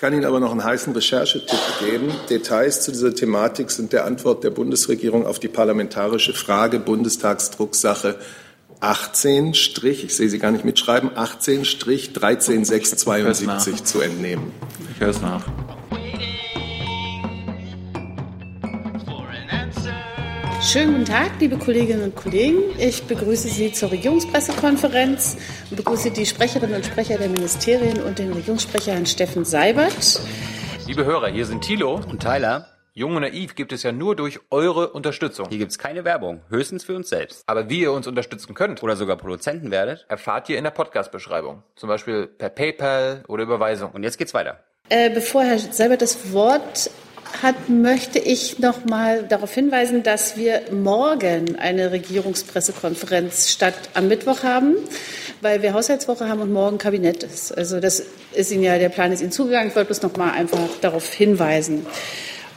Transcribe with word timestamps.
kann 0.00 0.12
Ihnen 0.12 0.24
aber 0.24 0.40
noch 0.40 0.52
einen 0.52 0.64
heißen 0.64 0.92
Recherchetipp 0.92 1.58
geben. 1.80 2.12
Details 2.30 2.82
zu 2.82 2.92
dieser 2.92 3.14
Thematik 3.14 3.70
sind 3.70 3.92
der 3.92 4.04
Antwort 4.04 4.44
der 4.44 4.50
Bundesregierung 4.50 5.26
auf 5.26 5.38
die 5.38 5.48
parlamentarische 5.48 6.34
Frage 6.34 6.78
Bundestagsdrucksache 6.78 8.16
18 8.80 9.54
ich 9.54 10.14
sehe 10.14 10.28
Sie 10.28 10.38
gar 10.38 10.52
nicht 10.52 10.64
mitschreiben, 10.64 11.10
18 11.14 11.64
13672 11.64 13.84
zu 13.84 14.00
entnehmen. 14.00 14.52
Ich 14.94 15.00
höre 15.00 15.10
es 15.10 15.20
nach. 15.20 15.44
Schönen 20.70 20.92
guten 20.92 21.04
Tag, 21.06 21.30
liebe 21.40 21.56
Kolleginnen 21.56 22.02
und 22.02 22.14
Kollegen. 22.14 22.58
Ich 22.78 23.02
begrüße 23.04 23.48
Sie 23.48 23.72
zur 23.72 23.90
Regierungspressekonferenz 23.90 25.38
und 25.70 25.78
begrüße 25.78 26.10
die 26.10 26.26
Sprecherinnen 26.26 26.76
und 26.76 26.84
Sprecher 26.84 27.16
der 27.16 27.30
Ministerien 27.30 28.02
und 28.02 28.18
den 28.18 28.34
Regierungssprecher 28.34 28.92
Herrn 28.92 29.06
Steffen 29.06 29.46
Seibert. 29.46 30.20
Liebe 30.86 31.06
Hörer, 31.06 31.28
hier 31.28 31.46
sind 31.46 31.62
Thilo 31.64 31.94
und 31.94 32.20
Tyler. 32.20 32.66
Jung 32.92 33.16
und 33.16 33.22
Naiv 33.22 33.54
gibt 33.54 33.72
es 33.72 33.82
ja 33.82 33.92
nur 33.92 34.14
durch 34.14 34.40
eure 34.50 34.90
Unterstützung. 34.90 35.48
Hier 35.48 35.56
gibt 35.56 35.70
es 35.70 35.78
keine 35.78 36.04
Werbung, 36.04 36.42
höchstens 36.50 36.84
für 36.84 36.96
uns 36.96 37.08
selbst. 37.08 37.44
Aber 37.46 37.70
wie 37.70 37.80
ihr 37.80 37.92
uns 37.92 38.06
unterstützen 38.06 38.52
könnt 38.52 38.82
oder 38.82 38.94
sogar 38.94 39.16
Produzenten 39.16 39.70
werdet, 39.70 40.04
erfahrt 40.10 40.50
ihr 40.50 40.58
in 40.58 40.64
der 40.64 40.70
Podcast-Beschreibung. 40.72 41.62
Zum 41.76 41.88
Beispiel 41.88 42.26
per 42.26 42.50
PayPal 42.50 43.24
oder 43.26 43.44
Überweisung. 43.44 43.92
Und 43.92 44.02
jetzt 44.02 44.18
geht's 44.18 44.34
weiter. 44.34 44.62
Äh, 44.90 45.08
bevor 45.08 45.44
Herr 45.44 45.58
Seibert 45.58 46.02
das 46.02 46.30
Wort 46.34 46.90
hat, 47.42 47.68
möchte 47.68 48.18
ich 48.18 48.58
noch 48.58 48.84
mal 48.84 49.22
darauf 49.22 49.52
hinweisen, 49.52 50.02
dass 50.02 50.36
wir 50.36 50.62
morgen 50.72 51.56
eine 51.56 51.92
Regierungspressekonferenz 51.92 53.50
statt 53.50 53.74
am 53.94 54.08
Mittwoch 54.08 54.42
haben, 54.42 54.76
weil 55.40 55.62
wir 55.62 55.72
Haushaltswoche 55.72 56.28
haben 56.28 56.40
und 56.40 56.52
morgen 56.52 56.78
Kabinett 56.78 57.22
ist. 57.22 57.56
Also 57.56 57.80
das 57.80 58.02
ist 58.32 58.50
Ihnen 58.50 58.64
ja, 58.64 58.78
der 58.78 58.88
Plan 58.88 59.12
ist 59.12 59.20
Ihnen 59.20 59.32
zugegangen. 59.32 59.68
Ich 59.68 59.76
wollte 59.76 59.86
bloß 59.86 60.02
noch 60.02 60.16
mal 60.16 60.32
einfach 60.32 60.58
darauf 60.80 61.12
hinweisen. 61.12 61.86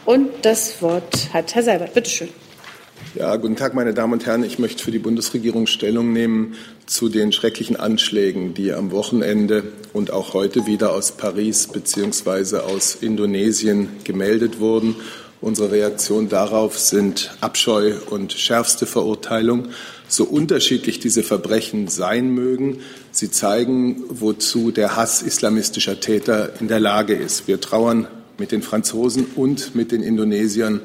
Und 0.05 0.29
das 0.43 0.81
Wort 0.81 1.29
hat 1.33 1.53
Herr 1.53 1.63
Seibert. 1.63 1.93
Bitte 1.93 2.09
schön. 2.09 2.29
Ja, 3.13 3.35
guten 3.35 3.57
Tag, 3.57 3.73
meine 3.73 3.93
Damen 3.93 4.13
und 4.13 4.25
Herren. 4.25 4.45
Ich 4.45 4.57
möchte 4.57 4.85
für 4.85 4.91
die 4.91 4.97
Bundesregierung 4.97 5.67
Stellung 5.67 6.13
nehmen 6.13 6.55
zu 6.85 7.09
den 7.09 7.33
schrecklichen 7.33 7.75
Anschlägen, 7.75 8.53
die 8.53 8.71
am 8.71 8.91
Wochenende 8.91 9.63
und 9.91 10.11
auch 10.11 10.33
heute 10.33 10.65
wieder 10.65 10.93
aus 10.93 11.11
Paris 11.11 11.67
bzw. 11.67 12.59
aus 12.59 12.95
Indonesien 12.95 13.89
gemeldet 14.05 14.61
wurden. 14.61 14.95
Unsere 15.41 15.71
Reaktion 15.71 16.29
darauf 16.29 16.79
sind 16.79 17.35
Abscheu 17.41 17.95
und 18.09 18.31
schärfste 18.31 18.85
Verurteilung. 18.85 19.67
So 20.07 20.23
unterschiedlich 20.23 20.99
diese 21.01 21.21
Verbrechen 21.21 21.89
sein 21.89 22.29
mögen, 22.29 22.77
sie 23.11 23.29
zeigen, 23.29 24.05
wozu 24.07 24.71
der 24.71 24.95
Hass 24.95 25.21
islamistischer 25.21 25.99
Täter 25.99 26.53
in 26.61 26.69
der 26.69 26.79
Lage 26.79 27.13
ist. 27.13 27.45
Wir 27.45 27.59
trauern 27.59 28.07
mit 28.37 28.53
den 28.53 28.61
Franzosen 28.61 29.25
und 29.35 29.75
mit 29.75 29.91
den 29.91 30.01
Indonesiern 30.01 30.79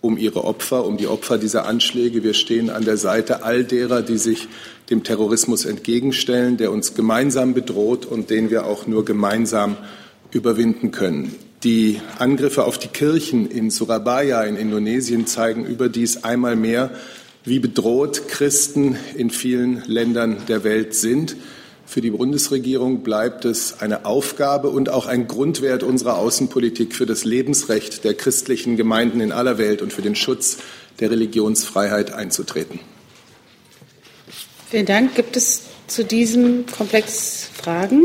um 0.00 0.16
ihre 0.16 0.44
Opfer, 0.44 0.84
um 0.86 0.96
die 0.96 1.06
Opfer 1.06 1.38
dieser 1.38 1.66
Anschläge. 1.66 2.22
Wir 2.22 2.34
stehen 2.34 2.70
an 2.70 2.84
der 2.84 2.96
Seite 2.96 3.42
all 3.42 3.64
derer, 3.64 4.02
die 4.02 4.18
sich 4.18 4.48
dem 4.90 5.02
Terrorismus 5.02 5.64
entgegenstellen, 5.64 6.56
der 6.56 6.72
uns 6.72 6.94
gemeinsam 6.94 7.54
bedroht 7.54 8.06
und 8.06 8.30
den 8.30 8.50
wir 8.50 8.66
auch 8.66 8.86
nur 8.86 9.04
gemeinsam 9.04 9.76
überwinden 10.32 10.90
können. 10.90 11.34
Die 11.64 12.00
Angriffe 12.18 12.64
auf 12.64 12.78
die 12.78 12.88
Kirchen 12.88 13.50
in 13.50 13.70
Surabaya 13.70 14.44
in 14.44 14.56
Indonesien 14.56 15.26
zeigen 15.26 15.64
überdies 15.66 16.22
einmal 16.22 16.54
mehr, 16.54 16.90
wie 17.44 17.58
bedroht 17.58 18.28
Christen 18.28 18.96
in 19.16 19.30
vielen 19.30 19.82
Ländern 19.86 20.36
der 20.46 20.62
Welt 20.62 20.94
sind. 20.94 21.34
Für 21.88 22.02
die 22.02 22.10
Bundesregierung 22.10 23.02
bleibt 23.02 23.46
es 23.46 23.80
eine 23.80 24.04
Aufgabe 24.04 24.68
und 24.68 24.90
auch 24.90 25.06
ein 25.06 25.26
Grundwert 25.26 25.82
unserer 25.82 26.18
Außenpolitik 26.18 26.94
für 26.94 27.06
das 27.06 27.24
Lebensrecht 27.24 28.04
der 28.04 28.12
christlichen 28.12 28.76
Gemeinden 28.76 29.22
in 29.22 29.32
aller 29.32 29.56
Welt 29.56 29.80
und 29.80 29.90
für 29.90 30.02
den 30.02 30.14
Schutz 30.14 30.58
der 31.00 31.10
Religionsfreiheit 31.10 32.12
einzutreten. 32.12 32.78
Vielen 34.70 34.84
Dank. 34.84 35.14
Gibt 35.14 35.34
es 35.38 35.62
zu 35.86 36.04
diesem 36.04 36.66
Komplex 36.66 37.48
Fragen? 37.54 38.02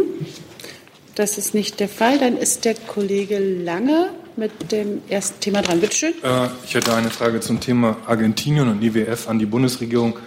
Das 1.16 1.38
ist 1.38 1.53
nicht 1.53 1.81
der 1.81 1.89
Fall. 1.89 2.19
Dann 2.19 2.38
ist 2.38 2.63
der 2.63 2.75
Kollege 2.75 3.38
Lange 3.38 4.11
mit 4.38 4.72
dem 4.72 5.01
ersten 5.09 5.41
Thema 5.41 5.61
dran. 5.61 5.81
Bitte 5.81 5.97
schön. 5.97 6.13
Äh, 6.23 6.47
ich 6.66 6.73
hätte 6.73 6.93
eine 6.93 7.09
Frage 7.09 7.41
zum 7.41 7.59
Thema 7.59 7.97
Argentinien 8.07 8.69
und 8.69 8.81
IWF 8.81 9.27
an 9.27 9.39
die 9.39 9.45
Bundesregierung. 9.45 10.17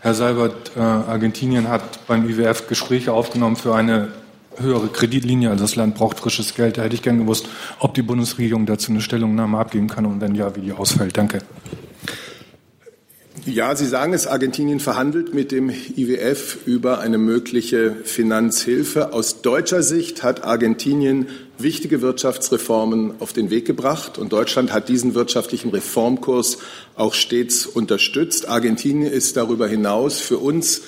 Herr 0.00 0.14
Seibert, 0.14 0.72
äh, 0.76 0.80
Argentinien 0.80 1.68
hat 1.68 2.06
beim 2.06 2.28
IWF 2.28 2.68
Gespräche 2.68 3.12
aufgenommen 3.12 3.56
für 3.56 3.74
eine 3.74 4.12
höhere 4.56 4.88
Kreditlinie. 4.88 5.50
Also 5.50 5.64
das 5.64 5.76
Land 5.76 5.96
braucht 5.96 6.20
frisches 6.20 6.54
Geld. 6.54 6.78
Da 6.78 6.82
hätte 6.82 6.94
ich 6.94 7.02
gern 7.02 7.18
gewusst, 7.18 7.48
ob 7.80 7.94
die 7.94 8.02
Bundesregierung 8.02 8.64
dazu 8.66 8.92
eine 8.92 9.00
Stellungnahme 9.00 9.58
abgeben 9.58 9.88
kann 9.88 10.06
und 10.06 10.20
wenn 10.20 10.34
ja, 10.34 10.54
wie 10.54 10.60
die 10.60 10.72
ausfällt. 10.72 11.16
Danke. 11.16 11.40
Ja, 13.44 13.74
Sie 13.74 13.86
sagen 13.86 14.12
es, 14.12 14.26
Argentinien 14.26 14.78
verhandelt 14.78 15.32
mit 15.32 15.52
dem 15.52 15.70
IWF 15.70 16.58
über 16.66 17.00
eine 17.00 17.18
mögliche 17.18 17.96
Finanzhilfe. 18.04 19.12
Aus 19.12 19.42
deutscher 19.42 19.82
Sicht 19.82 20.22
hat 20.22 20.44
Argentinien 20.44 21.28
wichtige 21.58 22.02
Wirtschaftsreformen 22.02 23.14
auf 23.20 23.32
den 23.32 23.50
Weg 23.50 23.66
gebracht 23.66 24.18
und 24.18 24.32
Deutschland 24.32 24.72
hat 24.72 24.88
diesen 24.88 25.14
wirtschaftlichen 25.14 25.70
Reformkurs 25.70 26.58
auch 26.94 27.14
stets 27.14 27.66
unterstützt. 27.66 28.48
Argentinien 28.48 29.12
ist 29.12 29.36
darüber 29.36 29.66
hinaus 29.66 30.18
für 30.18 30.38
uns 30.38 30.82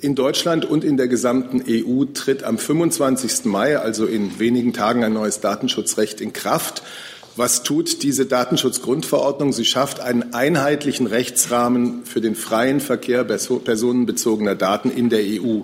in 0.00 0.14
Deutschland 0.14 0.64
und 0.64 0.84
in 0.84 0.96
der 0.96 1.08
gesamten 1.08 1.62
EU 1.68 2.04
tritt 2.04 2.44
am 2.44 2.58
25. 2.58 3.46
Mai, 3.46 3.78
also 3.78 4.06
in 4.06 4.38
wenigen 4.38 4.72
Tagen, 4.72 5.02
ein 5.04 5.12
neues 5.12 5.40
Datenschutzrecht 5.40 6.20
in 6.20 6.32
Kraft. 6.32 6.82
Was 7.36 7.64
tut 7.64 8.02
diese 8.04 8.26
Datenschutzgrundverordnung? 8.26 9.52
Sie 9.52 9.64
schafft 9.64 9.98
einen 10.00 10.34
einheitlichen 10.34 11.08
Rechtsrahmen 11.08 12.04
für 12.04 12.20
den 12.20 12.36
freien 12.36 12.80
Verkehr 12.80 13.24
personenbezogener 13.24 14.54
Daten 14.54 14.90
in 14.90 15.10
der 15.10 15.20
EU. 15.20 15.62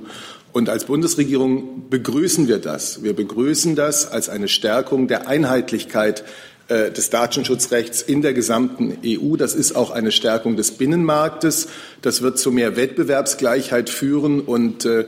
Und 0.52 0.68
als 0.68 0.86
Bundesregierung 0.86 1.88
begrüßen 1.88 2.48
wir 2.48 2.58
das. 2.58 3.04
Wir 3.04 3.14
begrüßen 3.14 3.76
das 3.76 4.10
als 4.10 4.28
eine 4.28 4.48
Stärkung 4.48 5.06
der 5.06 5.28
Einheitlichkeit 5.28 6.24
des 6.70 7.10
Datenschutzrechts 7.10 8.02
in 8.02 8.22
der 8.22 8.32
gesamten 8.32 8.98
EU. 9.04 9.36
Das 9.36 9.54
ist 9.54 9.74
auch 9.74 9.90
eine 9.90 10.12
Stärkung 10.12 10.56
des 10.56 10.72
Binnenmarktes. 10.72 11.68
Das 12.02 12.22
wird 12.22 12.38
zu 12.38 12.52
mehr 12.52 12.76
Wettbewerbsgleichheit 12.76 13.90
führen 13.90 14.40
und 14.40 14.84
äh, 14.84 15.06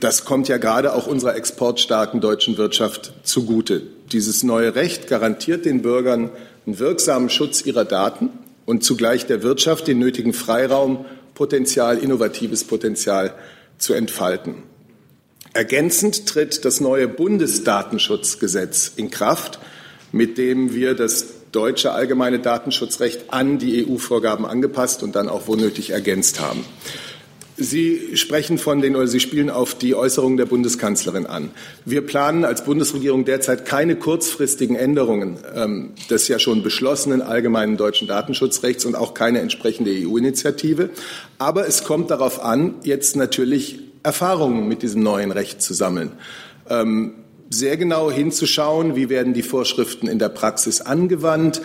das 0.00 0.24
kommt 0.24 0.48
ja 0.48 0.58
gerade 0.58 0.92
auch 0.92 1.06
unserer 1.06 1.36
exportstarken 1.36 2.20
deutschen 2.20 2.58
Wirtschaft 2.58 3.12
zugute. 3.22 3.82
Dieses 4.12 4.42
neue 4.42 4.74
Recht 4.74 5.06
garantiert 5.06 5.64
den 5.64 5.80
Bürgern 5.82 6.30
einen 6.66 6.78
wirksamen 6.78 7.30
Schutz 7.30 7.64
ihrer 7.64 7.84
Daten 7.84 8.30
und 8.66 8.84
zugleich 8.84 9.26
der 9.26 9.42
Wirtschaft 9.42 9.86
den 9.86 9.98
nötigen 9.98 10.32
Freiraum, 10.32 11.06
Potenzial, 11.34 11.98
innovatives 11.98 12.64
Potenzial 12.64 13.34
zu 13.78 13.94
entfalten. 13.94 14.62
Ergänzend 15.52 16.26
tritt 16.26 16.64
das 16.64 16.80
neue 16.80 17.08
Bundesdatenschutzgesetz 17.08 18.92
in 18.96 19.10
Kraft 19.10 19.58
mit 20.14 20.38
dem 20.38 20.72
wir 20.72 20.94
das 20.94 21.26
deutsche 21.50 21.90
allgemeine 21.90 22.38
Datenschutzrecht 22.38 23.32
an 23.32 23.58
die 23.58 23.84
EU-Vorgaben 23.84 24.46
angepasst 24.46 25.02
und 25.02 25.16
dann 25.16 25.28
auch 25.28 25.48
womöglich 25.48 25.90
ergänzt 25.90 26.40
haben. 26.40 26.64
Sie 27.56 28.16
sprechen 28.16 28.58
von 28.58 28.80
den 28.80 28.94
oder 28.94 29.08
Sie 29.08 29.18
spielen 29.18 29.50
auf 29.50 29.74
die 29.74 29.96
Äußerungen 29.96 30.36
der 30.36 30.46
Bundeskanzlerin 30.46 31.26
an. 31.26 31.50
Wir 31.84 32.00
planen 32.00 32.44
als 32.44 32.64
Bundesregierung 32.64 33.24
derzeit 33.24 33.64
keine 33.64 33.96
kurzfristigen 33.96 34.76
Änderungen 34.76 35.38
ähm, 35.52 35.90
des 36.08 36.28
ja 36.28 36.38
schon 36.38 36.62
beschlossenen 36.62 37.20
allgemeinen 37.20 37.76
deutschen 37.76 38.06
Datenschutzrechts 38.06 38.84
und 38.84 38.94
auch 38.94 39.14
keine 39.14 39.40
entsprechende 39.40 39.90
EU-Initiative. 39.90 40.90
Aber 41.38 41.66
es 41.66 41.82
kommt 41.82 42.12
darauf 42.12 42.40
an, 42.40 42.76
jetzt 42.84 43.16
natürlich 43.16 43.80
Erfahrungen 44.04 44.68
mit 44.68 44.82
diesem 44.82 45.02
neuen 45.02 45.32
Recht 45.32 45.60
zu 45.60 45.74
sammeln. 45.74 46.12
Ähm, 46.70 47.14
sehr 47.54 47.76
genau 47.76 48.10
hinzuschauen, 48.10 48.96
wie 48.96 49.08
werden 49.08 49.34
die 49.34 49.42
Vorschriften 49.42 50.08
in 50.08 50.18
der 50.18 50.28
Praxis 50.28 50.80
angewandt, 50.80 51.62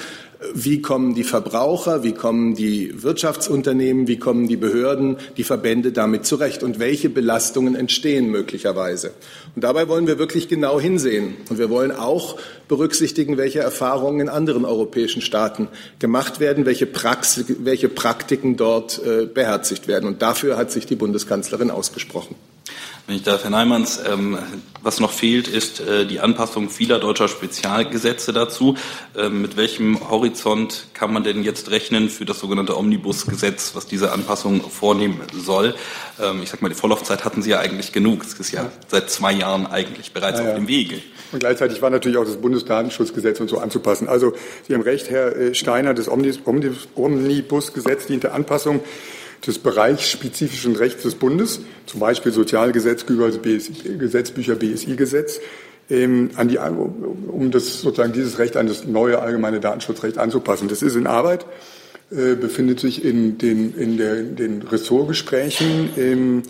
wie 0.54 0.82
kommen 0.82 1.16
die 1.16 1.26
Verbraucher, 1.26 2.04
wie 2.04 2.14
kommen 2.14 2.56
die 2.56 3.04
Wirtschaftsunternehmen, 3.04 4.08
wie 4.08 4.18
kommen 4.18 4.48
die 4.48 4.56
Behörden, 4.56 5.18
die 5.36 5.44
Verbände 5.44 5.92
damit 5.92 6.26
zurecht 6.26 6.64
und 6.64 6.80
welche 6.80 7.10
Belastungen 7.10 7.76
entstehen 7.76 8.30
möglicherweise. 8.30 9.12
Und 9.56 9.64
dabei 9.66 9.90
wollen 9.90 10.08
wir 10.08 10.18
wirklich 10.18 10.48
genau 10.48 10.80
hinsehen. 10.80 11.36
Und 11.50 11.60
wir 11.60 11.70
wollen 11.70 11.92
auch 11.92 12.38
berücksichtigen, 12.70 13.36
welche 13.36 13.60
Erfahrungen 13.60 14.22
in 14.22 14.30
anderen 14.30 14.64
europäischen 14.64 15.22
Staaten 15.22 15.68
gemacht 16.00 16.40
werden, 16.40 16.66
welche, 16.66 16.86
Praxi 16.86 17.44
welche 17.60 17.90
Praktiken 17.90 18.56
dort 18.56 19.02
äh, 19.06 19.26
beherzigt 19.26 19.90
werden. 19.90 20.08
Und 20.08 20.22
dafür 20.22 20.56
hat 20.56 20.72
sich 20.72 20.86
die 20.86 20.96
Bundeskanzlerin 20.96 21.70
ausgesprochen. 21.70 22.36
Wenn 23.10 23.16
ich 23.16 23.24
darf, 23.24 23.42
Herr 23.42 23.50
Neimanns, 23.50 24.00
ähm, 24.08 24.38
was 24.84 25.00
noch 25.00 25.12
fehlt, 25.12 25.48
ist 25.48 25.80
äh, 25.80 26.06
die 26.06 26.20
Anpassung 26.20 26.70
vieler 26.70 27.00
deutscher 27.00 27.28
Spezialgesetze 27.28 28.34
dazu. 28.34 28.76
Ähm, 29.18 29.42
mit 29.42 29.58
welchem 29.58 30.12
Horizont 30.12 30.86
kann 30.94 31.12
man 31.12 31.24
denn 31.24 31.42
jetzt 31.42 31.72
rechnen 31.72 32.12
für 32.12 32.26
das 32.26 32.40
sogenannte 32.40 32.78
Omnibusgesetz, 32.78 33.72
was 33.74 33.88
diese 33.88 34.12
Anpassung 34.12 34.62
vornehmen 34.62 35.22
soll? 35.34 35.74
Ähm, 36.22 36.44
ich 36.44 36.52
sage 36.52 36.62
mal, 36.62 36.70
die 36.70 36.76
Vorlaufzeit 36.76 37.26
hatten 37.26 37.42
Sie 37.42 37.50
ja 37.50 37.58
eigentlich 37.58 37.94
genug. 37.94 38.24
Es 38.24 38.34
ist 38.34 38.52
ja 38.52 38.72
seit 38.90 39.10
zwei 39.10 39.32
Jahren 39.32 39.66
eigentlich 39.66 40.14
bereits 40.14 40.40
ja, 40.40 40.48
auf 40.48 40.54
dem 40.54 40.68
Wege. 40.68 41.02
Und 41.32 41.40
gleichzeitig 41.40 41.82
war 41.82 41.90
natürlich 41.90 42.20
auch 42.20 42.26
das 42.26 42.38
Bundesdatenschutzgesetz 42.38 43.40
und 43.40 43.48
so 43.48 43.58
anzupassen. 43.58 44.08
Also 44.08 44.34
Sie 44.68 44.76
haben 44.76 44.84
recht, 44.84 45.10
Herr 45.10 45.36
äh, 45.36 45.56
Steiner, 45.56 45.96
das 45.96 46.08
Omnibusgesetz 46.08 48.06
diente 48.06 48.34
Anpassung 48.34 48.82
des 49.46 49.60
bereichsspezifischen 49.60 50.76
Rechts 50.76 51.04
des 51.04 51.16
Bundes, 51.16 51.62
zum 51.86 52.00
Beispiel 52.00 52.32
Sozialgesetzbücher, 52.32 53.32
Gesetzbücher, 53.98 54.56
BSI-Gesetz, 54.56 55.40
ähm, 55.90 56.32
an 56.36 56.48
die, 56.50 56.58
um 56.58 57.50
das, 57.52 57.82
sozusagen 57.82 58.14
dieses 58.14 58.40
Recht 58.40 58.58
an 58.58 58.68
das 58.68 58.86
neue 58.86 59.20
allgemeine 59.20 59.60
Datenschutzrecht 59.60 60.18
anzupassen. 60.18 60.68
Das 60.68 60.82
ist 60.82 60.96
in 60.96 61.08
Arbeit, 61.08 61.46
äh, 62.12 62.36
befindet 62.36 62.80
sich 62.80 63.04
in 63.04 63.38
den, 63.38 63.76
in 63.76 63.98
der, 63.98 64.20
in 64.20 64.36
den 64.36 64.62
Ressortgesprächen. 64.62 65.90
Ähm, 65.98 66.44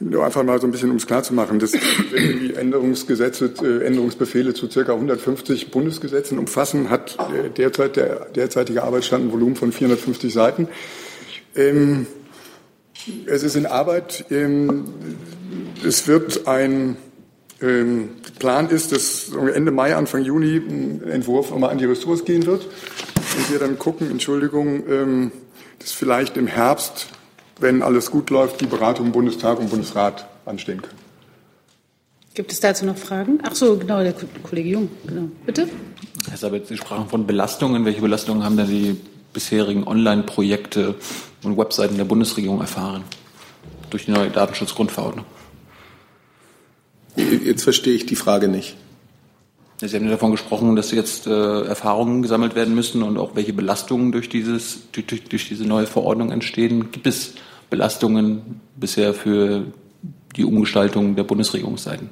nur 0.00 0.24
einfach 0.24 0.44
mal 0.44 0.60
so 0.60 0.66
ein 0.66 0.70
bisschen, 0.70 0.90
um 0.90 0.96
es 0.96 1.06
klar 1.06 1.24
zu 1.24 1.34
machen, 1.34 1.58
dass 1.58 1.72
die 1.72 2.54
Änderungsgesetze, 2.54 3.52
äh, 3.62 3.84
Änderungsbefehle 3.84 4.54
zu 4.54 4.70
circa 4.70 4.92
150 4.92 5.70
Bundesgesetzen 5.70 6.38
umfassen, 6.38 6.88
hat 6.88 7.16
äh, 7.18 7.50
derzeit 7.50 7.96
der 7.96 8.26
derzeitige 8.26 8.84
Arbeitsstand 8.84 9.24
ein 9.24 9.32
Volumen 9.32 9.56
von 9.56 9.72
450 9.72 10.32
Seiten. 10.32 10.68
Ähm, 11.54 12.06
es 13.26 13.42
ist 13.42 13.56
in 13.56 13.66
Arbeit. 13.66 14.24
Ähm, 14.30 14.84
es 15.84 16.06
wird 16.06 16.46
ein 16.46 16.96
ähm, 17.60 18.10
Plan 18.38 18.68
ist, 18.68 18.92
dass 18.92 19.30
Ende 19.32 19.72
Mai, 19.72 19.96
Anfang 19.96 20.22
Juni 20.24 20.56
ein 20.56 21.02
Entwurf 21.08 21.50
nochmal 21.50 21.70
an 21.70 21.78
die 21.78 21.86
Ressorts 21.86 22.24
gehen 22.24 22.46
wird 22.46 22.64
und 22.64 23.50
wir 23.50 23.58
dann 23.58 23.78
gucken, 23.78 24.10
Entschuldigung, 24.10 24.84
ähm, 24.88 25.32
dass 25.80 25.92
vielleicht 25.92 26.36
im 26.36 26.46
Herbst, 26.46 27.08
wenn 27.58 27.82
alles 27.82 28.10
gut 28.10 28.30
läuft, 28.30 28.60
die 28.60 28.66
Beratung 28.66 29.06
im 29.06 29.12
Bundestag 29.12 29.58
und 29.58 29.70
Bundesrat 29.70 30.28
anstehen 30.44 30.82
können. 30.82 30.98
Gibt 32.34 32.52
es 32.52 32.60
dazu 32.60 32.86
noch 32.86 32.96
Fragen? 32.96 33.40
Ach 33.42 33.54
so, 33.54 33.76
genau, 33.76 34.00
der 34.00 34.14
Kollege 34.44 34.68
Jung. 34.68 34.88
Genau. 35.06 35.28
Bitte. 35.44 35.68
Herr 36.28 36.36
Sabitz, 36.36 36.68
Sie 36.68 36.76
sprachen 36.76 37.08
von 37.08 37.26
Belastungen. 37.26 37.84
Welche 37.84 38.00
Belastungen 38.00 38.44
haben 38.44 38.56
denn 38.56 38.68
die 38.68 38.96
bisherigen 39.32 39.84
Online-Projekte 39.84 40.94
und 41.42 41.56
Webseiten 41.56 41.96
der 41.96 42.04
Bundesregierung 42.04 42.60
erfahren 42.60 43.04
durch 43.90 44.06
die 44.06 44.10
neue 44.10 44.30
Datenschutzgrundverordnung. 44.30 45.24
Jetzt 47.16 47.64
verstehe 47.64 47.94
ich 47.94 48.06
die 48.06 48.16
Frage 48.16 48.48
nicht. 48.48 48.76
Sie 49.80 49.94
haben 49.94 50.04
ja 50.06 50.10
davon 50.10 50.32
gesprochen, 50.32 50.74
dass 50.74 50.90
jetzt 50.90 51.28
äh, 51.28 51.62
Erfahrungen 51.62 52.22
gesammelt 52.22 52.56
werden 52.56 52.74
müssen 52.74 53.02
und 53.02 53.16
auch 53.16 53.36
welche 53.36 53.52
Belastungen 53.52 54.10
durch, 54.10 54.28
dieses, 54.28 54.90
durch, 54.90 55.06
durch 55.06 55.48
diese 55.48 55.64
neue 55.64 55.86
Verordnung 55.86 56.32
entstehen. 56.32 56.90
Gibt 56.90 57.06
es 57.06 57.34
Belastungen 57.70 58.60
bisher 58.76 59.14
für 59.14 59.64
die 60.36 60.44
Umgestaltung 60.44 61.14
der 61.14 61.22
Bundesregierungsseiten? 61.22 62.08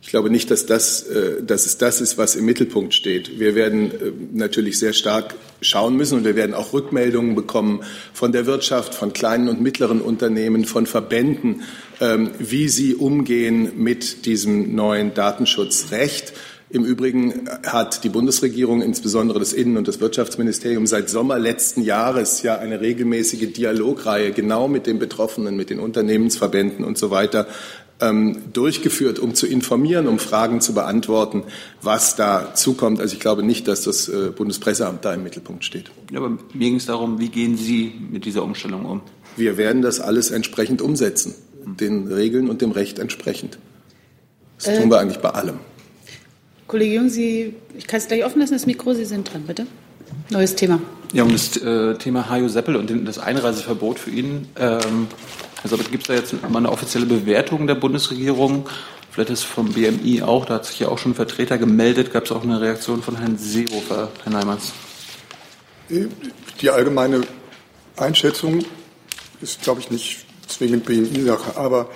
Ich 0.00 0.10
glaube 0.10 0.30
nicht, 0.30 0.50
dass, 0.52 0.64
das, 0.64 1.02
äh, 1.02 1.42
dass 1.42 1.66
es 1.66 1.76
das 1.76 2.00
ist, 2.00 2.18
was 2.18 2.36
im 2.36 2.44
Mittelpunkt 2.44 2.94
steht. 2.94 3.40
Wir 3.40 3.56
werden 3.56 3.90
äh, 3.90 4.12
natürlich 4.32 4.78
sehr 4.78 4.92
stark 4.92 5.34
schauen 5.60 5.96
müssen 5.96 6.18
und 6.18 6.24
wir 6.24 6.36
werden 6.36 6.54
auch 6.54 6.72
Rückmeldungen 6.72 7.34
bekommen 7.34 7.80
von 8.12 8.32
der 8.32 8.46
Wirtschaft, 8.46 8.94
von 8.94 9.12
kleinen 9.12 9.48
und 9.48 9.60
mittleren 9.60 10.00
Unternehmen, 10.00 10.64
von 10.64 10.86
Verbänden, 10.86 11.62
ähm, 12.00 12.30
wie 12.38 12.68
sie 12.68 12.94
umgehen 12.94 13.72
mit 13.76 14.26
diesem 14.26 14.74
neuen 14.74 15.14
Datenschutzrecht. 15.14 16.32
Im 16.70 16.84
Übrigen 16.84 17.48
hat 17.64 18.04
die 18.04 18.10
Bundesregierung, 18.10 18.82
insbesondere 18.82 19.38
das 19.38 19.54
Innen- 19.54 19.78
und 19.78 19.88
das 19.88 20.00
Wirtschaftsministerium, 20.00 20.86
seit 20.86 21.08
Sommer 21.08 21.38
letzten 21.38 21.82
Jahres 21.82 22.42
ja 22.42 22.58
eine 22.58 22.82
regelmäßige 22.82 23.54
Dialogreihe 23.54 24.32
genau 24.32 24.68
mit 24.68 24.86
den 24.86 24.98
Betroffenen, 24.98 25.56
mit 25.56 25.70
den 25.70 25.80
Unternehmensverbänden 25.80 26.84
und 26.84 26.98
so 26.98 27.10
weiter 27.10 27.46
durchgeführt, 28.52 29.18
um 29.18 29.34
zu 29.34 29.48
informieren, 29.48 30.06
um 30.06 30.20
Fragen 30.20 30.60
zu 30.60 30.72
beantworten, 30.72 31.42
was 31.82 32.14
da 32.14 32.54
zukommt. 32.54 33.00
Also 33.00 33.14
ich 33.14 33.20
glaube 33.20 33.42
nicht, 33.42 33.66
dass 33.66 33.82
das 33.82 34.08
äh, 34.08 34.30
Bundespresseamt 34.30 35.04
da 35.04 35.14
im 35.14 35.24
Mittelpunkt 35.24 35.64
steht. 35.64 35.90
Ja, 36.12 36.20
aber 36.20 36.30
mir 36.30 36.38
ging 36.52 36.76
es 36.76 36.86
darum, 36.86 37.18
wie 37.18 37.28
gehen 37.28 37.56
Sie 37.56 37.92
mit 38.10 38.24
dieser 38.24 38.44
Umstellung 38.44 38.84
um? 38.84 39.00
Wir 39.36 39.56
werden 39.56 39.82
das 39.82 39.98
alles 39.98 40.30
entsprechend 40.30 40.80
umsetzen, 40.80 41.34
den 41.64 42.06
Regeln 42.06 42.48
und 42.48 42.62
dem 42.62 42.70
Recht 42.70 43.00
entsprechend. 43.00 43.58
Das 44.58 44.68
äh, 44.68 44.80
tun 44.80 44.90
wir 44.90 45.00
eigentlich 45.00 45.18
bei 45.18 45.30
allem. 45.30 45.58
Kollege 46.68 46.94
Jung, 46.94 47.08
Sie, 47.08 47.54
ich 47.76 47.86
kann 47.86 47.98
es 47.98 48.06
gleich 48.06 48.24
offen 48.24 48.40
lassen, 48.40 48.52
das 48.52 48.66
Mikro, 48.66 48.94
Sie 48.94 49.06
sind 49.06 49.32
dran, 49.32 49.42
bitte. 49.46 49.66
Neues 50.30 50.54
Thema. 50.54 50.80
Ja, 51.12 51.24
um 51.24 51.32
das 51.32 51.56
äh, 51.56 51.94
Thema 51.94 52.28
Hajo 52.28 52.48
Seppel 52.48 52.76
und 52.76 53.06
das 53.06 53.18
Einreiseverbot 53.18 53.98
für 53.98 54.10
ihn. 54.10 54.46
Ähm, 54.58 55.08
also 55.62 55.76
gibt 55.76 56.02
es 56.02 56.08
da 56.08 56.14
jetzt 56.14 56.32
mal 56.48 56.58
eine 56.58 56.70
offizielle 56.70 57.06
Bewertung 57.06 57.66
der 57.66 57.74
Bundesregierung? 57.74 58.68
Vielleicht 59.10 59.30
ist 59.30 59.44
vom 59.44 59.72
BMI 59.72 60.22
auch, 60.22 60.44
da 60.44 60.54
hat 60.54 60.66
sich 60.66 60.78
ja 60.78 60.88
auch 60.88 60.98
schon 60.98 61.12
ein 61.12 61.16
Vertreter 61.16 61.58
gemeldet. 61.58 62.12
Gab 62.12 62.24
es 62.24 62.32
auch 62.32 62.42
eine 62.42 62.60
Reaktion 62.60 63.02
von 63.02 63.16
Herrn 63.16 63.36
Seehofer, 63.36 64.10
Herr 64.22 64.32
Neimanns? 64.32 64.72
Die 66.60 66.70
allgemeine 66.70 67.22
Einschätzung 67.96 68.64
ist, 69.40 69.62
glaube 69.62 69.80
ich, 69.80 69.90
nicht 69.90 70.26
zwingend 70.46 70.84
BMI-Sache. 70.84 71.56
Aber 71.56 71.88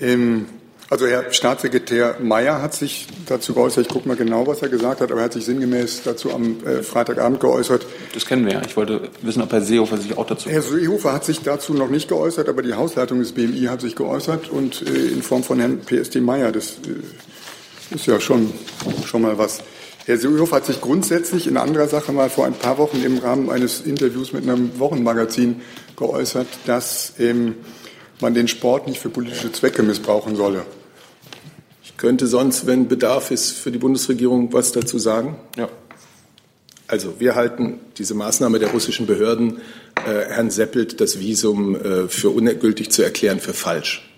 ähm, 0.00 0.46
also 0.88 1.06
Herr 1.06 1.32
Staatssekretär 1.32 2.16
Mayer 2.20 2.62
hat 2.62 2.74
sich 2.74 3.08
dazu 3.26 3.54
geäußert, 3.54 3.86
ich 3.86 3.92
gucke 3.92 4.06
mal 4.06 4.16
genau, 4.16 4.46
was 4.46 4.62
er 4.62 4.68
gesagt 4.68 5.00
hat, 5.00 5.10
aber 5.10 5.20
er 5.20 5.24
hat 5.24 5.32
sich 5.32 5.44
sinngemäß 5.44 6.02
dazu 6.04 6.32
am 6.32 6.64
äh, 6.64 6.82
Freitagabend 6.82 7.40
geäußert. 7.40 7.86
Das 8.14 8.24
kennen 8.24 8.46
wir 8.46 8.52
ja. 8.52 8.62
Ich 8.64 8.76
wollte 8.76 9.08
wissen, 9.22 9.42
ob 9.42 9.50
Herr 9.52 9.62
Seehofer 9.62 9.98
sich 9.98 10.16
auch 10.16 10.26
dazu 10.26 10.48
Herr 10.48 10.62
Seehofer 10.62 11.12
hat 11.12 11.24
sich 11.24 11.40
dazu 11.40 11.74
noch 11.74 11.90
nicht 11.90 12.08
geäußert, 12.08 12.48
aber 12.48 12.62
die 12.62 12.74
Hausleitung 12.74 13.18
des 13.18 13.32
BMI 13.32 13.64
hat 13.64 13.80
sich 13.80 13.96
geäußert 13.96 14.48
und 14.48 14.82
äh, 14.82 15.08
in 15.08 15.22
Form 15.22 15.42
von 15.42 15.58
Herrn 15.58 15.80
PSD 15.80 16.20
Mayer. 16.20 16.52
Das 16.52 16.74
äh, 16.86 17.94
ist 17.94 18.06
ja 18.06 18.20
schon, 18.20 18.52
schon 19.04 19.22
mal 19.22 19.38
was. 19.38 19.62
Herr 20.06 20.18
Seehofer 20.18 20.56
hat 20.56 20.66
sich 20.66 20.80
grundsätzlich 20.80 21.48
in 21.48 21.56
anderer 21.56 21.88
Sache 21.88 22.12
mal 22.12 22.30
vor 22.30 22.46
ein 22.46 22.54
paar 22.54 22.78
Wochen 22.78 23.02
im 23.02 23.18
Rahmen 23.18 23.50
eines 23.50 23.80
Interviews 23.80 24.32
mit 24.32 24.44
einem 24.44 24.78
Wochenmagazin 24.78 25.62
geäußert, 25.96 26.46
dass 26.64 27.14
ähm, 27.18 27.56
man 28.20 28.32
den 28.32 28.46
Sport 28.46 28.86
nicht 28.86 29.00
für 29.00 29.08
politische 29.08 29.50
Zwecke 29.50 29.82
missbrauchen 29.82 30.36
solle. 30.36 30.64
Könnte 31.96 32.26
sonst, 32.26 32.66
wenn 32.66 32.88
Bedarf 32.88 33.30
ist, 33.30 33.52
für 33.52 33.70
die 33.70 33.78
Bundesregierung 33.78 34.52
was 34.52 34.72
dazu 34.72 34.98
sagen. 34.98 35.36
Ja. 35.56 35.68
Also 36.88 37.14
wir 37.18 37.34
halten 37.34 37.80
diese 37.98 38.14
Maßnahme 38.14 38.58
der 38.58 38.70
russischen 38.70 39.06
Behörden, 39.06 39.60
äh, 40.06 40.26
Herrn 40.28 40.50
Seppelt 40.50 41.00
das 41.00 41.18
Visum 41.18 41.74
äh, 41.74 42.08
für 42.08 42.30
ungültig 42.30 42.90
zu 42.90 43.02
erklären, 43.02 43.40
für 43.40 43.54
falsch. 43.54 44.08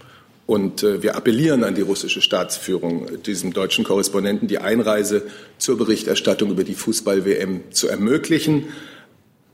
Und 0.46 0.82
äh, 0.82 1.02
wir 1.02 1.14
appellieren 1.14 1.62
an 1.62 1.74
die 1.74 1.82
russische 1.82 2.20
Staatsführung, 2.20 3.22
diesem 3.22 3.52
deutschen 3.52 3.84
Korrespondenten 3.84 4.48
die 4.48 4.58
Einreise 4.58 5.22
zur 5.58 5.78
Berichterstattung 5.78 6.50
über 6.50 6.64
die 6.64 6.74
Fußball-WM 6.74 7.64
zu 7.70 7.88
ermöglichen. 7.88 8.64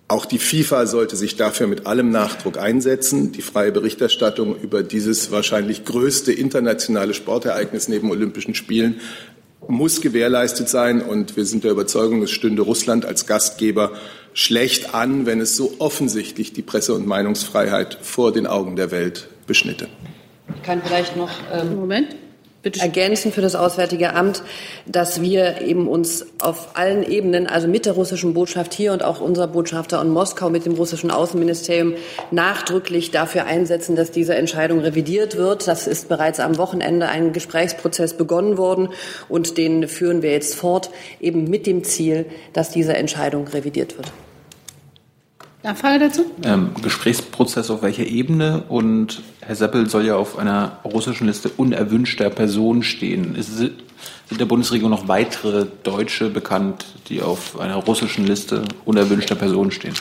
Auch 0.06 0.26
die 0.26 0.38
FIFA 0.38 0.86
sollte 0.86 1.16
sich 1.16 1.36
dafür 1.36 1.66
mit 1.66 1.86
allem 1.86 2.10
Nachdruck 2.10 2.58
einsetzen. 2.58 3.32
Die 3.32 3.40
freie 3.40 3.72
Berichterstattung 3.72 4.54
über 4.60 4.82
dieses 4.82 5.30
wahrscheinlich 5.30 5.84
größte 5.86 6.32
internationale 6.32 7.14
Sportereignis 7.14 7.88
neben 7.88 8.10
Olympischen 8.10 8.54
Spielen 8.54 9.00
muss 9.66 10.02
gewährleistet 10.02 10.68
sein. 10.68 11.00
Und 11.00 11.36
wir 11.36 11.46
sind 11.46 11.64
der 11.64 11.70
Überzeugung, 11.70 12.22
es 12.22 12.30
stünde 12.30 12.62
Russland 12.62 13.06
als 13.06 13.26
Gastgeber 13.26 13.92
schlecht 14.34 14.94
an, 14.94 15.24
wenn 15.24 15.40
es 15.40 15.56
so 15.56 15.74
offensichtlich 15.78 16.52
die 16.52 16.62
Presse- 16.62 16.92
und 16.92 17.06
Meinungsfreiheit 17.06 17.98
vor 18.02 18.32
den 18.32 18.46
Augen 18.46 18.76
der 18.76 18.90
Welt 18.90 19.28
beschnitte. 19.46 19.88
Ich 20.54 20.62
kann 20.62 20.82
vielleicht 20.84 21.16
noch 21.16 21.30
ähm, 21.50 21.76
Moment. 21.76 22.14
Bitte. 22.64 22.80
ergänzen 22.80 23.30
für 23.30 23.42
das 23.42 23.54
Auswärtige 23.54 24.14
Amt, 24.14 24.42
dass 24.86 25.20
wir 25.20 25.60
eben 25.60 25.86
uns 25.86 26.26
auf 26.40 26.76
allen 26.78 27.02
Ebenen, 27.02 27.46
also 27.46 27.68
mit 27.68 27.84
der 27.84 27.92
russischen 27.92 28.32
Botschaft 28.32 28.72
hier 28.72 28.94
und 28.94 29.04
auch 29.04 29.20
unser 29.20 29.46
Botschafter 29.46 30.00
in 30.00 30.08
Moskau 30.08 30.48
mit 30.48 30.64
dem 30.64 30.72
russischen 30.72 31.10
Außenministerium 31.10 31.94
nachdrücklich 32.30 33.10
dafür 33.10 33.44
einsetzen, 33.44 33.96
dass 33.96 34.10
diese 34.10 34.34
Entscheidung 34.34 34.80
revidiert 34.80 35.36
wird. 35.36 35.68
Das 35.68 35.86
ist 35.86 36.08
bereits 36.08 36.40
am 36.40 36.56
Wochenende 36.56 37.08
ein 37.08 37.34
Gesprächsprozess 37.34 38.14
begonnen 38.14 38.56
worden 38.56 38.88
und 39.28 39.58
den 39.58 39.86
führen 39.86 40.22
wir 40.22 40.32
jetzt 40.32 40.54
fort, 40.54 40.88
eben 41.20 41.44
mit 41.44 41.66
dem 41.66 41.84
Ziel, 41.84 42.24
dass 42.54 42.70
diese 42.70 42.94
Entscheidung 42.94 43.46
revidiert 43.46 43.98
wird. 43.98 44.10
Nachfrage 45.64 45.98
dazu? 45.98 46.26
Ähm, 46.44 46.70
Gesprächsprozess 46.82 47.70
auf 47.70 47.82
welcher 47.82 48.04
Ebene? 48.04 48.64
Und 48.68 49.22
Herr 49.40 49.56
Seppel 49.56 49.88
soll 49.88 50.04
ja 50.04 50.14
auf 50.14 50.38
einer 50.38 50.78
russischen 50.84 51.26
Liste 51.26 51.48
unerwünschter 51.56 52.28
Personen 52.28 52.82
stehen. 52.82 53.34
Ist, 53.34 53.56
sind 53.56 53.72
der 54.30 54.44
Bundesregierung 54.44 54.90
noch 54.90 55.08
weitere 55.08 55.66
Deutsche 55.82 56.28
bekannt, 56.28 56.84
die 57.08 57.22
auf 57.22 57.58
einer 57.58 57.76
russischen 57.76 58.26
Liste 58.26 58.62
unerwünschter 58.84 59.36
Personen 59.36 59.70
stehen? 59.70 59.94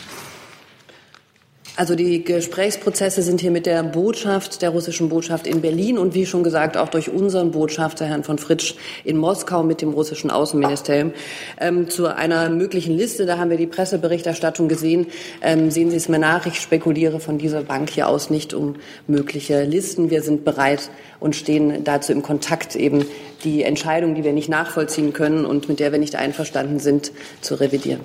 Also 1.75 1.96
die 1.96 2.24
Gesprächsprozesse 2.24 3.24
sind 3.24 3.42
hier 3.42 3.50
mit 3.50 3.65
der 3.65 3.82
Botschaft, 3.82 4.62
der 4.62 4.70
russischen 4.70 5.10
Botschaft 5.10 5.48
in 5.48 5.62
Berlin 5.62 5.98
und 5.98 6.13
wie 6.13 6.27
schon 6.27 6.44
gesagt 6.44 6.77
auch 6.77 6.89
durch 6.89 7.10
unseren 7.10 7.50
Botschafter 7.50 8.06
Herrn 8.06 8.24
von 8.24 8.38
Fritsch 8.38 8.75
in 9.03 9.18
Moskau 9.18 9.63
mit 9.63 9.82
dem 9.82 9.89
russischen 9.89 10.30
Außenministerium 10.30 11.13
ähm, 11.60 11.89
zu 11.89 12.15
einer 12.15 12.50
möglichen 12.50 12.96
Liste. 12.96 13.25
Da 13.25 13.39
haben 13.39 13.50
wir 13.50 13.58
die 13.58 13.65
Presseberichterstattung 13.65 14.68
gesehen. 14.68 15.08
Ähm, 15.42 15.72
sehen 15.72 15.89
Sie 15.89 15.98
es 15.98 16.10
mir 16.10 16.20
nach. 16.20 16.46
Ich 16.46 16.62
spekuliere 16.62 17.20
von 17.20 17.39
dieser 17.39 17.63
Bank 17.63 17.89
hier 17.89 18.08
aus 18.08 18.30
nicht 18.30 18.53
um 18.53 18.75
mögliche 19.08 19.63
Listen. 19.63 20.12
Wir 20.12 20.22
sind 20.22 20.46
bereit 20.46 20.92
und 21.20 21.36
stehen 21.36 21.84
dazu 21.84 22.12
im 22.12 22.22
Kontakt, 22.22 22.75
eben 22.75 23.03
die 23.44 23.63
Entscheidung, 23.63 24.13
die 24.13 24.24
wir 24.24 24.34
nicht 24.34 24.48
nachvollziehen 24.48 25.12
können 25.12 25.44
und 25.44 25.70
mit 25.70 25.80
der 25.80 25.92
wir 25.92 25.98
nicht 25.98 26.18
einverstanden 26.18 26.77
sind, 26.77 27.12
zu 27.42 27.56
revidieren. 27.56 28.01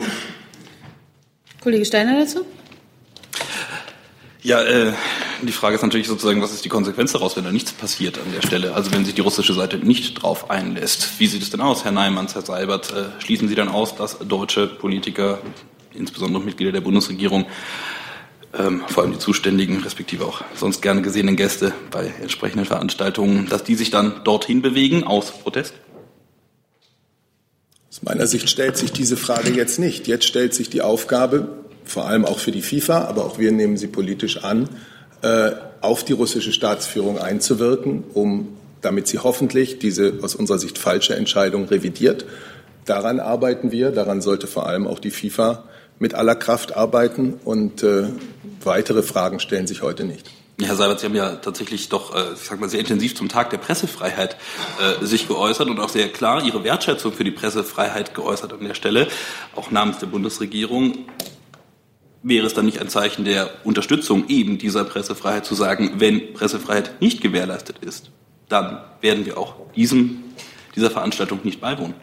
Kollege 1.61 1.85
Steiner 1.85 2.19
dazu? 2.21 2.47
Ja, 4.43 4.63
äh, 4.63 4.93
die 5.43 5.53
Frage 5.53 5.75
ist 5.75 5.83
natürlich 5.83 6.07
sozusagen, 6.07 6.41
was 6.41 6.53
ist 6.53 6.65
die 6.65 6.69
Konsequenz 6.69 7.13
daraus, 7.13 7.37
wenn 7.37 7.45
da 7.45 7.51
nichts 7.51 7.73
passiert 7.73 8.19
an 8.19 8.33
der 8.33 8.47
Stelle? 8.47 8.75
Also 8.75 8.93
wenn 8.93 9.05
sich 9.05 9.15
die 9.15 9.21
russische 9.21 9.53
Seite 9.53 9.79
nicht 9.79 10.23
drauf 10.23 10.49
einlässt. 10.51 11.19
Wie 11.19 11.27
sieht 11.27 11.43
es 11.43 11.51
denn 11.51 11.61
aus, 11.61 11.85
Herr 11.85 11.91
Neimanns, 11.91 12.35
Herr 12.35 12.43
Seibert? 12.43 12.93
Äh, 12.93 13.21
schließen 13.21 13.49
Sie 13.49 13.57
dann 13.57 13.69
aus, 13.69 13.97
dass 13.97 14.19
deutsche 14.19 14.69
Politiker, 14.69 15.41
insbesondere 15.93 16.43
Mitglieder 16.43 16.71
der 16.71 16.83
Bundesregierung, 16.83 17.47
ähm, 18.57 18.83
vor 18.87 19.03
allem 19.03 19.13
die 19.13 19.19
zuständigen, 19.19 19.83
respektive 19.83 20.25
auch 20.25 20.43
sonst 20.55 20.83
gerne 20.83 21.03
gesehenen 21.03 21.37
Gäste 21.37 21.73
bei 21.91 22.13
entsprechenden 22.21 22.65
Veranstaltungen, 22.65 23.49
dass 23.49 23.65
die 23.65 23.75
sich 23.75 23.91
dann 23.91 24.23
dorthin 24.23 24.63
bewegen 24.63 25.03
aus 25.03 25.33
Protest? 25.33 25.75
Aus 27.91 28.03
meiner 28.03 28.29
Sicht 28.29 28.49
stellt 28.49 28.77
sich 28.77 28.93
diese 28.93 29.17
Frage 29.17 29.51
jetzt 29.51 29.81
nicht. 29.81 30.07
Jetzt 30.07 30.27
stellt 30.27 30.55
sich 30.55 30.71
die 30.71 30.83
Aufgabe, 30.83 31.65
vor 31.89 32.07
allem 32.07 32.25
auch 32.25 32.39
für 32.39 32.53
die 32.53 32.63
FIFA, 32.63 33.07
aber 33.07 33.25
auch 33.25 33.39
wir 33.39 33.51
nehmen 33.51 33.77
sie 33.77 33.89
politisch 33.89 34.45
an, 34.45 34.69
äh, 35.23 35.51
auf 35.81 36.05
die 36.05 36.13
russische 36.13 36.53
Staatsführung 36.53 37.19
einzuwirken, 37.19 38.05
um 38.15 38.57
damit 38.81 39.09
sie 39.09 39.19
hoffentlich 39.19 39.79
diese 39.79 40.15
aus 40.23 40.35
unserer 40.35 40.59
Sicht 40.59 40.79
falsche 40.79 41.17
Entscheidung 41.17 41.65
revidiert. 41.65 42.25
Daran 42.85 43.21
arbeiten 43.21 43.73
wir, 43.73 43.91
daran 43.91 44.23
sollte 44.23 44.47
vor 44.47 44.67
allem 44.67 44.87
auch 44.87 44.99
die 44.99 45.11
FIFA 45.11 45.65
mit 45.99 46.15
aller 46.15 46.37
Kraft 46.37 46.77
arbeiten 46.77 47.35
und 47.45 47.83
äh, 47.83 48.09
weitere 48.63 49.03
Fragen 49.03 49.41
stellen 49.41 49.67
sich 49.67 49.83
heute 49.83 50.05
nicht. 50.05 50.31
Herr 50.61 50.75
Seibert, 50.75 50.99
Sie 50.99 51.07
haben 51.07 51.15
ja 51.15 51.37
tatsächlich 51.37 51.89
doch, 51.89 52.15
äh, 52.15 52.33
ich 52.35 52.41
sag 52.41 52.59
mal, 52.61 52.69
sehr 52.69 52.81
intensiv 52.81 53.15
zum 53.15 53.29
Tag 53.29 53.51
der 53.51 53.59
Pressefreiheit 53.59 54.37
äh, 54.81 55.05
sich 55.05 55.29
geäußert 55.29 55.69
und 55.69 55.79
auch 55.79 55.89
sehr 55.89 56.09
klar 56.09 56.45
Ihre 56.45 56.65
Wertschätzung 56.65 57.13
für 57.13 57.25
die 57.25 57.31
Pressefreiheit 57.31 58.15
geäußert 58.15 58.53
an 58.53 58.65
der 58.65 58.75
Stelle, 58.75 59.07
auch 59.55 59.71
namens 59.71 59.99
der 59.99 60.07
Bundesregierung. 60.07 61.07
Wäre 62.23 62.47
es 62.47 62.55
dann 62.55 62.67
nicht 62.67 62.81
ein 62.81 62.89
Zeichen 62.89 63.25
der 63.25 63.51
Unterstützung 63.65 64.29
eben 64.29 64.59
dieser 64.59 64.85
Pressefreiheit 64.85 65.45
zu 65.45 65.55
sagen, 65.55 65.95
wenn 65.99 66.35
Pressefreiheit 66.35 67.01
nicht 67.01 67.21
gewährleistet 67.21 67.77
ist, 67.81 68.11
dann 68.49 68.81
werden 69.01 69.25
wir 69.25 69.39
auch 69.39 69.55
diesem, 69.77 70.25
dieser 70.75 70.91
Veranstaltung 70.91 71.41
nicht 71.45 71.61
beiwohnen? 71.61 71.95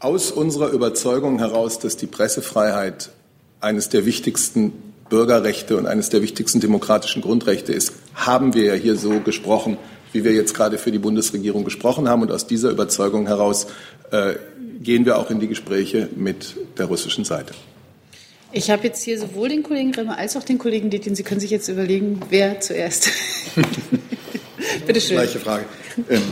Aus 0.00 0.30
unserer 0.30 0.70
Überzeugung 0.70 1.38
heraus, 1.38 1.78
dass 1.78 1.96
die 1.96 2.06
Pressefreiheit 2.06 3.10
eines 3.60 3.88
der 3.88 4.06
wichtigsten 4.06 4.72
Bürgerrechte 5.08 5.76
und 5.76 5.86
eines 5.86 6.10
der 6.10 6.22
wichtigsten 6.22 6.60
demokratischen 6.60 7.22
Grundrechte 7.22 7.72
ist, 7.72 7.92
haben 8.14 8.54
wir 8.54 8.64
ja 8.64 8.74
hier 8.74 8.96
so 8.96 9.20
gesprochen, 9.20 9.78
wie 10.12 10.24
wir 10.24 10.32
jetzt 10.32 10.54
gerade 10.54 10.78
für 10.78 10.92
die 10.92 10.98
Bundesregierung 10.98 11.64
gesprochen 11.64 12.08
haben. 12.08 12.22
Und 12.22 12.32
aus 12.32 12.46
dieser 12.46 12.70
Überzeugung 12.70 13.26
heraus 13.26 13.66
äh, 14.10 14.34
gehen 14.80 15.04
wir 15.04 15.18
auch 15.18 15.30
in 15.30 15.40
die 15.40 15.48
Gespräche 15.48 16.08
mit 16.14 16.56
der 16.76 16.86
russischen 16.86 17.24
Seite. 17.24 17.54
Ich 18.50 18.70
habe 18.70 18.84
jetzt 18.84 19.02
hier 19.02 19.18
sowohl 19.18 19.50
den 19.50 19.62
Kollegen 19.62 19.94
Remmer 19.94 20.16
als 20.16 20.36
auch 20.36 20.42
den 20.42 20.56
Kollegen 20.56 20.88
Dettin. 20.88 21.14
Sie 21.14 21.22
können 21.22 21.40
sich 21.40 21.50
jetzt 21.50 21.68
überlegen, 21.68 22.20
wer 22.30 22.60
zuerst. 22.60 23.10
Bitte 24.86 25.00
schön. 25.00 25.16
Gleiche 25.16 25.38
Frage. 25.38 25.66
Ähm, 26.08 26.22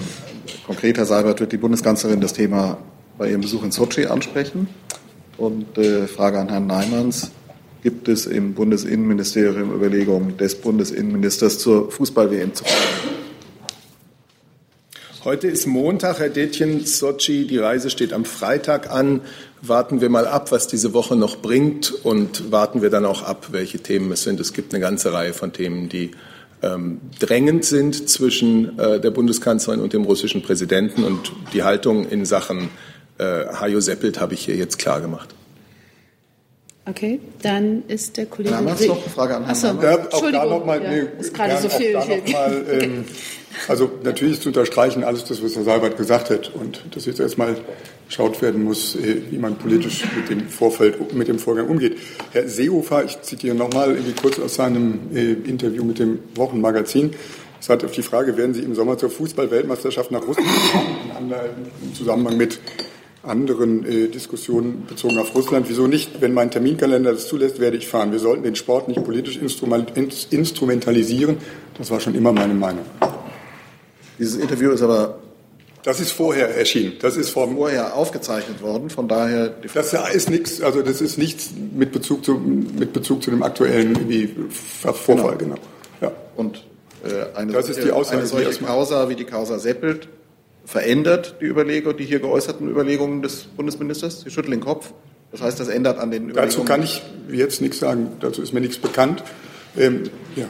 konkret, 0.65 0.97
Herr 0.97 1.05
Seibert, 1.05 1.41
wird 1.41 1.53
die 1.53 1.59
Bundeskanzlerin 1.59 2.21
das 2.23 2.33
Thema 2.33 2.79
bei 3.19 3.31
ihrem 3.31 3.43
Besuch 3.43 3.65
in 3.65 3.71
Sochi 3.71 4.07
ansprechen? 4.07 4.69
Und 5.37 5.77
äh, 5.77 6.07
Frage 6.07 6.39
an 6.39 6.49
Herrn 6.49 6.67
Neimanns. 6.67 7.33
Gibt 7.83 8.09
es 8.09 8.25
im 8.25 8.55
Bundesinnenministerium 8.55 9.73
Überlegungen 9.73 10.39
des 10.39 10.55
Bundesinnenministers 10.55 11.59
zur 11.59 11.93
Fußball-WM 11.93 12.55
zu 12.55 12.65
fahren? 12.65 13.17
Heute 15.27 15.49
ist 15.49 15.67
Montag, 15.67 16.21
Herr 16.21 16.29
Detjen, 16.29 16.87
Sochi. 16.87 17.49
Die 17.49 17.59
Reise 17.59 17.91
steht 17.91 18.13
am 18.13 18.25
Freitag 18.25 18.91
an. 18.91 19.23
Warten 19.63 20.01
wir 20.01 20.11
mal 20.11 20.27
ab, 20.27 20.53
was 20.53 20.67
diese 20.67 20.93
Woche 20.93 21.17
noch 21.17 21.39
bringt 21.39 21.93
und 22.05 22.53
warten 22.53 22.83
wir 22.83 22.91
dann 22.91 23.05
auch 23.05 23.23
ab, 23.23 23.49
welche 23.51 23.79
Themen 23.79 24.13
es 24.13 24.23
sind. 24.23 24.39
Es 24.39 24.53
gibt 24.53 24.75
eine 24.75 24.81
ganze 24.81 25.13
Reihe 25.13 25.33
von 25.33 25.53
Themen, 25.53 25.89
die 25.89 26.11
ähm, 26.63 27.01
drängend 27.19 27.65
sind 27.65 28.09
zwischen 28.09 28.79
äh, 28.79 29.01
der 29.01 29.11
Bundeskanzlerin 29.11 29.81
und 29.81 29.93
dem 29.93 30.05
russischen 30.05 30.43
Präsidenten. 30.43 31.05
Und 31.05 31.33
die 31.53 31.63
Haltung 31.63 32.09
in 32.09 32.25
Sachen 32.27 32.71
äh, 33.19 33.47
Hajo 33.47 33.81
Seppelt 33.81 34.21
habe 34.21 34.35
ich 34.35 34.45
hier 34.45 34.57
jetzt 34.57 34.79
klar 34.79 35.01
gemacht. 35.01 35.35
Okay, 36.89 37.19
dann 37.43 37.83
ist 37.89 38.17
der 38.17 38.27
Kollege. 38.27 38.55
Damals 38.55 38.87
noch 38.87 39.03
eine 39.03 39.11
Frage 39.11 39.37
an 39.37 39.45
Herrn 39.45 39.51
Achso, 39.51 39.83
Ja, 39.83 40.07
auch 40.13 40.31
da 40.31 40.45
noch 40.47 40.65
mal, 40.65 40.81
ja, 40.81 40.91
nee, 40.91 41.03
ist 41.19 41.35
gerade 41.35 41.51
gern 41.55 41.63
so 41.63 41.69
auch 41.69 41.77
viel. 41.77 41.93
da 41.95 42.05
noch 42.05 42.33
mal, 42.33 42.67
ähm, 42.71 43.05
also 43.69 43.91
natürlich 44.03 44.41
zu 44.41 44.49
unterstreichen 44.49 45.05
alles 45.05 45.25
das, 45.25 45.43
was 45.43 45.57
Herr 45.57 45.65
Seibert 45.65 45.97
gesagt 45.97 46.31
hat 46.31 46.53
und 46.55 46.83
dass 46.93 47.07
jetzt 47.07 47.21
erstmal 47.21 47.57
geschaut 48.07 48.41
werden 48.43 48.65
muss, 48.65 48.97
äh, 48.97 49.17
wie 49.31 49.39
man 49.39 49.57
politisch 49.57 50.05
mit 50.17 50.31
dem 50.31 50.49
Vorfeld, 50.49 51.15
mit 51.15 51.29
dem 51.29 51.39
Vorgang 51.39 51.69
umgeht. 51.69 51.99
Herr 52.33 52.49
Seehofer, 52.49 53.05
ich 53.05 53.21
zitiere 53.23 53.55
nochmal 53.55 53.97
kurz 54.21 54.39
aus 54.39 54.55
seinem 54.55 55.01
äh, 55.15 55.33
Interview 55.33 55.85
mit 55.85 55.99
dem 55.99 56.19
Wochenmagazin, 56.35 57.15
es 57.61 57.69
hat 57.69 57.85
auf 57.85 57.93
die 57.93 58.03
Frage, 58.03 58.37
werden 58.37 58.55
Sie 58.55 58.63
im 58.63 58.75
Sommer 58.75 58.99
zur 58.99 59.11
Fußball-Weltmeisterschaft 59.11 60.11
nach 60.11 60.27
Russland 60.27 60.49
fahren, 60.49 61.35
im 61.83 61.95
Zusammenhang 61.95 62.37
mit 62.37 62.61
anderen 63.23 63.85
äh, 63.85 64.09
Diskussionen 64.09 64.87
bezogen 64.87 65.19
auf 65.19 65.35
Russland. 65.35 65.67
Wieso 65.69 65.87
nicht? 65.87 66.21
Wenn 66.21 66.33
mein 66.33 66.51
Terminkalender 66.51 67.13
das 67.13 67.27
zulässt, 67.27 67.59
werde 67.59 67.77
ich 67.77 67.89
fahren. 67.89 68.13
Wir 68.13 68.21
sollten 68.21 68.45
den 68.45 68.55
Sport 68.55 68.89
nicht 68.89 69.03
politisch 69.03 69.37
instrumentalisieren. 69.37 71.39
Das 71.77 71.91
war 71.91 71.99
schon 71.99 72.15
immer 72.15 72.33
meine 72.33 72.55
Meinung. 72.55 72.85
Dieses 74.19 74.37
Interview 74.37 74.71
ist 74.71 74.83
aber 74.83 75.19
das 75.87 76.01
ist 76.01 76.11
vorher 76.11 76.57
erschienen. 76.57 76.95
Das 77.01 77.17
ist 77.17 77.31
vom 77.31 77.55
vorher 77.55 77.95
aufgezeichnet 77.95 78.61
worden. 78.61 78.91
Von 78.91 79.07
daher. 79.07 79.55
Das 79.73 79.93
ist 80.13 80.29
nichts. 80.29 80.61
Also 80.61 80.83
das 80.83 81.01
ist 81.01 81.17
nichts 81.17 81.51
mit 81.73 81.93
Bezug 81.93 82.25
zu 82.25 82.35
mit 82.35 82.93
Bezug 82.93 83.23
zu 83.23 83.31
dem 83.31 83.45
aktuellen 83.45 83.95
Vorfall. 84.51 85.37
Genau. 85.37 85.55
genau. 85.55 85.57
Ja. 86.01 86.13
Und 86.35 86.65
äh, 87.05 87.37
eine, 87.37 87.53
das 87.53 87.67
solche, 87.67 87.81
ist 87.81 87.87
die 87.87 87.93
Aussage, 87.93 88.19
eine 88.19 88.27
solche 88.27 88.65
Causa 88.65 89.09
wie 89.09 89.15
die 89.15 89.27
Causa 89.27 89.61
Seppelt 89.61 90.09
verändert 90.65 91.37
die 91.41 91.45
Überlegung, 91.45 91.97
die 91.97 92.05
hier 92.05 92.19
geäußerten 92.19 92.69
Überlegungen 92.69 93.23
des 93.23 93.45
Bundesministers? 93.45 94.23
Sie 94.23 94.31
schütteln 94.31 94.51
den 94.51 94.61
Kopf. 94.61 94.93
Das 95.31 95.41
heißt, 95.41 95.61
das 95.61 95.69
ändert 95.69 95.99
an 95.99 96.11
den 96.11 96.31
Überlegungen. 96.31 96.49
Dazu 96.51 96.65
kann 96.65 96.83
ich 96.83 97.01
jetzt 97.31 97.61
nichts 97.61 97.79
sagen. 97.79 98.09
Dazu 98.19 98.43
ist 98.43 98.53
mir 98.53 98.61
nichts 98.61 98.79
bekannt. 98.79 99.23
Ähm, 99.77 100.11
ja. 100.35 100.47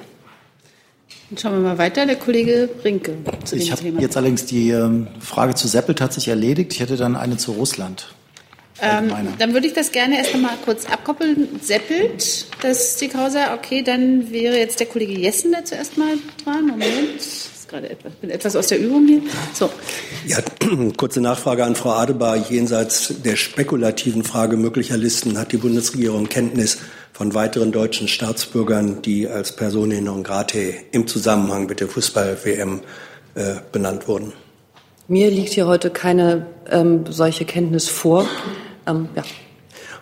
Dann 1.29 1.39
schauen 1.39 1.53
wir 1.53 1.61
mal 1.61 1.79
weiter. 1.79 2.07
Der 2.07 2.17
Kollege 2.17 2.69
Rinke 2.85 3.17
zu 3.45 3.57
ich 3.57 3.71
Thema. 3.71 4.01
Jetzt 4.01 4.17
allerdings 4.17 4.47
die 4.47 4.71
ähm, 4.71 5.09
Frage 5.21 5.55
zu 5.55 5.67
Seppelt 5.67 6.01
hat 6.01 6.13
sich 6.13 6.29
erledigt. 6.29 6.73
Ich 6.73 6.81
hätte 6.81 6.97
dann 6.97 7.17
eine 7.17 7.37
zu 7.37 7.53
Russland. 7.53 8.09
Ähm, 8.81 9.11
dann 9.39 9.55
würde 9.55 9.67
ich 9.67 9.73
das 9.73 9.91
gerne 9.91 10.19
erst 10.19 10.35
einmal 10.35 10.53
kurz 10.65 10.85
abkoppeln. 10.85 11.61
Seppelt, 11.63 12.47
das 12.63 12.91
ist 12.91 13.01
die 13.01 13.09
Causa. 13.09 13.55
Okay, 13.55 13.83
dann 13.83 14.31
wäre 14.31 14.59
jetzt 14.59 14.81
der 14.81 14.87
Kollege 14.87 15.19
Jessen 15.19 15.53
da 15.53 15.65
zuerst 15.65 15.97
mal 15.97 16.15
dran. 16.45 16.67
Moment 16.67 17.23
gerade 17.69 17.91
etwas, 17.91 18.13
bin 18.15 18.31
etwas 18.31 18.57
aus 18.57 18.69
der 18.69 18.79
Übung 18.79 19.07
hier. 19.07 19.23
So. 19.53 19.71
Ja, 20.27 20.39
kurze 20.97 21.21
Nachfrage 21.21 21.65
an 21.65 21.75
Frau 21.75 21.93
Adebar. 21.93 22.37
Jenseits 22.37 23.15
der 23.23 23.37
spekulativen 23.37 24.25
Frage 24.25 24.57
möglicher 24.57 24.97
Listen 24.97 25.39
hat 25.39 25.53
die 25.53 25.59
Bundesregierung 25.59 26.29
Kenntnis 26.29 26.79
von 27.13 27.35
weiteren 27.35 27.73
deutschen 27.73 28.09
Staatsbürgern, 28.09 29.03
die 29.03 29.27
als 29.27 29.57
Personen 29.57 30.05
non 30.05 30.23
grate 30.23 30.75
im 30.93 31.07
Zusammenhang 31.07 31.67
mit 31.67 31.81
der 31.81 31.89
Fußball-WM 31.89 32.81
äh, 33.35 33.55
benannt 33.73 34.07
wurden? 34.09 34.33
Mir 35.09 35.31
liegt 35.31 35.53
hier 35.53 35.67
heute 35.67 35.91
keine 35.91 36.47
ähm, 36.69 37.05
solche 37.09 37.45
Kenntnis 37.45 37.89
vor. 37.89 38.29
Ähm, 38.87 39.09
ja. 39.15 39.23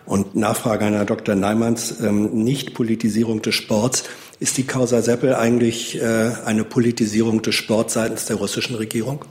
Und 0.06 0.36
Nachfrage 0.36 0.84
an 0.84 0.92
Herrn 0.92 1.06
Dr. 1.06 1.34
Neimanns, 1.34 2.00
ähm, 2.00 2.44
Nicht-Politisierung 2.44 3.40
des 3.40 3.54
Sports. 3.54 4.04
Ist 4.38 4.58
die 4.58 4.64
Causa 4.64 5.00
Seppel 5.00 5.34
eigentlich 5.34 6.00
äh, 6.00 6.32
eine 6.44 6.64
Politisierung 6.64 7.40
des 7.40 7.54
Sports 7.54 7.94
seitens 7.94 8.26
der 8.26 8.36
russischen 8.36 8.76
Regierung? 8.76 9.24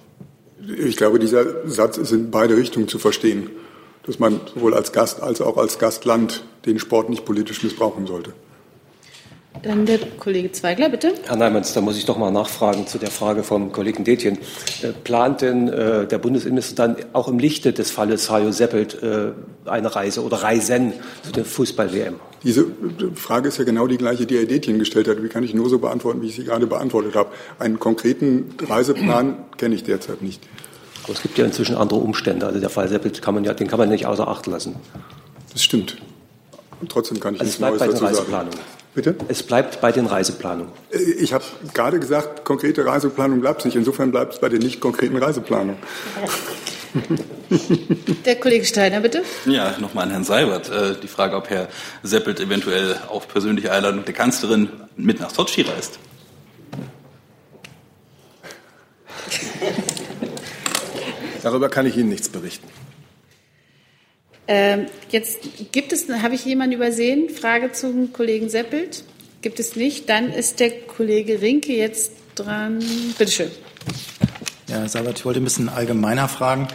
Ich 0.79 0.97
glaube, 0.97 1.19
dieser 1.19 1.67
Satz 1.69 1.97
ist 1.97 2.11
in 2.11 2.31
beide 2.31 2.57
Richtungen 2.57 2.87
zu 2.87 2.97
verstehen, 2.97 3.49
dass 4.05 4.17
man 4.17 4.39
sowohl 4.53 4.73
als 4.73 4.91
Gast 4.93 5.21
als 5.21 5.41
auch 5.41 5.57
als 5.57 5.77
Gastland 5.77 6.45
den 6.65 6.79
Sport 6.79 7.09
nicht 7.09 7.25
politisch 7.25 7.61
missbrauchen 7.63 8.07
sollte. 8.07 8.33
Dann 9.61 9.85
der 9.85 9.99
Kollege 10.19 10.51
Zweigler, 10.51 10.89
bitte. 10.89 11.13
Herr 11.25 11.35
Neimanns, 11.37 11.73
da 11.73 11.79
muss 11.79 11.97
ich 11.97 12.05
doch 12.05 12.17
mal 12.17 12.31
nachfragen 12.31 12.85
zu 12.87 12.97
der 12.97 13.11
Frage 13.11 13.43
vom 13.43 13.71
Kollegen 13.71 14.03
Detjen. 14.03 14.37
Äh, 14.81 14.89
plant 15.03 15.41
denn 15.41 15.69
äh, 15.69 16.07
der 16.07 16.17
Bundesinnenminister 16.17 16.75
dann 16.75 16.97
auch 17.13 17.27
im 17.27 17.39
Lichte 17.39 17.71
des 17.71 17.91
Falles 17.91 18.29
Hajo 18.29 18.51
Seppelt 18.51 19.01
äh, 19.01 19.31
eine 19.65 19.95
Reise 19.95 20.23
oder 20.23 20.37
Reisen 20.37 20.93
zu 21.21 21.31
der 21.31 21.45
Fußball-WM? 21.45 22.15
Diese 22.43 22.61
äh, 22.61 22.65
Frage 23.15 23.47
ist 23.47 23.57
ja 23.57 23.63
genau 23.63 23.87
die 23.87 23.97
gleiche, 23.97 24.25
die 24.25 24.37
Herr 24.37 24.45
Detjen 24.45 24.79
gestellt 24.79 25.07
hat. 25.07 25.23
Wie 25.23 25.29
kann 25.29 25.43
ich 25.43 25.53
nur 25.53 25.69
so 25.69 25.79
beantworten, 25.79 26.21
wie 26.21 26.27
ich 26.27 26.35
sie 26.35 26.43
gerade 26.43 26.67
beantwortet 26.67 27.15
habe? 27.15 27.29
Einen 27.59 27.79
konkreten 27.79 28.55
Reiseplan 28.67 29.37
kenne 29.57 29.75
ich 29.75 29.83
derzeit 29.83 30.21
nicht. 30.21 30.41
Aber 31.03 31.13
es 31.13 31.21
gibt 31.21 31.37
ja 31.37 31.45
inzwischen 31.45 31.75
andere 31.75 31.99
Umstände. 31.99 32.45
Also 32.45 32.59
der 32.59 32.69
Fall 32.69 32.87
Seppelt 32.87 33.21
kann 33.21 33.35
man 33.35 33.43
ja, 33.43 33.53
den 33.53 33.67
kann 33.67 33.79
man 33.79 33.89
nicht 33.89 34.05
außer 34.05 34.27
Acht 34.27 34.47
lassen. 34.47 34.75
Das 35.51 35.63
stimmt. 35.63 35.97
Und 36.81 36.91
trotzdem 36.91 37.19
kann 37.19 37.35
ich 37.35 37.41
also 37.41 37.65
nichts 37.65 37.79
Neues 37.79 37.99
dazu 37.99 38.31
sagen. 38.31 38.49
Bitte? 38.95 39.15
Es 39.27 39.41
bleibt 39.41 39.81
bei 39.81 39.91
den 39.91 40.05
Reiseplanungen. 40.05 40.71
Ich 41.17 41.33
habe 41.33 41.43
gerade 41.73 41.99
gesagt, 41.99 42.45
konkrete 42.45 42.85
Reiseplanung 42.85 43.41
bleibt 43.41 43.61
es 43.61 43.65
nicht. 43.65 43.75
Insofern 43.75 44.11
bleibt 44.11 44.33
es 44.35 44.39
bei 44.39 44.49
den 44.49 44.59
nicht 44.59 44.79
konkreten 44.79 45.17
Reiseplanungen. 45.17 45.77
Der 48.25 48.35
Kollege 48.35 48.65
Steiner, 48.65 48.99
bitte. 48.99 49.23
Ja, 49.45 49.75
nochmal 49.79 50.05
an 50.05 50.11
Herrn 50.11 50.23
Seibert. 50.23 50.69
Äh, 50.69 50.95
die 51.01 51.07
Frage, 51.07 51.35
ob 51.35 51.49
Herr 51.49 51.67
Seppelt 52.03 52.39
eventuell 52.39 52.97
auf 53.09 53.27
persönliche 53.27 53.71
Einladung 53.71 54.05
der 54.05 54.13
Kanzlerin 54.13 54.69
mit 54.95 55.19
nach 55.19 55.31
Sotschi 55.31 55.63
reist. 55.63 55.97
Darüber 61.41 61.69
kann 61.69 61.85
ich 61.85 61.97
Ihnen 61.97 62.09
nichts 62.09 62.29
berichten. 62.29 62.67
Ähm, 64.47 64.87
jetzt 65.09 65.39
gibt 65.71 65.93
es, 65.93 66.07
habe 66.09 66.35
ich 66.35 66.45
jemanden 66.45 66.75
übersehen? 66.75 67.29
Frage 67.29 67.71
zum 67.71 68.11
Kollegen 68.11 68.49
Seppelt? 68.49 69.03
Gibt 69.41 69.59
es 69.59 69.75
nicht? 69.75 70.09
Dann 70.09 70.31
ist 70.31 70.59
der 70.59 70.71
Kollege 70.71 71.41
Rinke 71.41 71.73
jetzt 71.73 72.11
dran. 72.35 72.83
Bitte 73.17 73.31
schön. 73.31 73.51
Ja, 74.67 74.77
Herr 74.77 74.89
Seibert, 74.89 75.19
ich 75.19 75.25
wollte 75.25 75.39
ein 75.39 75.43
bisschen 75.43 75.69
allgemeiner 75.69 76.27
fragen. 76.27 76.67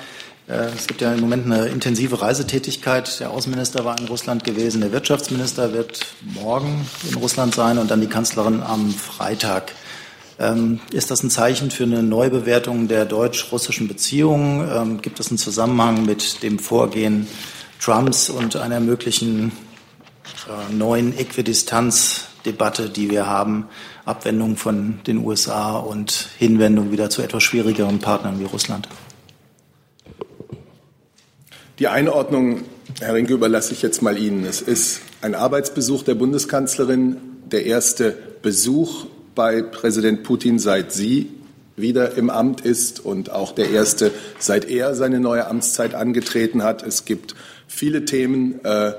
Äh, 0.48 0.68
es 0.76 0.86
gibt 0.86 1.00
ja 1.00 1.12
im 1.12 1.20
Moment 1.20 1.46
eine 1.46 1.66
intensive 1.66 2.20
Reisetätigkeit. 2.22 3.20
Der 3.20 3.30
Außenminister 3.30 3.84
war 3.84 3.98
in 3.98 4.06
Russland 4.06 4.44
gewesen, 4.44 4.80
der 4.80 4.92
Wirtschaftsminister 4.92 5.72
wird 5.72 6.06
morgen 6.22 6.86
in 7.08 7.14
Russland 7.16 7.54
sein 7.54 7.78
und 7.78 7.90
dann 7.90 8.00
die 8.00 8.06
Kanzlerin 8.06 8.62
am 8.62 8.90
Freitag. 8.90 9.72
Ähm, 10.38 10.80
ist 10.92 11.10
das 11.10 11.22
ein 11.22 11.30
Zeichen 11.30 11.70
für 11.70 11.84
eine 11.84 12.02
Neubewertung 12.02 12.88
der 12.88 13.04
deutsch-russischen 13.04 13.88
Beziehungen? 13.88 14.68
Ähm, 14.72 15.02
gibt 15.02 15.20
es 15.20 15.28
einen 15.28 15.38
Zusammenhang 15.38 16.06
mit 16.06 16.42
dem 16.42 16.58
Vorgehen 16.58 17.26
Trumps 17.80 18.30
und 18.30 18.56
einer 18.56 18.80
möglichen 18.80 19.52
äh, 20.48 20.72
neuen 20.72 21.16
Äquidistanzdebatte, 21.16 22.90
die 22.90 23.10
wir 23.10 23.26
haben, 23.26 23.68
Abwendung 24.04 24.56
von 24.56 25.00
den 25.06 25.18
USA 25.18 25.76
und 25.76 26.28
Hinwendung 26.38 26.92
wieder 26.92 27.10
zu 27.10 27.22
etwas 27.22 27.42
schwierigeren 27.42 27.98
Partnern 27.98 28.40
wie 28.40 28.44
Russland? 28.44 28.88
Die 31.78 31.88
Einordnung, 31.88 32.62
Herr 33.00 33.14
Rinke, 33.14 33.34
überlasse 33.34 33.72
ich 33.72 33.82
jetzt 33.82 34.02
mal 34.02 34.18
Ihnen. 34.18 34.44
Es 34.44 34.60
ist 34.60 35.00
ein 35.22 35.34
Arbeitsbesuch 35.34 36.02
der 36.02 36.16
Bundeskanzlerin, 36.16 37.18
der 37.46 37.66
erste 37.66 38.16
Besuch 38.42 39.06
bei 39.34 39.62
Präsident 39.62 40.24
Putin, 40.24 40.58
seit 40.58 40.92
sie 40.92 41.30
wieder 41.76 42.16
im 42.16 42.30
Amt 42.30 42.62
ist 42.62 42.98
und 42.98 43.30
auch 43.30 43.52
der 43.52 43.70
erste, 43.70 44.10
seit 44.38 44.68
er 44.68 44.94
seine 44.96 45.20
neue 45.20 45.46
Amtszeit 45.46 45.94
angetreten 45.94 46.64
hat. 46.64 46.82
Es 46.82 47.04
gibt 47.04 47.36
viele 47.68 48.04
Themen, 48.04 48.64
äh, 48.64 48.92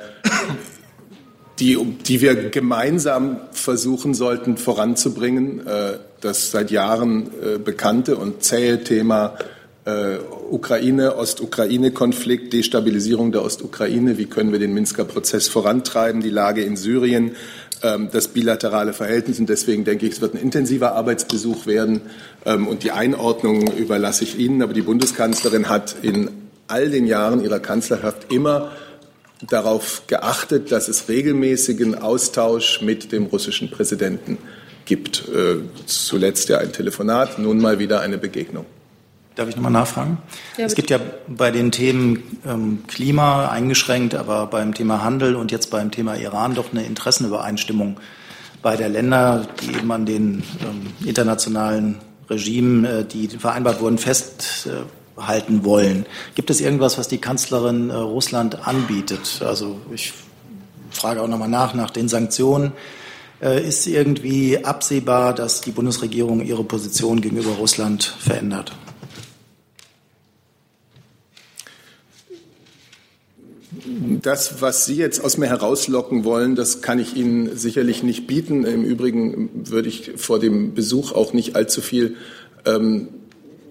die, 1.60 1.77
die 2.08 2.21
wir 2.21 2.49
gemeinsam 2.49 3.41
versuchen 3.51 4.13
sollten 4.13 4.55
voranzubringen. 4.55 5.67
Äh, 5.67 5.97
das 6.21 6.51
seit 6.51 6.71
Jahren 6.71 7.27
äh, 7.27 7.58
bekannte 7.58 8.17
und 8.17 8.43
zähe 8.43 8.84
Thema 8.84 9.36
äh, 9.86 10.17
Ukraine, 10.49 11.15
Ostukraine-Konflikt, 11.15 12.53
Destabilisierung 12.53 13.32
der 13.32 13.43
Ostukraine. 13.43 14.17
Wie 14.17 14.25
können 14.25 14.51
wir 14.51 14.60
den 14.60 14.73
Minsker 14.73 15.05
Prozess 15.05 15.47
vorantreiben? 15.47 16.21
Die 16.21 16.29
Lage 16.29 16.62
in 16.62 16.75
Syrien, 16.75 17.36
ähm, 17.84 18.10
das 18.12 18.29
bilaterale 18.29 18.93
Verhältnis. 18.93 19.39
Und 19.39 19.49
deswegen 19.49 19.86
denke 19.86 20.05
ich, 20.05 20.13
es 20.13 20.21
wird 20.21 20.34
ein 20.34 20.41
intensiver 20.41 20.93
Arbeitsbesuch 20.93 21.65
werden. 21.65 22.01
Ähm, 22.45 22.67
und 22.67 22.84
die 22.84 22.91
Einordnung 22.91 23.71
überlasse 23.73 24.23
ich 24.23 24.38
Ihnen. 24.38 24.62
Aber 24.62 24.73
die 24.73 24.82
Bundeskanzlerin 24.82 25.69
hat 25.69 25.95
in 26.01 26.29
all 26.69 26.89
den 26.89 27.05
Jahren 27.05 27.43
ihrer 27.43 27.60
Kanzlerschaft 27.60 28.32
immer 28.32 28.71
darauf 29.47 30.03
geachtet, 30.08 30.71
dass 30.71 30.88
es 30.88 31.08
regelmäßigen 31.08 31.95
Austausch 31.95 32.82
mit 32.82 33.12
dem 33.12 33.25
russischen 33.25 33.71
Präsidenten 33.71 34.38
gibt. 34.86 35.27
Äh, 35.29 35.60
zuletzt 35.86 36.49
ja 36.49 36.58
ein 36.58 36.73
Telefonat, 36.73 37.39
nun 37.39 37.60
mal 37.60 37.79
wieder 37.79 38.01
eine 38.01 38.17
Begegnung. 38.17 38.65
Darf 39.36 39.47
ich 39.47 39.55
nochmal 39.55 39.71
nachfragen? 39.71 40.17
Ja, 40.58 40.65
es 40.65 40.75
gibt 40.75 40.89
ja 40.89 40.99
bei 41.27 41.51
den 41.51 41.71
Themen 41.71 42.39
ähm, 42.45 42.84
Klima 42.88 43.49
eingeschränkt, 43.49 44.13
aber 44.13 44.47
beim 44.47 44.73
Thema 44.73 45.01
Handel 45.01 45.36
und 45.36 45.51
jetzt 45.51 45.69
beim 45.69 45.91
Thema 45.91 46.15
Iran 46.15 46.55
doch 46.55 46.71
eine 46.71 46.84
Interessenübereinstimmung 46.84 47.97
beider 48.62 48.89
Länder, 48.89 49.47
die 49.62 49.77
eben 49.77 49.89
an 49.91 50.05
den 50.05 50.43
ähm, 50.62 51.08
internationalen 51.08 51.99
Regimen, 52.29 52.84
äh, 52.84 53.05
die 53.05 53.29
vereinbart 53.29 53.79
wurden, 53.79 53.97
festhalten 53.97 54.88
äh, 54.88 54.98
wollen. 55.63 56.05
Gibt 56.36 56.49
es 56.49 56.62
irgendwas, 56.62 56.97
was 56.97 57.08
die 57.08 57.19
Kanzlerin 57.19 57.89
äh, 57.89 57.95
Russland 57.95 58.67
anbietet? 58.67 59.41
Also 59.45 59.79
ich 59.93 60.13
frage 60.91 61.21
auch 61.21 61.27
nochmal 61.27 61.49
nach, 61.49 61.73
nach 61.73 61.91
den 61.91 62.08
Sanktionen. 62.08 62.71
Äh, 63.41 63.65
ist 63.65 63.88
irgendwie 63.88 64.65
absehbar, 64.65 65.34
dass 65.34 65.62
die 65.62 65.71
Bundesregierung 65.71 66.45
ihre 66.45 66.63
Position 66.63 67.21
gegenüber 67.21 67.51
Russland 67.51 68.03
verändert? 68.03 68.73
Das, 74.21 74.62
was 74.62 74.86
Sie 74.86 74.95
jetzt 74.95 75.23
aus 75.23 75.38
mir 75.38 75.47
herauslocken 75.47 76.25
wollen, 76.25 76.55
das 76.55 76.82
kann 76.82 76.99
ich 76.99 77.15
Ihnen 77.15 77.55
sicherlich 77.55 78.03
nicht 78.03 78.27
bieten. 78.27 78.65
Im 78.65 78.84
Übrigen 78.84 79.49
würde 79.53 79.88
ich 79.88 80.12
vor 80.17 80.39
dem 80.39 80.73
Besuch 80.73 81.13
auch 81.13 81.32
nicht 81.32 81.55
allzu 81.55 81.82
viel 81.82 82.17
ähm, 82.65 83.08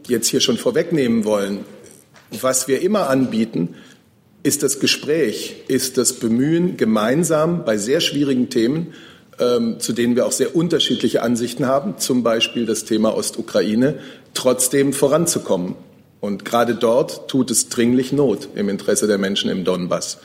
jetzt 0.08 0.28
hier 0.28 0.40
schon 0.40 0.58
vorwegnehmen 0.58 1.24
wollen. 1.24 1.64
Was 2.40 2.68
wir 2.68 2.82
immer 2.82 3.08
anbieten, 3.08 3.74
ist 4.42 4.62
das 4.62 4.80
Gespräch, 4.80 5.64
ist 5.68 5.98
das 5.98 6.14
Bemühen, 6.14 6.76
gemeinsam 6.76 7.64
bei 7.64 7.76
sehr 7.76 8.00
schwierigen 8.00 8.50
Themen, 8.50 8.94
ähm, 9.38 9.80
zu 9.80 9.92
denen 9.92 10.16
wir 10.16 10.26
auch 10.26 10.32
sehr 10.32 10.54
unterschiedliche 10.56 11.22
Ansichten 11.22 11.66
haben, 11.66 11.98
zum 11.98 12.22
Beispiel 12.22 12.66
das 12.66 12.84
Thema 12.84 13.16
Ostukraine, 13.16 13.98
trotzdem 14.34 14.92
voranzukommen. 14.92 15.74
Und 16.20 16.44
gerade 16.44 16.74
dort 16.74 17.28
tut 17.28 17.50
es 17.50 17.68
dringlich 17.68 18.12
Not 18.12 18.48
im 18.54 18.68
Interesse 18.68 19.06
der 19.06 19.18
Menschen 19.18 19.50
im 19.50 19.64
Donbass. 19.64 20.18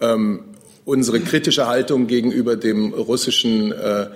Ähm, 0.00 0.40
unsere 0.84 1.20
kritische 1.20 1.66
Haltung 1.66 2.06
gegenüber 2.06 2.56
dem 2.56 2.92
russischen 2.92 3.72
äh, 3.72 4.06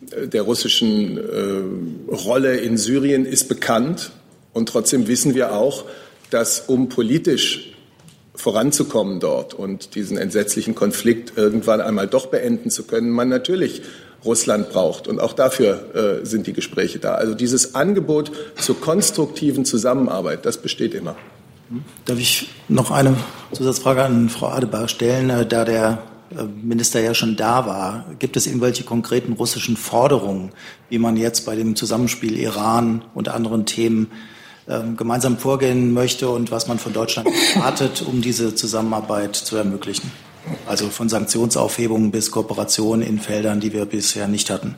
der 0.00 0.42
russischen 0.42 1.18
äh, 1.18 2.14
Rolle 2.14 2.56
in 2.56 2.76
Syrien 2.76 3.24
ist 3.24 3.48
bekannt. 3.48 4.12
Und 4.52 4.68
trotzdem 4.68 5.06
wissen 5.06 5.34
wir 5.34 5.54
auch, 5.54 5.84
dass 6.30 6.60
um 6.60 6.88
politisch 6.88 7.72
voranzukommen 8.34 9.18
dort 9.18 9.52
und 9.54 9.94
diesen 9.94 10.16
entsetzlichen 10.16 10.74
Konflikt 10.74 11.36
irgendwann 11.36 11.80
einmal 11.80 12.06
doch 12.06 12.26
beenden 12.26 12.70
zu 12.70 12.84
können, 12.84 13.10
man 13.10 13.28
natürlich 13.28 13.82
Russland 14.24 14.70
braucht. 14.70 15.08
Und 15.08 15.20
auch 15.20 15.32
dafür 15.32 16.20
äh, 16.22 16.26
sind 16.26 16.46
die 16.46 16.52
Gespräche 16.52 16.98
da. 16.98 17.14
Also 17.14 17.34
dieses 17.34 17.74
Angebot 17.74 18.30
zur 18.56 18.80
konstruktiven 18.80 19.64
Zusammenarbeit, 19.64 20.44
das 20.44 20.58
besteht 20.58 20.94
immer. 20.94 21.16
Darf 22.04 22.18
ich 22.18 22.48
noch 22.68 22.90
eine 22.90 23.16
Zusatzfrage 23.52 24.02
an 24.02 24.28
Frau 24.28 24.48
Adebar 24.48 24.88
stellen, 24.88 25.30
äh, 25.30 25.46
da 25.46 25.64
der 25.64 26.02
äh, 26.30 26.44
Minister 26.44 27.00
ja 27.00 27.14
schon 27.14 27.36
da 27.36 27.66
war. 27.66 28.06
Gibt 28.18 28.36
es 28.36 28.46
irgendwelche 28.46 28.84
konkreten 28.84 29.32
russischen 29.32 29.76
Forderungen, 29.76 30.52
wie 30.88 30.98
man 30.98 31.16
jetzt 31.16 31.46
bei 31.46 31.56
dem 31.56 31.76
Zusammenspiel 31.76 32.38
Iran 32.38 33.04
und 33.14 33.28
anderen 33.28 33.66
Themen 33.66 34.10
ähm, 34.68 34.96
gemeinsam 34.96 35.38
vorgehen 35.38 35.92
möchte 35.92 36.28
und 36.28 36.50
was 36.50 36.68
man 36.68 36.78
von 36.78 36.92
Deutschland 36.92 37.28
erwartet, 37.54 38.02
um 38.06 38.20
diese 38.20 38.54
Zusammenarbeit 38.54 39.36
zu 39.36 39.56
ermöglichen? 39.56 40.10
Also 40.66 40.88
von 40.88 41.08
Sanktionsaufhebungen 41.08 42.10
bis 42.10 42.30
Kooperation 42.30 43.02
in 43.02 43.18
Feldern, 43.18 43.60
die 43.60 43.72
wir 43.72 43.84
bisher 43.84 44.28
nicht 44.28 44.50
hatten. 44.50 44.76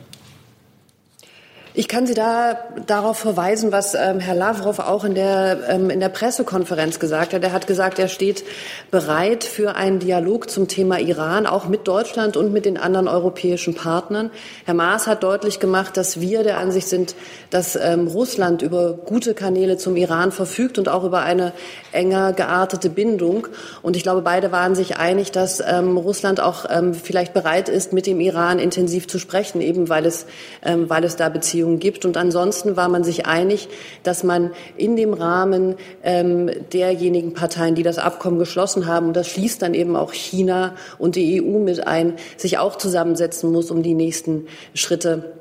Ich 1.73 1.87
kann 1.87 2.05
Sie 2.05 2.13
da 2.13 2.57
darauf 2.85 3.17
verweisen, 3.17 3.71
was 3.71 3.93
ähm, 3.93 4.19
Herr 4.19 4.35
Lavrov 4.35 4.79
auch 4.79 5.05
in 5.05 5.15
der, 5.15 5.69
ähm, 5.69 5.89
in 5.89 6.01
der 6.01 6.09
Pressekonferenz 6.09 6.99
gesagt 6.99 7.33
hat. 7.33 7.41
Er 7.43 7.53
hat 7.53 7.65
gesagt, 7.65 7.97
er 7.97 8.09
steht 8.09 8.43
bereit 8.91 9.45
für 9.45 9.77
einen 9.77 9.99
Dialog 9.99 10.49
zum 10.49 10.67
Thema 10.67 10.99
Iran, 10.99 11.45
auch 11.47 11.69
mit 11.69 11.87
Deutschland 11.87 12.35
und 12.35 12.51
mit 12.51 12.65
den 12.65 12.77
anderen 12.77 13.07
europäischen 13.07 13.73
Partnern. 13.73 14.31
Herr 14.65 14.73
Maas 14.73 15.07
hat 15.07 15.23
deutlich 15.23 15.61
gemacht, 15.61 15.95
dass 15.95 16.19
wir 16.19 16.43
der 16.43 16.57
Ansicht 16.57 16.89
sind, 16.89 17.15
dass 17.51 17.77
ähm, 17.77 18.07
Russland 18.07 18.63
über 18.63 18.91
gute 18.91 19.33
Kanäle 19.33 19.77
zum 19.77 19.95
Iran 19.95 20.33
verfügt 20.33 20.77
und 20.77 20.89
auch 20.89 21.05
über 21.05 21.21
eine 21.21 21.53
enger 21.93 22.33
geartete 22.33 22.89
Bindung. 22.89 23.47
Und 23.81 23.95
ich 23.95 24.03
glaube, 24.03 24.23
beide 24.23 24.51
waren 24.51 24.75
sich 24.75 24.97
einig, 24.97 25.31
dass 25.31 25.63
ähm, 25.65 25.95
Russland 25.95 26.41
auch 26.41 26.65
ähm, 26.69 26.93
vielleicht 26.93 27.33
bereit 27.33 27.69
ist, 27.69 27.93
mit 27.93 28.07
dem 28.07 28.19
Iran 28.19 28.59
intensiv 28.59 29.07
zu 29.07 29.19
sprechen, 29.19 29.61
eben 29.61 29.87
weil 29.87 30.05
es, 30.05 30.25
ähm, 30.65 30.89
weil 30.89 31.05
es 31.05 31.15
da 31.15 31.29
Beziehungen 31.29 31.60
Beziehungen 31.61 31.79
gibt. 31.79 32.05
Und 32.05 32.17
ansonsten 32.17 32.75
war 32.75 32.89
man 32.89 33.03
sich 33.03 33.25
einig, 33.25 33.69
dass 34.03 34.23
man 34.23 34.51
in 34.77 34.95
dem 34.95 35.13
Rahmen 35.13 35.75
ähm, 36.03 36.49
derjenigen 36.73 37.33
Parteien, 37.33 37.75
die 37.75 37.83
das 37.83 37.97
Abkommen 37.97 38.39
geschlossen 38.39 38.87
haben, 38.87 39.07
und 39.07 39.15
das 39.15 39.27
schließt 39.27 39.61
dann 39.61 39.73
eben 39.73 39.95
auch 39.95 40.13
China 40.13 40.75
und 40.97 41.15
die 41.15 41.41
EU 41.41 41.59
mit 41.59 41.85
ein, 41.85 42.15
sich 42.37 42.57
auch 42.57 42.77
zusammensetzen 42.77 43.51
muss, 43.51 43.69
um 43.71 43.83
die 43.83 43.93
nächsten 43.93 44.47
Schritte 44.73 45.33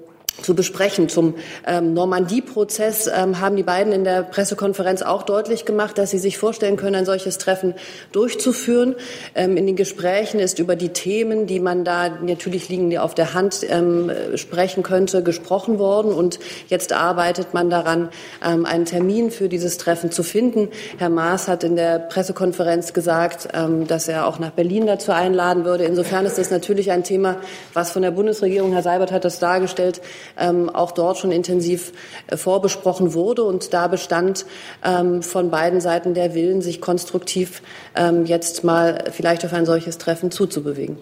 zu 0.43 0.55
besprechen. 0.55 1.09
Zum 1.09 1.35
ähm, 1.66 1.93
Normandie-Prozess 1.95 3.11
ähm, 3.14 3.40
haben 3.40 3.57
die 3.57 3.62
beiden 3.62 3.93
in 3.93 4.05
der 4.05 4.23
Pressekonferenz 4.23 5.03
auch 5.03 5.23
deutlich 5.23 5.64
gemacht, 5.64 5.99
dass 5.99 6.11
sie 6.11 6.19
sich 6.19 6.38
vorstellen 6.38 6.77
können, 6.77 6.97
ein 6.97 7.05
solches 7.05 7.38
Treffen 7.38 7.75
durchzuführen. 8.12 8.95
Ähm, 9.35 9.57
in 9.57 9.66
den 9.66 9.77
Gesprächen 9.77 10.40
ist 10.40 10.59
über 10.59 10.77
die 10.77 10.90
Themen, 10.90 11.47
die 11.47 11.61
man 11.61 11.85
da 11.85 12.09
natürlich 12.09 12.69
liegen, 12.69 12.90
die 12.90 12.99
auf 12.99 13.14
der 13.14 13.35
Hand 13.35 13.61
ähm, 13.69 14.11
sprechen 14.37 14.83
könnte, 14.83 15.23
gesprochen 15.23 15.79
worden. 15.79 16.12
Und 16.12 16.38
jetzt 16.69 16.93
arbeitet 16.93 17.55
man 17.55 17.71
daran, 17.71 18.09
ähm, 18.45 18.64
einen 18.64 18.85
Termin 18.85 19.31
für 19.31 19.49
dieses 19.49 19.79
Treffen 19.79 20.11
zu 20.11 20.23
finden. 20.23 20.69
Herr 20.99 21.11
Maas 21.11 21.49
hat 21.49 21.64
in 21.64 21.77
der 21.77 21.99
Pressekonferenz 21.99 22.93
gesagt, 22.93 23.49
ähm, 23.53 23.87
dass 23.87 24.09
er 24.09 24.27
auch 24.27 24.38
nach 24.38 24.51
Berlin 24.51 24.87
dazu 24.87 25.12
einladen 25.12 25.64
würde. 25.64 25.85
Insofern 25.85 26.25
ist 26.27 26.38
das 26.38 26.51
natürlich 26.51 26.90
ein 26.90 27.05
Thema, 27.05 27.37
was 27.75 27.90
von 27.90 28.03
der 28.03 28.11
Bundesregierung, 28.11 28.73
Herr 28.73 28.83
Seibert 28.83 29.12
hat 29.12 29.25
das 29.25 29.38
dargestellt, 29.38 30.01
ähm, 30.38 30.68
auch 30.70 30.92
dort 30.92 31.18
schon 31.18 31.33
intensiv 31.33 31.92
äh, 32.26 32.37
vorbesprochen 32.37 33.14
wurde. 33.14 33.44
Und 33.44 33.72
da 33.72 33.88
bestand 33.88 34.46
ähm, 34.85 35.22
von 35.22 35.50
beiden 35.50 35.80
Seiten 35.80 36.14
der 36.14 36.35
Willen, 36.35 36.62
sich 36.62 36.80
konstruktiv 36.80 37.62
ähm, 37.94 38.26
jetzt 38.26 38.64
mal 38.64 39.04
vielleicht 39.12 39.44
auf 39.44 39.52
ein 39.52 39.66
solches 39.66 39.98
Treffen 39.98 40.30
zuzubewegen. 40.30 40.98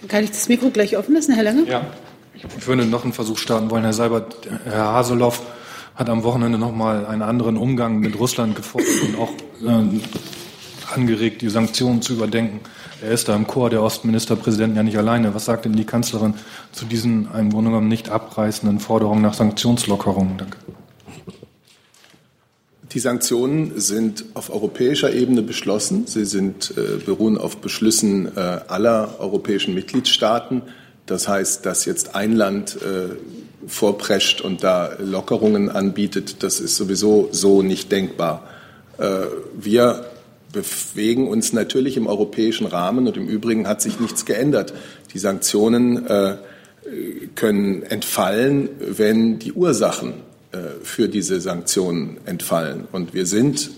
Dann 0.00 0.08
kann 0.08 0.24
ich 0.24 0.30
das 0.30 0.48
Mikro 0.48 0.70
gleich 0.70 0.96
offen 0.96 1.14
lassen, 1.14 1.34
Herr 1.34 1.44
Lange? 1.44 1.64
Ja, 1.68 1.82
ich 2.34 2.66
würde 2.66 2.84
noch 2.84 3.04
einen 3.04 3.12
Versuch 3.12 3.38
starten 3.38 3.70
wollen. 3.70 3.82
Herr 3.82 3.92
Seibert, 3.92 4.48
Herr 4.64 4.92
Haseloff 4.92 5.42
hat 5.96 6.08
am 6.08 6.22
Wochenende 6.22 6.58
noch 6.58 6.72
mal 6.72 7.06
einen 7.06 7.22
anderen 7.22 7.56
Umgang 7.56 7.98
mit 7.98 8.18
Russland 8.18 8.54
gefordert 8.54 8.88
und 9.02 9.18
auch 9.18 9.32
äh, 9.66 10.94
angeregt, 10.94 11.42
die 11.42 11.48
Sanktionen 11.48 12.02
zu 12.02 12.12
überdenken. 12.12 12.60
Er 13.00 13.12
ist 13.12 13.28
da 13.28 13.36
im 13.36 13.46
Chor 13.46 13.70
der 13.70 13.82
Ostministerpräsidenten 13.82 14.76
ja 14.76 14.82
nicht 14.82 14.98
alleine. 14.98 15.34
Was 15.34 15.44
sagt 15.44 15.64
denn 15.64 15.74
die 15.74 15.84
Kanzlerin 15.84 16.34
zu 16.72 16.84
diesen 16.84 17.28
im 17.32 17.50
Grunde 17.50 17.70
genommen 17.70 17.88
nicht 17.88 18.10
abreißenden 18.10 18.80
Forderungen 18.80 19.22
nach 19.22 19.34
Sanktionslockerungen? 19.34 20.36
Danke. 20.38 20.56
Die 22.92 23.00
Sanktionen 23.00 23.78
sind 23.78 24.24
auf 24.34 24.50
europäischer 24.50 25.12
Ebene 25.12 25.42
beschlossen. 25.42 26.06
Sie 26.06 26.24
sind, 26.24 26.72
äh, 26.76 26.96
beruhen 26.96 27.36
auf 27.36 27.58
Beschlüssen 27.58 28.34
äh, 28.34 28.40
aller 28.40 29.16
europäischen 29.20 29.74
Mitgliedstaaten. 29.74 30.62
Das 31.04 31.28
heißt, 31.28 31.66
dass 31.66 31.84
jetzt 31.84 32.14
ein 32.14 32.34
Land 32.34 32.76
äh, 32.76 33.14
vorprescht 33.66 34.40
und 34.40 34.64
da 34.64 34.92
Lockerungen 34.98 35.68
anbietet, 35.68 36.42
das 36.42 36.60
ist 36.60 36.76
sowieso 36.76 37.28
so 37.30 37.62
nicht 37.62 37.92
denkbar. 37.92 38.48
Äh, 38.96 39.26
wir 39.54 40.06
bewegen 40.62 41.28
uns 41.28 41.52
natürlich 41.52 41.96
im 41.96 42.06
europäischen 42.06 42.66
Rahmen 42.66 43.06
und 43.06 43.16
im 43.16 43.28
Übrigen 43.28 43.66
hat 43.66 43.82
sich 43.82 44.00
nichts 44.00 44.24
geändert. 44.24 44.74
Die 45.12 45.18
Sanktionen 45.18 46.06
äh, 46.06 46.36
können 47.34 47.82
entfallen, 47.82 48.68
wenn 48.80 49.38
die 49.38 49.52
Ursachen 49.52 50.14
äh, 50.52 50.58
für 50.82 51.08
diese 51.08 51.40
Sanktionen 51.40 52.18
entfallen. 52.24 52.88
Und 52.92 53.14
wir 53.14 53.26
sind 53.26 53.70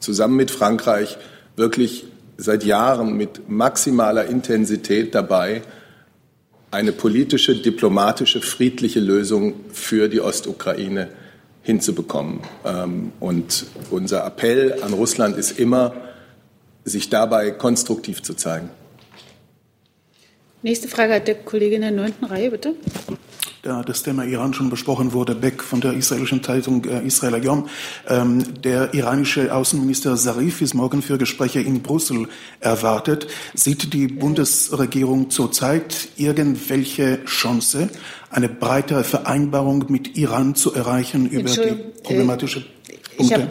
zusammen 0.00 0.36
mit 0.36 0.50
Frankreich 0.50 1.18
wirklich 1.56 2.06
seit 2.36 2.64
Jahren 2.64 3.16
mit 3.16 3.48
maximaler 3.48 4.26
Intensität 4.26 5.14
dabei, 5.14 5.62
eine 6.70 6.92
politische, 6.92 7.54
diplomatische, 7.54 8.40
friedliche 8.40 8.98
Lösung 8.98 9.54
für 9.72 10.08
die 10.08 10.20
Ostukraine 10.20 11.08
hinzubekommen. 11.64 12.40
Ähm, 12.64 13.12
und 13.18 13.66
unser 13.90 14.24
Appell 14.24 14.80
an 14.82 14.92
Russland 14.92 15.36
ist 15.36 15.58
immer, 15.58 15.92
sich 16.84 17.10
dabei 17.10 17.50
konstruktiv 17.50 18.22
zu 18.22 18.34
zeigen. 18.34 18.70
Nächste 20.62 20.88
Frage 20.88 21.14
hat 21.14 21.26
der 21.26 21.34
Kollege 21.34 21.74
in 21.74 21.82
der 21.82 21.90
neunten 21.90 22.24
Reihe, 22.24 22.50
bitte. 22.50 22.74
Da 23.64 23.82
das 23.82 24.02
Thema 24.02 24.24
Iran 24.26 24.52
schon 24.52 24.68
besprochen 24.68 25.14
wurde, 25.14 25.34
Beck 25.34 25.62
von 25.62 25.80
der 25.80 25.94
israelischen 25.94 26.42
Zeitung 26.42 26.84
äh, 26.84 27.00
Israel 27.06 27.36
Ayom. 27.36 27.70
Ähm, 28.06 28.60
der 28.62 28.92
iranische 28.92 29.54
Außenminister 29.54 30.14
Zarif 30.16 30.60
ist 30.60 30.74
morgen 30.74 31.00
für 31.00 31.16
Gespräche 31.16 31.62
in 31.62 31.80
Brüssel 31.80 32.28
erwartet. 32.60 33.26
Sieht 33.54 33.94
die 33.94 34.06
Bundesregierung 34.06 35.30
zurzeit 35.30 36.08
irgendwelche 36.18 37.24
Chance, 37.24 37.88
eine 38.28 38.50
breitere 38.50 39.02
Vereinbarung 39.02 39.86
mit 39.88 40.18
Iran 40.18 40.54
zu 40.54 40.74
erreichen 40.74 41.26
über 41.26 41.48
die 41.48 41.74
problematische 42.02 42.66
Punkte? 43.16 43.50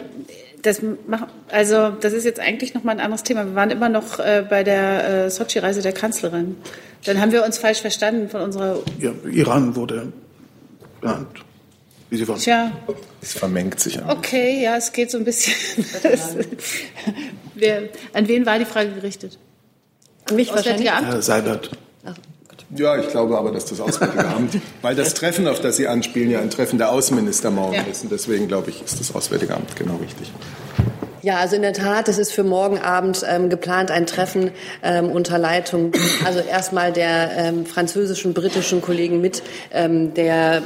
Das, 0.62 0.80
mach, 1.08 1.26
also, 1.50 1.90
das 1.90 2.12
ist 2.12 2.24
jetzt 2.24 2.38
eigentlich 2.38 2.72
noch 2.72 2.84
mal 2.84 2.92
ein 2.92 3.00
anderes 3.00 3.24
Thema. 3.24 3.44
Wir 3.44 3.56
waren 3.56 3.70
immer 3.70 3.88
noch 3.88 4.20
äh, 4.20 4.46
bei 4.48 4.62
der 4.62 5.24
äh, 5.26 5.30
Sochi-Reise 5.30 5.82
der 5.82 5.92
Kanzlerin. 5.92 6.56
Dann 7.04 7.20
haben 7.20 7.32
wir 7.32 7.44
uns 7.44 7.58
falsch 7.58 7.80
verstanden 7.80 8.28
von 8.28 8.40
unserer. 8.40 8.78
Ja, 8.98 9.12
Iran 9.30 9.76
wurde 9.76 10.12
geplant. 11.04 11.28
Wie 12.10 12.16
Sie 12.16 12.28
wollen. 12.28 12.38
Tja. 12.38 12.72
Es 13.20 13.34
vermengt 13.34 13.80
sich. 13.80 14.02
An. 14.02 14.10
Okay, 14.10 14.62
ja, 14.62 14.76
es 14.76 14.92
geht 14.92 15.10
so 15.10 15.18
ein 15.18 15.24
bisschen. 15.24 15.54
Wer, 17.54 17.88
an 18.12 18.28
wen 18.28 18.46
war 18.46 18.58
die 18.58 18.64
Frage 18.64 18.90
gerichtet? 18.90 19.38
An 20.28 20.36
mich 20.36 20.52
wahrscheinlich. 20.52 20.90
Amt? 20.90 21.06
Herr 21.06 21.22
Seibert. 21.22 21.70
Ach. 22.04 22.14
Ja, 22.76 22.96
ich 22.98 23.08
glaube 23.08 23.38
aber, 23.38 23.52
dass 23.52 23.66
das 23.66 23.80
Auswärtige 23.80 24.26
Amt, 24.26 24.58
weil 24.82 24.96
das 24.96 25.14
Treffen, 25.14 25.46
auf 25.46 25.60
das 25.60 25.76
Sie 25.76 25.86
anspielen, 25.86 26.30
ja 26.30 26.40
ein 26.40 26.50
Treffen 26.50 26.78
der 26.78 26.90
Außenminister 26.90 27.50
morgen 27.50 27.74
ja. 27.74 27.82
ist. 27.82 28.02
Und 28.02 28.10
deswegen 28.10 28.48
glaube 28.48 28.70
ich, 28.70 28.82
ist 28.82 28.98
das 28.98 29.14
Auswärtige 29.14 29.54
Amt 29.54 29.76
genau 29.76 29.96
richtig. 29.96 30.32
Ja, 31.24 31.38
also 31.38 31.56
in 31.56 31.62
der 31.62 31.72
Tat, 31.72 32.08
es 32.08 32.18
ist 32.18 32.32
für 32.32 32.44
morgen 32.44 32.78
Abend 32.78 33.24
ähm, 33.26 33.48
geplant 33.48 33.90
ein 33.90 34.04
Treffen 34.04 34.50
ähm, 34.82 35.10
unter 35.10 35.38
Leitung, 35.38 35.90
also 36.26 36.40
erstmal 36.40 36.92
der 36.92 37.30
ähm, 37.34 37.64
französischen, 37.64 38.34
britischen 38.34 38.82
Kollegen 38.82 39.22
mit 39.22 39.42
ähm, 39.72 40.12
der 40.12 40.60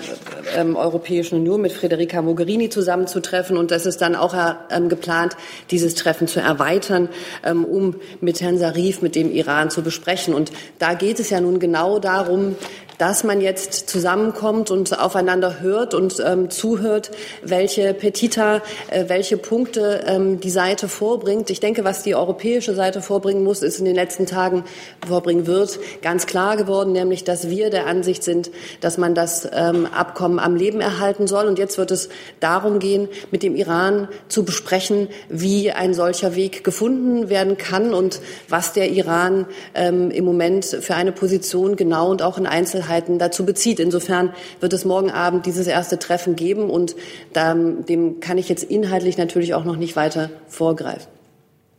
ähm, 0.57 0.75
Europäischen 0.75 1.37
Union, 1.37 1.61
mit 1.61 1.71
Federica 1.71 2.23
Mogherini 2.23 2.71
zusammenzutreffen. 2.71 3.57
Und 3.57 3.71
das 3.71 3.87
ist 3.87 4.01
dann 4.01 4.17
auch 4.17 4.35
ähm, 4.69 4.89
geplant, 4.89 5.37
dieses 5.71 5.95
Treffen 5.95 6.27
zu 6.27 6.41
erweitern, 6.41 7.09
um 7.45 7.95
mit 8.21 8.41
Herrn 8.41 8.59
Sarif, 8.59 9.01
mit 9.01 9.15
dem 9.15 9.31
Iran 9.31 9.71
zu 9.71 9.83
besprechen. 9.83 10.35
Und 10.35 10.51
da 10.81 10.95
geht 10.95 11.21
es 11.21 11.31
ja 11.31 11.41
nun 11.41 11.61
genau 11.61 12.01
darum, 12.01 12.57
dass 12.99 13.23
man 13.23 13.41
jetzt 13.41 13.89
zusammenkommt 13.89 14.71
und 14.71 14.99
aufeinander 14.99 15.61
hört 15.61 15.95
und 15.95 16.23
ähm, 16.25 16.51
zuhört, 16.51 17.13
welche 17.43 17.95
Petita, 17.95 18.61
äh, 18.91 19.05
welche 19.07 19.37
Punkte 19.37 20.05
ähm, 20.07 20.41
die 20.41 20.51
Seite 20.51 20.89
vorbringt. 20.89 21.49
Ich 21.51 21.61
denke, 21.61 21.85
was 21.85 22.03
die 22.03 22.17
europäische 22.17 22.75
Seite 22.75 23.01
vorbringen 23.01 23.45
muss, 23.45 23.63
ist 23.63 23.79
in 23.79 23.85
den 23.85 23.95
letzten 23.95 24.27
Tagen 24.27 24.65
vorbringen 25.07 25.47
wird, 25.47 25.79
ganz 26.03 26.27
klar 26.27 26.57
geworden, 26.57 26.93
nämlich, 26.93 27.23
dass 27.23 27.49
wir 27.49 27.71
der 27.71 27.87
Ansicht 27.87 28.25
sind, 28.25 28.51
dass 28.81 28.99
man 28.99 29.15
das 29.15 29.49
ähm, 29.53 29.87
Abkommen 29.87 30.41
am 30.41 30.57
Leben 30.57 30.81
erhalten 30.81 31.29
soll. 31.29 31.47
Und 31.47 31.59
jetzt 31.59 31.79
wird 31.79 31.93
es 31.93 32.09
darum 32.41 32.81
gehen, 32.81 33.09
mit 33.31 33.45
dem 33.45 33.55
Iran 33.55 34.09
zu 34.29 34.45
besprechen, 34.45 35.09
wie 35.29 35.71
ein 35.71 35.95
solcher 35.95 36.35
Weg 36.35 36.65
gefunden 36.65 37.29
werden 37.29 37.57
kann 37.57 37.95
und 37.95 38.21
was 38.49 38.73
der 38.73 38.91
Iran 38.91 39.47
ähm, 39.75 40.11
im 40.11 40.25
Moment 40.25 40.65
für 40.65 40.97
eine 40.97 41.13
Position 41.13 41.77
genau 41.77 42.11
und 42.11 42.23
auch 42.23 42.39
in 42.39 42.47
Einzelheiten 42.47 42.88
dazu 43.19 43.45
bezieht. 43.45 43.81
Insofern 43.81 44.35
wird 44.61 44.73
es 44.73 44.85
morgen 44.85 45.11
Abend 45.11 45.47
dieses 45.47 45.67
erste 45.67 45.99
Treffen 45.99 46.37
geben 46.37 46.71
und 46.71 46.97
da, 47.33 47.55
dem 47.55 48.21
kann 48.21 48.39
ich 48.39 48.49
jetzt 48.49 48.65
inhaltlich 48.65 49.19
natürlich 49.19 49.55
auch 49.55 49.65
noch 49.65 49.77
nicht 49.77 49.97
weiter 49.97 50.31
vorgreifen. 50.49 51.09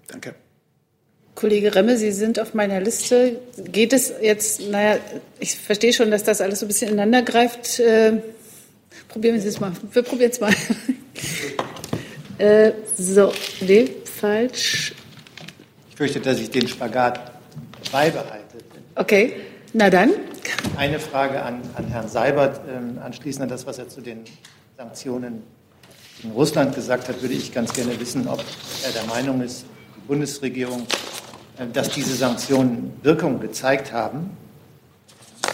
Danke. 0.08 0.36
Kollege 1.36 1.74
Remme, 1.74 1.98
Sie 1.98 2.12
sind 2.12 2.38
auf 2.38 2.54
meiner 2.54 2.82
Liste. 2.82 3.40
Geht 3.72 3.94
es 3.94 4.12
jetzt, 4.22 4.70
naja, 4.70 5.00
ich 5.40 5.56
verstehe 5.56 5.94
schon, 5.94 6.12
dass 6.12 6.24
das 6.24 6.42
alles 6.42 6.60
so 6.60 6.66
ein 6.66 6.68
bisschen 6.68 6.92
ineinander 6.92 7.22
greift. 7.22 7.80
Äh, 7.80 8.18
probieren 9.08 9.42
wir 9.42 9.46
es 9.46 9.60
mal. 9.60 9.72
Wir 9.94 10.02
probieren 10.02 10.32
es 10.32 10.42
mal. 10.42 10.54
äh, 12.40 12.74
so, 12.98 13.32
nee, 13.62 13.90
falsch. 14.04 14.94
Ich 15.90 15.96
fürchte, 15.96 16.20
dass 16.20 16.40
ich 16.40 16.50
den 16.50 16.68
Spagat 16.68 17.32
beibehalte. 17.90 18.58
Okay, 18.96 19.34
na 19.72 19.90
dann. 19.90 20.12
Eine 20.78 21.00
Frage 21.00 21.42
an, 21.44 21.62
an 21.76 21.88
Herrn 21.88 22.08
Seibert, 22.08 22.62
äh, 22.68 23.00
anschließend 23.00 23.44
an 23.44 23.50
das, 23.50 23.66
was 23.66 23.78
er 23.78 23.90
zu 23.90 24.02
den 24.02 24.24
Sanktionen 24.78 25.44
in 26.24 26.32
Russland 26.32 26.76
gesagt 26.76 27.08
hat, 27.08 27.22
würde 27.22 27.34
ich 27.34 27.54
ganz 27.54 27.74
gerne 27.74 28.00
wissen, 28.00 28.28
ob 28.28 28.44
er 28.86 28.92
der 28.92 29.04
Meinung 29.06 29.42
ist, 29.42 29.66
die 29.96 30.08
Bundesregierung 30.08 30.86
äh, 31.60 31.68
dass 31.74 31.90
diese 31.90 32.16
Sanktionen 32.16 32.94
Wirkung 33.04 33.40
gezeigt 33.40 33.92
haben. 33.92 34.32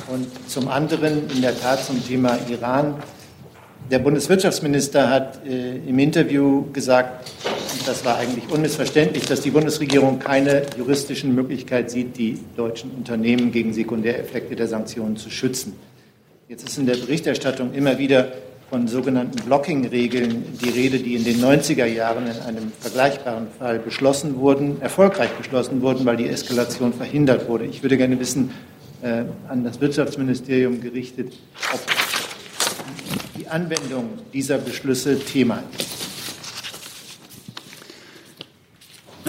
Und 0.07 0.27
zum 0.49 0.67
anderen 0.67 1.29
in 1.29 1.41
der 1.41 1.59
Tat 1.59 1.83
zum 1.83 2.05
Thema 2.05 2.37
Iran. 2.47 2.95
Der 3.89 3.99
Bundeswirtschaftsminister 3.99 5.09
hat 5.09 5.45
äh, 5.45 5.77
im 5.77 5.97
Interview 5.99 6.71
gesagt, 6.71 7.31
das 7.85 8.03
war 8.03 8.17
eigentlich 8.17 8.49
unmissverständlich, 8.49 9.25
dass 9.25 9.41
die 9.41 9.51
Bundesregierung 9.51 10.19
keine 10.19 10.63
juristischen 10.77 11.35
Möglichkeit 11.35 11.91
sieht, 11.91 12.17
die 12.17 12.39
deutschen 12.57 12.91
Unternehmen 12.91 13.51
gegen 13.51 13.73
Sekundäreffekte 13.73 14.55
der 14.55 14.67
Sanktionen 14.67 15.17
zu 15.17 15.29
schützen. 15.29 15.73
Jetzt 16.47 16.67
ist 16.67 16.77
in 16.77 16.85
der 16.85 16.95
Berichterstattung 16.95 17.73
immer 17.73 17.97
wieder 17.97 18.31
von 18.69 18.87
sogenannten 18.87 19.37
Blocking-Regeln 19.45 20.57
die 20.61 20.69
Rede, 20.69 20.99
die 20.99 21.15
in 21.15 21.23
den 21.23 21.39
90er 21.39 21.85
Jahren 21.85 22.25
in 22.25 22.39
einem 22.39 22.71
vergleichbaren 22.79 23.47
Fall 23.59 23.77
beschlossen 23.79 24.37
wurden, 24.37 24.81
erfolgreich 24.81 25.29
beschlossen 25.31 25.81
wurden, 25.81 26.05
weil 26.05 26.17
die 26.17 26.27
Eskalation 26.27 26.91
verhindert 26.93 27.47
wurde. 27.47 27.65
Ich 27.65 27.83
würde 27.83 27.97
gerne 27.97 28.19
wissen, 28.19 28.51
äh, 29.03 29.23
an 29.47 29.63
das 29.63 29.79
Wirtschaftsministerium 29.79 30.81
gerichtet, 30.81 31.33
ob 31.73 31.79
die 33.37 33.47
Anwendung 33.47 34.09
dieser 34.33 34.57
Beschlüsse 34.57 35.19
Thema 35.19 35.61
ist. 35.77 36.04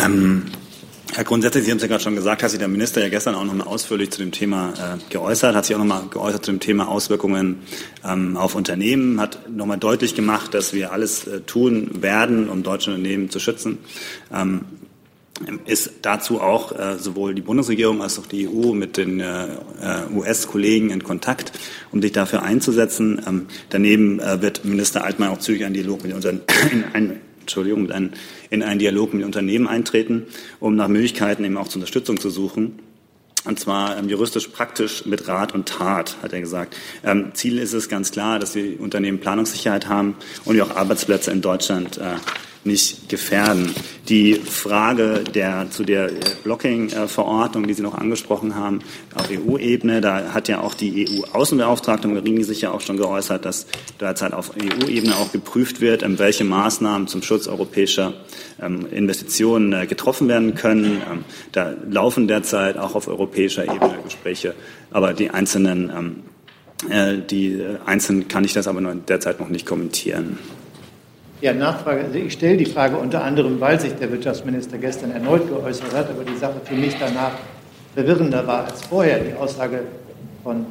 Ähm, 0.07 0.43
Herr 1.15 1.25
grundsätzlich, 1.25 1.65
Sie 1.65 1.71
haben 1.71 1.77
es 1.77 1.83
ja 1.83 1.89
gerade 1.89 2.03
schon 2.03 2.17
gesagt, 2.17 2.43
hat 2.43 2.51
sich 2.51 2.59
der 2.59 2.69
Minister 2.69 3.01
ja 3.01 3.09
gestern 3.09 3.37
auch 3.37 3.45
noch 3.45 3.55
mal 3.55 3.65
ausführlich 3.65 4.11
zu 4.11 4.19
dem 4.19 4.33
Thema 4.33 4.75
äh, 4.77 5.13
geäußert, 5.13 5.55
hat 5.55 5.65
sich 5.65 5.75
auch 5.75 5.81
noch 5.81 5.87
mal 5.87 6.03
geäußert 6.11 6.45
zu 6.45 6.51
dem 6.51 6.61
Thema 6.61 6.89
Auswirkungen 6.89 7.61
ähm, 8.05 8.37
auf 8.37 8.55
Unternehmen, 8.55 9.21
hat 9.21 9.49
noch 9.49 9.67
mal 9.67 9.77
deutlich 9.77 10.15
gemacht, 10.15 10.53
dass 10.53 10.75
wir 10.75 10.93
alles 10.93 11.27
äh, 11.27 11.41
tun 11.43 12.03
werden, 12.03 12.51
um 12.51 12.63
deutsche 12.63 12.91
Unternehmen 12.91 13.31
zu 13.31 13.39
schützen. 13.39 13.79
Ähm, 14.35 14.63
ist 15.67 15.93
dazu 16.03 16.41
auch 16.41 16.73
äh, 16.73 16.97
sowohl 16.99 17.35
die 17.35 17.43
Bundesregierung 17.43 18.03
als 18.03 18.19
auch 18.19 18.27
die 18.27 18.49
EU 18.49 18.73
mit 18.73 18.97
den 18.97 19.21
äh, 19.21 19.45
äh 19.45 20.15
US-Kollegen 20.15 20.91
in 20.91 21.05
Kontakt, 21.05 21.53
um 21.93 22.01
sich 22.01 22.13
dafür 22.13 22.43
einzusetzen. 22.43 23.23
Ähm, 23.27 23.47
daneben 23.69 24.19
äh, 24.19 24.41
wird 24.41 24.65
Minister 24.65 25.05
Altmaier 25.05 25.33
auch 25.33 25.39
zügig 25.39 25.65
einen 25.65 25.75
Dialog 25.75 26.03
mit 26.03 26.15
unseren 26.15 26.41
in, 26.73 26.85
ein, 26.95 27.21
Entschuldigung, 27.47 27.83
mit 27.83 27.93
einem 27.93 28.11
in 28.51 28.65
einen 28.65 28.81
Dialog 28.81 29.15
mit 29.15 29.25
Unternehmen 29.25 29.69
eintreten, 29.69 30.27
um 30.59 30.75
nach 30.75 30.89
Möglichkeiten 30.89 31.45
eben 31.45 31.57
auch 31.57 31.69
zur 31.69 31.77
Unterstützung 31.77 32.19
zu 32.19 32.29
suchen. 32.29 32.81
Und 33.45 33.61
zwar 33.61 33.97
ähm, 33.97 34.09
juristisch 34.09 34.49
praktisch 34.49 35.07
mit 35.07 35.29
Rat 35.29 35.55
und 35.55 35.69
Tat, 35.69 36.17
hat 36.23 36.33
er 36.33 36.41
gesagt. 36.41 36.77
Ähm, 37.05 37.31
Ziel 37.35 37.59
ist 37.59 37.73
es 37.73 37.89
ganz 37.89 38.11
klar, 38.11 38.41
dass 38.41 38.53
die 38.53 38.75
Unternehmen 38.75 39.21
Planungssicherheit 39.21 39.89
haben 39.89 40.17
und 40.45 40.61
auch 40.61 40.75
Arbeitsplätze 40.75 41.31
in 41.31 41.41
Deutschland 41.41 41.99
äh, 41.99 42.17
nicht 42.67 43.09
gefährden. 43.09 43.75
Die 44.09 44.35
Frage 44.35 45.25
der, 45.35 45.71
zu 45.71 45.85
der 45.85 46.11
Blocking-Verordnung, 46.45 47.67
die 47.67 47.75
Sie 47.75 47.83
noch 47.83 47.95
angesprochen 47.95 48.55
haben, 48.55 48.81
auf 49.15 49.29
EU-Ebene, 49.31 50.01
da 50.01 50.35
hat 50.35 50.49
ja 50.49 50.61
auch 50.61 50.75
die 50.75 51.09
EU-Außenbeauftragte 51.09 52.09
Mogherini 52.09 52.45
sich 52.45 52.61
ja 52.61 52.71
auch 52.71 52.81
schon 52.81 52.97
geäußert, 52.97 53.45
dass 53.45 53.67
derzeit 54.01 54.33
auf 54.33 54.53
EU-Ebene 54.57 55.17
auch 55.17 55.33
geprüft 55.33 55.81
wird, 55.81 56.05
welche 56.19 56.45
Maßnahmen 56.45 57.09
zum 57.09 57.23
Schutz 57.23 57.47
europäischer 57.49 58.15
ähm, 58.61 58.87
Investitionen 58.91 59.73
äh, 59.73 59.87
getroffen 59.87 60.29
werden 60.29 60.55
können. 60.55 61.03
Ähm, 61.11 61.25
da 61.53 61.75
laufen 61.89 62.29
derzeit 62.29 62.79
auch 62.79 62.95
auf 62.95 63.09
europäischer 63.09 63.65
Ebene 63.65 63.99
Gespräche, 64.05 64.55
aber 64.91 65.15
die 65.15 65.31
einzelnen 65.31 65.91
ähm, 65.91 66.23
äh, 66.91 67.19
die 67.19 67.55
äh, 67.55 67.79
einzelnen 67.87 68.29
kann 68.29 68.45
ich 68.45 68.53
das 68.53 68.69
aber 68.69 68.81
derzeit 68.95 69.41
noch 69.41 69.49
nicht 69.49 69.67
kommentieren. 69.67 70.39
Ja, 71.41 71.53
Nachfrage. 71.53 72.05
Also 72.05 72.19
ich 72.19 72.33
stelle 72.33 72.57
die 72.57 72.65
Frage 72.65 72.97
unter 72.97 73.23
anderem, 73.23 73.61
weil 73.61 73.79
sich 73.79 73.93
der 73.95 74.11
Wirtschaftsminister 74.11 74.79
gestern 74.79 75.11
erneut 75.11 75.49
geäußert 75.49 75.93
hat, 75.93 76.09
aber 76.09 76.25
die 76.25 76.37
Sache 76.37 76.61
für 76.65 76.75
mich 76.75 76.97
danach 76.99 77.33
verwirrender 77.95 78.47
war 78.47 78.65
als 78.65 78.83
vorher. 78.83 79.21
Die 79.21 79.35
Aussage 79.35 79.81
von 80.43 80.65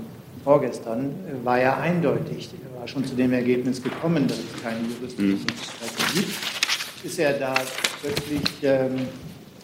vorgestern 0.44 1.14
war 1.44 1.60
ja 1.60 1.78
eindeutig. 1.78 2.50
Er 2.74 2.80
war 2.80 2.88
schon 2.88 3.06
zu 3.06 3.16
dem 3.16 3.34
Ergebnis 3.34 3.82
gekommen, 3.82 4.28
dass 4.28 4.38
es 4.38 4.64
keine 4.64 4.80
juristischen 4.88 5.26
mhm. 5.26 5.40
Möglichkeiten 5.40 6.14
gibt. 6.16 6.32
Ist 7.04 7.20
er 7.20 7.34
da 7.34 7.54
plötzlich 8.02 8.42
ähm, 8.64 9.08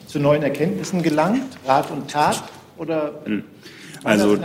zu 0.06 0.20
neuen 0.20 0.44
Erkenntnissen 0.44 1.02
gelangt, 1.02 1.58
Rat 1.66 1.90
und 1.90 2.12
Tat? 2.12 2.44
Oder 2.78 3.14
mhm. 3.26 3.44
Also, 4.04 4.38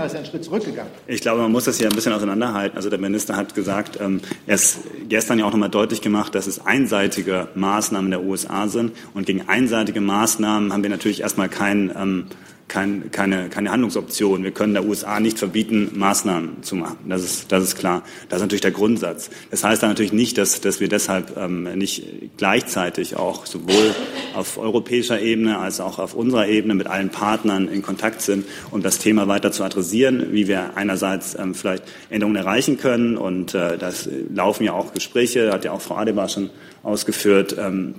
ich 1.06 1.20
glaube, 1.20 1.40
man 1.40 1.50
muss 1.50 1.64
das 1.64 1.78
hier 1.78 1.88
ein 1.88 1.94
bisschen 1.94 2.12
auseinanderhalten. 2.12 2.76
Also 2.76 2.90
der 2.90 2.98
Minister 2.98 3.36
hat 3.36 3.54
gesagt, 3.54 3.98
ähm, 4.00 4.20
er 4.46 4.56
ist 4.56 4.80
gestern 5.08 5.38
ja 5.38 5.46
auch 5.46 5.50
nochmal 5.50 5.70
deutlich 5.70 6.02
gemacht, 6.02 6.34
dass 6.34 6.46
es 6.46 6.64
einseitige 6.66 7.48
Maßnahmen 7.54 8.10
der 8.10 8.22
USA 8.22 8.68
sind. 8.68 8.92
Und 9.14 9.26
gegen 9.26 9.48
einseitige 9.48 10.00
Maßnahmen 10.00 10.72
haben 10.72 10.82
wir 10.82 10.90
natürlich 10.90 11.22
erstmal 11.22 11.48
kein 11.48 11.90
ähm, 11.96 12.26
kein, 12.68 13.10
keine, 13.12 13.48
keine 13.48 13.70
Handlungsoption. 13.70 14.42
Wir 14.42 14.50
können 14.50 14.74
der 14.74 14.84
USA 14.84 15.20
nicht 15.20 15.38
verbieten, 15.38 15.92
Maßnahmen 15.94 16.62
zu 16.62 16.74
machen. 16.74 16.98
Das 17.08 17.22
ist, 17.22 17.52
das 17.52 17.62
ist 17.62 17.76
klar. 17.76 18.02
Das 18.28 18.38
ist 18.38 18.42
natürlich 18.42 18.62
der 18.62 18.72
Grundsatz. 18.72 19.30
Das 19.50 19.62
heißt 19.62 19.82
dann 19.82 19.90
natürlich 19.90 20.12
nicht, 20.12 20.36
dass, 20.36 20.60
dass 20.60 20.80
wir 20.80 20.88
deshalb 20.88 21.36
ähm, 21.36 21.64
nicht 21.78 22.02
gleichzeitig 22.36 23.16
auch 23.16 23.46
sowohl 23.46 23.94
auf 24.34 24.58
europäischer 24.58 25.20
Ebene 25.20 25.58
als 25.58 25.80
auch 25.80 25.98
auf 25.98 26.14
unserer 26.14 26.48
Ebene 26.48 26.74
mit 26.74 26.88
allen 26.88 27.10
Partnern 27.10 27.68
in 27.68 27.82
Kontakt 27.82 28.20
sind, 28.20 28.44
um 28.72 28.82
das 28.82 28.98
Thema 28.98 29.28
weiter 29.28 29.52
zu 29.52 29.62
adressieren, 29.62 30.32
wie 30.32 30.48
wir 30.48 30.76
einerseits 30.76 31.36
ähm, 31.38 31.54
vielleicht 31.54 31.84
Änderungen 32.10 32.36
erreichen 32.36 32.78
können. 32.78 33.16
Und 33.16 33.54
äh, 33.54 33.78
das 33.78 34.08
laufen 34.34 34.64
ja 34.64 34.72
auch 34.72 34.92
Gespräche, 34.92 35.52
hat 35.52 35.64
ja 35.64 35.70
auch 35.70 35.80
Frau 35.80 35.96
Adebar 35.96 36.28
schon 36.28 36.50
ausgeführt, 36.82 37.56
ähm, 37.58 37.94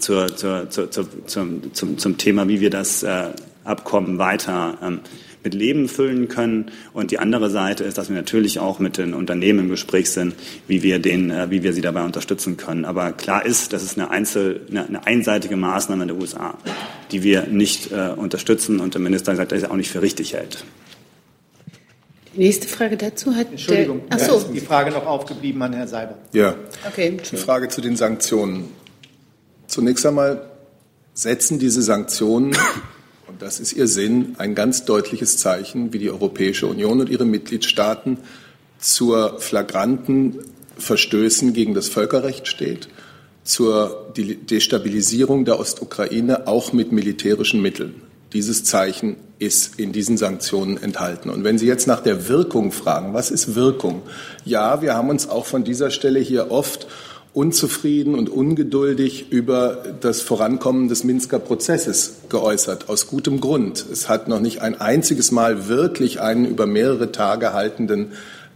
zur, 0.00 0.34
zur, 0.36 0.68
zur, 0.68 0.90
zum, 0.90 1.72
zum, 1.72 1.98
zum 1.98 2.18
Thema, 2.18 2.48
wie 2.48 2.60
wir 2.60 2.70
das 2.70 3.02
äh, 3.02 3.28
Abkommen 3.66 4.18
weiter 4.18 4.78
ähm, 4.82 5.00
mit 5.46 5.54
Leben 5.54 5.88
füllen 5.88 6.26
können. 6.26 6.72
Und 6.92 7.12
die 7.12 7.20
andere 7.20 7.50
Seite 7.50 7.84
ist, 7.84 7.98
dass 7.98 8.08
wir 8.08 8.16
natürlich 8.16 8.58
auch 8.58 8.80
mit 8.80 8.98
den 8.98 9.14
Unternehmen 9.14 9.60
im 9.60 9.68
Gespräch 9.68 10.10
sind, 10.10 10.34
wie 10.66 10.82
wir, 10.82 10.98
den, 10.98 11.30
äh, 11.30 11.50
wie 11.50 11.62
wir 11.62 11.72
sie 11.72 11.82
dabei 11.82 12.04
unterstützen 12.04 12.56
können. 12.56 12.84
Aber 12.84 13.12
klar 13.12 13.46
ist, 13.46 13.72
das 13.72 13.84
ist 13.84 13.96
eine, 13.96 14.10
Einzel, 14.10 14.62
eine, 14.68 14.86
eine 14.86 15.06
einseitige 15.06 15.56
Maßnahme 15.56 16.06
der 16.06 16.16
USA, 16.16 16.58
die 17.12 17.22
wir 17.22 17.46
nicht 17.46 17.92
äh, 17.92 18.10
unterstützen 18.16 18.80
und 18.80 18.94
der 18.94 19.00
Minister 19.00 19.36
sagt, 19.36 19.52
dass 19.52 19.62
er 19.62 19.70
auch 19.70 19.76
nicht 19.76 19.90
für 19.90 20.02
richtig 20.02 20.34
hält. 20.34 20.64
Nächste 22.34 22.66
Frage 22.66 22.96
dazu 22.96 23.34
hat 23.34 23.46
Entschuldigung, 23.50 24.02
der, 24.10 24.18
ach 24.18 24.26
so. 24.26 24.36
ist 24.38 24.48
die 24.52 24.60
Frage 24.60 24.90
noch 24.90 25.06
aufgeblieben 25.06 25.62
an 25.62 25.72
Herrn 25.72 25.88
Seiber. 25.88 26.18
Ja. 26.32 26.54
Okay. 26.86 27.18
Die 27.30 27.36
Frage 27.36 27.68
zu 27.68 27.80
den 27.80 27.96
Sanktionen. 27.96 28.68
Zunächst 29.68 30.04
einmal 30.04 30.50
setzen 31.14 31.60
diese 31.60 31.82
Sanktionen 31.82 32.54
und 33.36 33.42
das 33.42 33.60
ist 33.60 33.74
ihr 33.74 33.86
Sinn, 33.86 34.34
ein 34.38 34.54
ganz 34.54 34.86
deutliches 34.86 35.36
Zeichen, 35.36 35.92
wie 35.92 35.98
die 35.98 36.10
Europäische 36.10 36.66
Union 36.66 37.00
und 37.00 37.10
ihre 37.10 37.26
Mitgliedstaaten 37.26 38.16
zur 38.78 39.38
flagranten 39.40 40.38
Verstößen 40.78 41.52
gegen 41.52 41.74
das 41.74 41.90
Völkerrecht 41.90 42.48
steht, 42.48 42.88
zur 43.44 44.10
Destabilisierung 44.16 45.44
der 45.44 45.60
Ostukraine 45.60 46.46
auch 46.46 46.72
mit 46.72 46.92
militärischen 46.92 47.60
Mitteln. 47.60 48.00
Dieses 48.32 48.64
Zeichen 48.64 49.16
ist 49.38 49.78
in 49.78 49.92
diesen 49.92 50.16
Sanktionen 50.16 50.82
enthalten. 50.82 51.28
Und 51.28 51.44
wenn 51.44 51.58
Sie 51.58 51.66
jetzt 51.66 51.86
nach 51.86 52.00
der 52.00 52.30
Wirkung 52.30 52.72
fragen, 52.72 53.12
was 53.12 53.30
ist 53.30 53.54
Wirkung? 53.54 54.00
Ja, 54.46 54.80
wir 54.80 54.94
haben 54.94 55.10
uns 55.10 55.28
auch 55.28 55.44
von 55.44 55.62
dieser 55.62 55.90
Stelle 55.90 56.20
hier 56.20 56.50
oft 56.50 56.86
unzufrieden 57.36 58.14
und 58.14 58.30
ungeduldig 58.30 59.30
über 59.30 59.82
das 60.00 60.22
Vorankommen 60.22 60.88
des 60.88 61.04
Minsker 61.04 61.38
Prozesses 61.38 62.22
geäußert, 62.30 62.88
aus 62.88 63.08
gutem 63.08 63.42
Grund. 63.42 63.84
Es 63.92 64.08
hat 64.08 64.26
noch 64.26 64.40
nicht 64.40 64.62
ein 64.62 64.80
einziges 64.80 65.32
Mal 65.32 65.68
wirklich 65.68 66.18
einen 66.22 66.46
über 66.46 66.66
mehrere 66.66 67.12
Tage 67.12 67.52
haltenden 67.52 68.12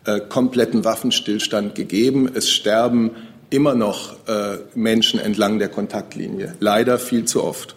äh, 0.07 0.21
kompletten 0.21 0.83
Waffenstillstand 0.83 1.75
gegeben. 1.75 2.31
Es 2.33 2.51
sterben 2.51 3.11
immer 3.51 3.75
noch 3.75 4.15
äh, 4.27 4.57
Menschen 4.75 5.21
entlang 5.21 5.59
der 5.59 5.69
Kontaktlinie, 5.69 6.55
leider 6.59 6.99
viel 6.99 7.27
zu 7.27 7.45
oft. 7.45 7.77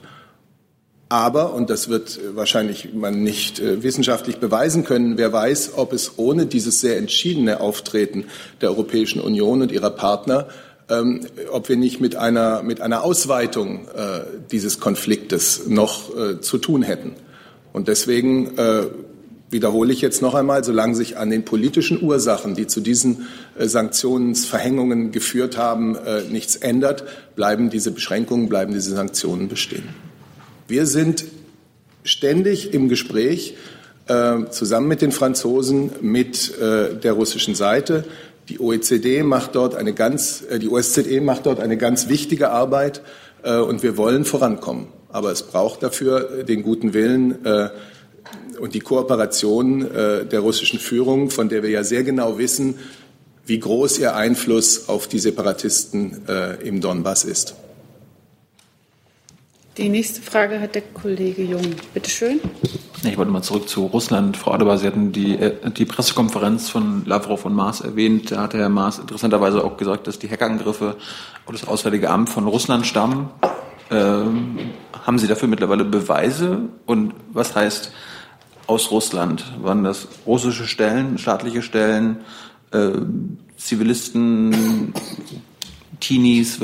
Aber, 1.09 1.53
und 1.53 1.69
das 1.69 1.89
wird 1.89 2.17
wahrscheinlich 2.33 2.93
man 2.93 3.23
nicht 3.23 3.59
äh, 3.59 3.83
wissenschaftlich 3.83 4.37
beweisen 4.37 4.85
können, 4.85 5.17
wer 5.17 5.33
weiß, 5.33 5.73
ob 5.75 5.91
es 5.91 6.13
ohne 6.15 6.45
dieses 6.45 6.79
sehr 6.79 6.97
entschiedene 6.97 7.59
Auftreten 7.59 8.23
der 8.61 8.69
Europäischen 8.69 9.19
Union 9.19 9.61
und 9.61 9.73
ihrer 9.73 9.89
Partner 9.89 10.47
ähm, 10.99 11.21
ob 11.51 11.69
wir 11.69 11.77
nicht 11.77 11.99
mit 12.01 12.15
einer, 12.15 12.63
mit 12.63 12.81
einer 12.81 13.03
Ausweitung 13.03 13.87
äh, 13.87 14.21
dieses 14.51 14.79
Konfliktes 14.79 15.67
noch 15.67 16.15
äh, 16.15 16.41
zu 16.41 16.57
tun 16.57 16.83
hätten. 16.83 17.13
Und 17.71 17.87
deswegen 17.87 18.57
äh, 18.57 18.83
wiederhole 19.53 19.93
ich 19.93 20.01
jetzt 20.01 20.21
noch 20.21 20.33
einmal, 20.33 20.65
solange 20.65 20.95
sich 20.95 21.17
an 21.17 21.29
den 21.29 21.45
politischen 21.45 22.03
Ursachen, 22.03 22.55
die 22.55 22.67
zu 22.67 22.81
diesen 22.81 23.27
äh, 23.57 23.67
Sanktionsverhängungen 23.67 25.13
geführt 25.13 25.57
haben, 25.57 25.95
äh, 25.95 26.23
nichts 26.23 26.57
ändert, 26.57 27.05
bleiben 27.35 27.69
diese 27.69 27.91
Beschränkungen, 27.91 28.49
bleiben 28.49 28.73
diese 28.73 28.93
Sanktionen 28.93 29.47
bestehen. 29.47 29.87
Wir 30.67 30.85
sind 30.85 31.25
ständig 32.03 32.73
im 32.73 32.89
Gespräch 32.89 33.55
äh, 34.07 34.49
zusammen 34.49 34.89
mit 34.89 35.01
den 35.01 35.13
Franzosen, 35.13 35.91
mit 36.01 36.53
der 36.59 37.13
russischen 37.13 37.55
Seite. 37.55 38.03
Die 38.49 38.59
OECD 38.59 39.23
macht 39.23 39.55
dort 39.55 39.75
eine 39.75 39.93
ganz, 39.93 40.43
äh, 40.49 40.59
die 40.59 40.69
OSZE 40.69 41.21
macht 41.21 41.45
dort 41.45 41.59
eine 41.59 41.77
ganz 41.77 42.09
wichtige 42.09 42.49
Arbeit 42.49 43.01
äh, 43.43 43.57
und 43.57 43.83
wir 43.83 43.95
wollen 43.95 44.25
vorankommen. 44.25 44.87
Aber 45.09 45.31
es 45.31 45.43
braucht 45.43 45.81
dafür 45.81 46.39
äh, 46.39 46.43
den 46.43 46.63
guten 46.63 46.93
Willen 46.93 47.37
und 48.59 48.73
die 48.73 48.79
Kooperation 48.79 49.89
der 49.91 50.39
russischen 50.39 50.79
Führung, 50.79 51.29
von 51.29 51.49
der 51.49 51.63
wir 51.63 51.69
ja 51.69 51.83
sehr 51.83 52.03
genau 52.03 52.37
wissen, 52.37 52.75
wie 53.45 53.59
groß 53.59 53.99
ihr 53.99 54.15
Einfluss 54.15 54.87
auf 54.87 55.07
die 55.07 55.19
Separatisten 55.19 56.21
im 56.63 56.79
Donbass 56.79 57.25
ist. 57.25 57.55
Die 59.77 59.89
nächste 59.89 60.21
Frage 60.21 60.61
hat 60.61 60.75
der 60.75 60.83
Kollege 60.83 61.43
Jung. 61.43 61.75
Bitte 61.95 62.07
schön. 62.07 62.39
Ich 63.03 63.17
wollte 63.17 63.31
mal 63.31 63.41
zurück 63.41 63.67
zu 63.67 63.87
Russland. 63.87 64.37
Frau 64.37 64.51
Adebar, 64.51 64.77
Sie 64.77 64.85
hatten 64.85 65.11
die, 65.11 65.35
äh, 65.35 65.71
die 65.71 65.85
Pressekonferenz 65.85 66.69
von 66.69 67.03
Lavrov 67.05 67.45
und 67.45 67.55
Maas 67.55 67.81
erwähnt. 67.81 68.31
Da 68.31 68.43
hat 68.43 68.53
Herr 68.53 68.69
Maas 68.69 68.99
interessanterweise 68.99 69.63
auch 69.63 69.75
gesagt, 69.77 70.05
dass 70.05 70.19
die 70.19 70.29
Hackerangriffe 70.29 70.95
auf 71.47 71.51
das 71.51 71.67
Auswärtige 71.67 72.11
Amt 72.11 72.29
von 72.29 72.47
Russland 72.47 72.85
stammen. 72.85 73.31
Ähm, 73.89 74.59
haben 75.05 75.17
Sie 75.17 75.27
dafür 75.27 75.47
mittlerweile 75.47 75.85
Beweise? 75.85 76.69
Und 76.85 77.15
was 77.31 77.55
heißt 77.55 77.91
aus 78.67 78.91
Russland? 78.91 79.43
Waren 79.63 79.83
das 79.83 80.07
russische 80.27 80.67
Stellen, 80.67 81.17
staatliche 81.17 81.63
Stellen, 81.63 82.17
äh, 82.71 82.91
Zivilisten, 83.57 84.93
Teenies? 86.03 86.59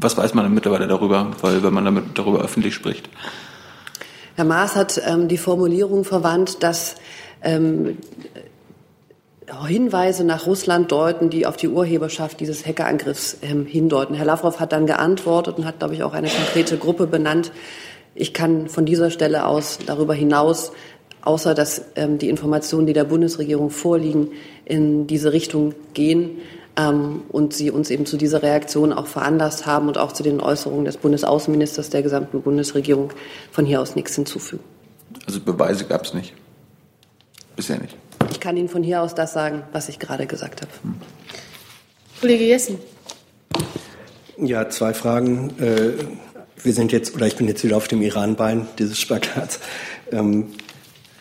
Was 0.00 0.16
weiß 0.16 0.34
man 0.34 0.44
denn 0.44 0.54
mittlerweile 0.54 0.86
darüber? 0.86 1.30
Weil 1.40 1.62
wenn 1.62 1.72
man 1.72 1.84
damit 1.84 2.04
darüber 2.14 2.40
öffentlich 2.40 2.74
spricht. 2.74 3.08
Herr 4.36 4.44
Maas 4.44 4.76
hat 4.76 5.00
ähm, 5.06 5.28
die 5.28 5.38
Formulierung 5.38 6.04
verwandt, 6.04 6.62
dass 6.62 6.96
ähm, 7.42 7.98
Hinweise 9.66 10.24
nach 10.24 10.46
Russland 10.46 10.90
deuten, 10.90 11.30
die 11.30 11.46
auf 11.46 11.56
die 11.56 11.68
Urheberschaft 11.68 12.40
dieses 12.40 12.66
Hackerangriffs 12.66 13.38
ähm, 13.42 13.66
hindeuten. 13.66 14.14
Herr 14.14 14.24
Lavrov 14.24 14.58
hat 14.60 14.72
dann 14.72 14.86
geantwortet 14.86 15.58
und 15.58 15.64
hat, 15.64 15.78
glaube 15.78 15.94
ich, 15.94 16.02
auch 16.02 16.14
eine 16.14 16.28
konkrete 16.28 16.76
Gruppe 16.76 17.06
benannt. 17.06 17.52
Ich 18.14 18.32
kann 18.32 18.68
von 18.68 18.84
dieser 18.86 19.10
Stelle 19.10 19.46
aus 19.46 19.78
darüber 19.84 20.14
hinaus, 20.14 20.72
außer 21.22 21.54
dass 21.54 21.82
ähm, 21.96 22.18
die 22.18 22.28
Informationen, 22.28 22.86
die 22.86 22.92
der 22.92 23.04
Bundesregierung 23.04 23.70
vorliegen, 23.70 24.28
in 24.64 25.06
diese 25.06 25.32
Richtung 25.32 25.74
gehen, 25.94 26.38
ähm, 26.76 27.22
und 27.30 27.54
sie 27.54 27.70
uns 27.70 27.90
eben 27.90 28.06
zu 28.06 28.16
dieser 28.16 28.42
Reaktion 28.42 28.92
auch 28.92 29.06
veranlasst 29.06 29.66
haben 29.66 29.88
und 29.88 29.98
auch 29.98 30.12
zu 30.12 30.22
den 30.22 30.40
Äußerungen 30.40 30.84
des 30.84 30.96
Bundesaußenministers 30.96 31.90
der 31.90 32.02
gesamten 32.02 32.42
Bundesregierung 32.42 33.12
von 33.52 33.64
hier 33.64 33.80
aus 33.80 33.96
nichts 33.96 34.14
hinzufügen. 34.14 34.62
Also 35.26 35.40
Beweise 35.40 35.84
gab 35.84 36.04
es 36.04 36.14
nicht. 36.14 36.34
Bisher 37.56 37.78
nicht. 37.78 37.96
Ich 38.30 38.40
kann 38.40 38.56
Ihnen 38.56 38.68
von 38.68 38.82
hier 38.82 39.02
aus 39.02 39.14
das 39.14 39.32
sagen, 39.32 39.62
was 39.72 39.88
ich 39.88 39.98
gerade 39.98 40.26
gesagt 40.26 40.62
habe. 40.62 40.72
Hm. 40.82 40.94
Kollege 42.20 42.44
Jessen. 42.44 42.78
Ja, 44.38 44.68
zwei 44.68 44.94
Fragen. 44.94 45.50
Äh, 45.60 45.92
wir 46.62 46.72
sind 46.72 46.92
jetzt, 46.92 47.14
oder 47.14 47.26
ich 47.26 47.36
bin 47.36 47.46
jetzt 47.46 47.62
wieder 47.62 47.76
auf 47.76 47.88
dem 47.88 48.02
Iran-Bein 48.02 48.66
dieses 48.78 48.98
Spagats. 48.98 49.60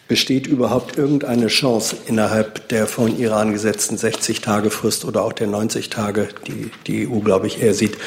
Besteht 0.08 0.48
überhaupt 0.48 0.98
irgendeine 0.98 1.48
Chance 1.48 1.96
innerhalb 2.08 2.68
der 2.70 2.88
von 2.88 3.18
Iran 3.18 3.54
gesetzten 3.54 3.98
60 3.98 4.42
Tage 4.42 4.70
Frist 4.70 5.06
oder 5.06 5.24
auch 5.24 5.34
der 5.34 5.48
90 5.48 5.90
Tage, 5.90 6.28
die 6.46 6.72
die 6.88 7.08
EU, 7.08 7.20
glaube 7.20 7.48
ich, 7.48 7.62
eher 7.62 7.74
sieht, 7.74 7.98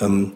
ähm, 0.00 0.32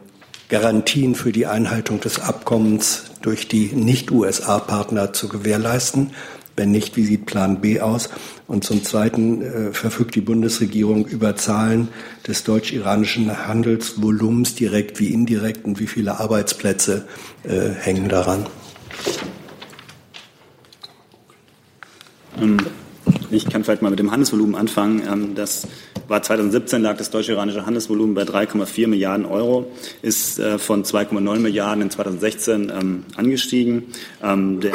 Garantien 0.48 1.14
für 1.14 1.32
die 1.32 1.46
Einhaltung 1.46 2.00
des 2.00 2.20
Abkommens 2.20 3.04
durch 3.22 3.48
die 3.48 3.72
Nicht-USA-Partner 3.72 5.12
zu 5.12 5.28
gewährleisten? 5.28 6.10
Wenn 6.56 6.72
nicht, 6.72 6.96
wie 6.96 7.04
sieht 7.04 7.26
Plan 7.26 7.60
B 7.60 7.80
aus? 7.80 8.10
Und 8.46 8.64
zum 8.64 8.84
Zweiten 8.84 9.42
äh, 9.42 9.72
verfügt 9.72 10.14
die 10.14 10.20
Bundesregierung 10.20 11.06
über 11.06 11.36
Zahlen 11.36 11.88
des 12.26 12.44
deutsch-iranischen 12.44 13.46
Handelsvolumens 13.46 14.56
direkt 14.56 14.98
wie 14.98 15.12
indirekt 15.12 15.64
und 15.64 15.80
wie 15.80 15.86
viele 15.86 16.20
Arbeitsplätze 16.20 17.06
äh, 17.44 17.70
hängen 17.70 18.08
daran? 18.08 18.46
Ähm, 22.40 22.58
ich 23.30 23.48
kann 23.48 23.64
vielleicht 23.64 23.82
mal 23.82 23.90
mit 23.90 23.98
dem 23.98 24.10
Handelsvolumen 24.10 24.54
anfangen. 24.54 25.02
Ähm, 25.10 25.34
das 25.34 25.66
war 26.08 26.22
2017 26.22 26.82
lag 26.82 26.96
das 26.96 27.10
deutsche-iranische 27.10 27.64
Handelsvolumen 27.66 28.14
bei 28.14 28.22
3,4 28.22 28.88
Milliarden 28.88 29.24
Euro, 29.26 29.70
ist 30.02 30.38
äh, 30.38 30.58
von 30.58 30.84
2,9 30.84 31.38
Milliarden 31.38 31.82
in 31.82 31.90
2016 31.90 32.72
ähm, 32.74 33.04
angestiegen. 33.16 33.84
Der 34.20 34.72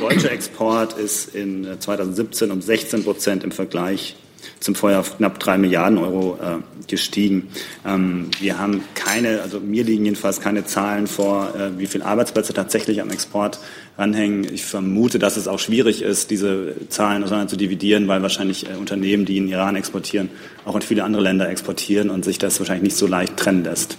deutsche 0.00 0.30
Export 0.30 0.94
ist 0.94 1.34
in 1.34 1.66
2017 1.78 2.48
äh, 2.48 2.52
um 2.52 2.62
16 2.62 3.04
Prozent 3.04 3.44
im 3.44 3.52
Vergleich 3.52 4.16
zum 4.60 4.74
Vorjahr 4.74 5.00
auf 5.00 5.16
knapp 5.16 5.38
drei 5.38 5.58
Milliarden 5.58 5.98
Euro 5.98 6.38
äh, 6.42 6.86
gestiegen. 6.86 7.48
Ähm, 7.86 8.30
wir 8.40 8.58
haben 8.58 8.82
keine, 8.94 9.42
also 9.42 9.60
mir 9.60 9.84
liegen 9.84 10.04
jedenfalls 10.04 10.40
keine 10.40 10.64
Zahlen 10.64 11.06
vor, 11.06 11.54
äh, 11.54 11.78
wie 11.78 11.86
viele 11.86 12.04
Arbeitsplätze 12.04 12.52
tatsächlich 12.54 13.00
am 13.00 13.10
Export 13.10 13.60
anhängen. 13.96 14.46
Ich 14.52 14.64
vermute, 14.64 15.18
dass 15.18 15.36
es 15.36 15.48
auch 15.48 15.58
schwierig 15.58 16.02
ist, 16.02 16.30
diese 16.30 16.74
Zahlen 16.88 17.22
auseinander 17.22 17.48
zu 17.48 17.56
dividieren, 17.56 18.08
weil 18.08 18.22
wahrscheinlich 18.22 18.68
äh, 18.68 18.74
Unternehmen, 18.74 19.24
die 19.24 19.38
in 19.38 19.48
Iran 19.48 19.76
exportieren, 19.76 20.30
auch 20.64 20.74
in 20.74 20.82
viele 20.82 21.04
andere 21.04 21.22
Länder 21.22 21.48
exportieren 21.48 22.10
und 22.10 22.24
sich 22.24 22.38
das 22.38 22.58
wahrscheinlich 22.58 22.84
nicht 22.84 22.96
so 22.96 23.06
leicht 23.06 23.36
trennen 23.36 23.64
lässt. 23.64 23.98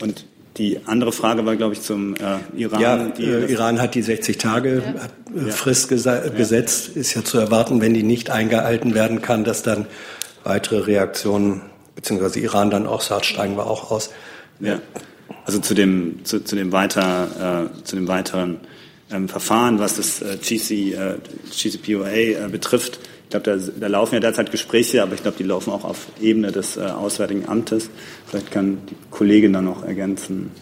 Und 0.00 0.26
die 0.56 0.80
andere 0.86 1.10
Frage 1.10 1.44
war, 1.46 1.56
glaube 1.56 1.74
ich, 1.74 1.82
zum 1.82 2.14
äh, 2.14 2.38
Iran. 2.56 2.80
Ja, 2.80 3.06
äh, 3.18 3.50
Iran 3.50 3.80
hat 3.80 3.94
die 3.94 4.02
60 4.02 4.38
Tage 4.38 4.82
ja. 5.34 5.48
Äh, 5.48 5.50
Frist 5.50 5.90
ja. 5.90 6.28
gesetzt. 6.28 6.96
Ist 6.96 7.14
ja 7.14 7.24
zu 7.24 7.38
erwarten, 7.38 7.80
wenn 7.80 7.92
die 7.92 8.04
nicht 8.04 8.30
eingehalten 8.30 8.94
werden 8.94 9.20
kann, 9.20 9.42
dass 9.42 9.62
dann 9.62 9.86
weitere 10.44 10.78
Reaktionen, 10.78 11.62
beziehungsweise 11.96 12.38
Iran 12.38 12.70
dann 12.70 12.86
auch 12.86 13.00
sagt, 13.00 13.26
steigen 13.26 13.56
wir 13.56 13.66
auch 13.66 13.90
aus. 13.90 14.10
Ja. 14.60 14.80
Also 15.44 15.58
zu 15.58 15.74
dem, 15.74 16.24
zu, 16.24 16.44
zu 16.44 16.54
dem, 16.54 16.70
weiter, 16.70 17.70
äh, 17.74 17.82
zu 17.82 17.96
dem 17.96 18.06
weiteren 18.06 18.60
ähm, 19.10 19.28
Verfahren, 19.28 19.78
was 19.80 19.96
das 19.96 20.22
äh, 20.22 20.36
GC, 20.36 20.94
äh, 20.94 21.16
GCPOA 21.50 22.08
äh, 22.08 22.48
betrifft, 22.50 23.00
glaube, 23.42 23.60
da, 23.60 23.72
da, 23.80 23.86
laufen 23.88 24.14
ja 24.14 24.20
derzeit 24.20 24.50
Gespräche, 24.50 25.02
aber 25.02 25.14
ich 25.14 25.22
glaube, 25.22 25.36
die 25.36 25.44
laufen 25.44 25.72
auch 25.72 25.84
auf 25.84 26.06
Ebene 26.20 26.52
des 26.52 26.76
äh, 26.76 26.82
Auswärtigen 26.82 27.48
Amtes. 27.48 27.90
Vielleicht 28.26 28.50
kann 28.50 28.78
die 28.88 28.96
Kollegin 29.10 29.52
da 29.52 29.60
noch 29.60 29.84
ergänzen. 29.84 30.52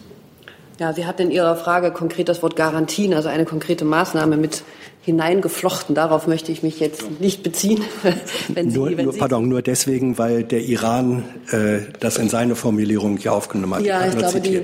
Ja, 0.79 0.91
Sie 0.91 1.05
hat 1.05 1.19
in 1.19 1.29
Ihrer 1.29 1.55
Frage 1.55 1.91
konkret 1.91 2.29
das 2.29 2.41
Wort 2.41 2.55
Garantien, 2.55 3.13
also 3.13 3.29
eine 3.29 3.45
konkrete 3.45 3.85
Maßnahme 3.85 4.37
mit 4.37 4.63
hineingeflochten. 5.03 5.93
Darauf 5.93 6.25
möchte 6.25 6.51
ich 6.51 6.63
mich 6.63 6.79
jetzt 6.79 7.19
nicht 7.19 7.43
beziehen. 7.43 7.83
wenn 8.49 8.71
Sie, 8.71 8.77
nur, 8.77 8.97
wenn 8.97 9.05
nur, 9.05 9.17
pardon, 9.17 9.47
nur 9.47 9.61
deswegen, 9.61 10.17
weil 10.17 10.43
der 10.43 10.61
Iran 10.61 11.23
äh, 11.51 11.79
das 11.99 12.17
in 12.17 12.29
seine 12.29 12.55
Formulierung 12.55 13.17
hier 13.17 13.33
aufgenommen 13.33 13.75
hat. 13.75 13.83
Ja, 13.83 14.07
ich 14.07 14.17
glaube, 14.17 14.41
die, 14.41 14.61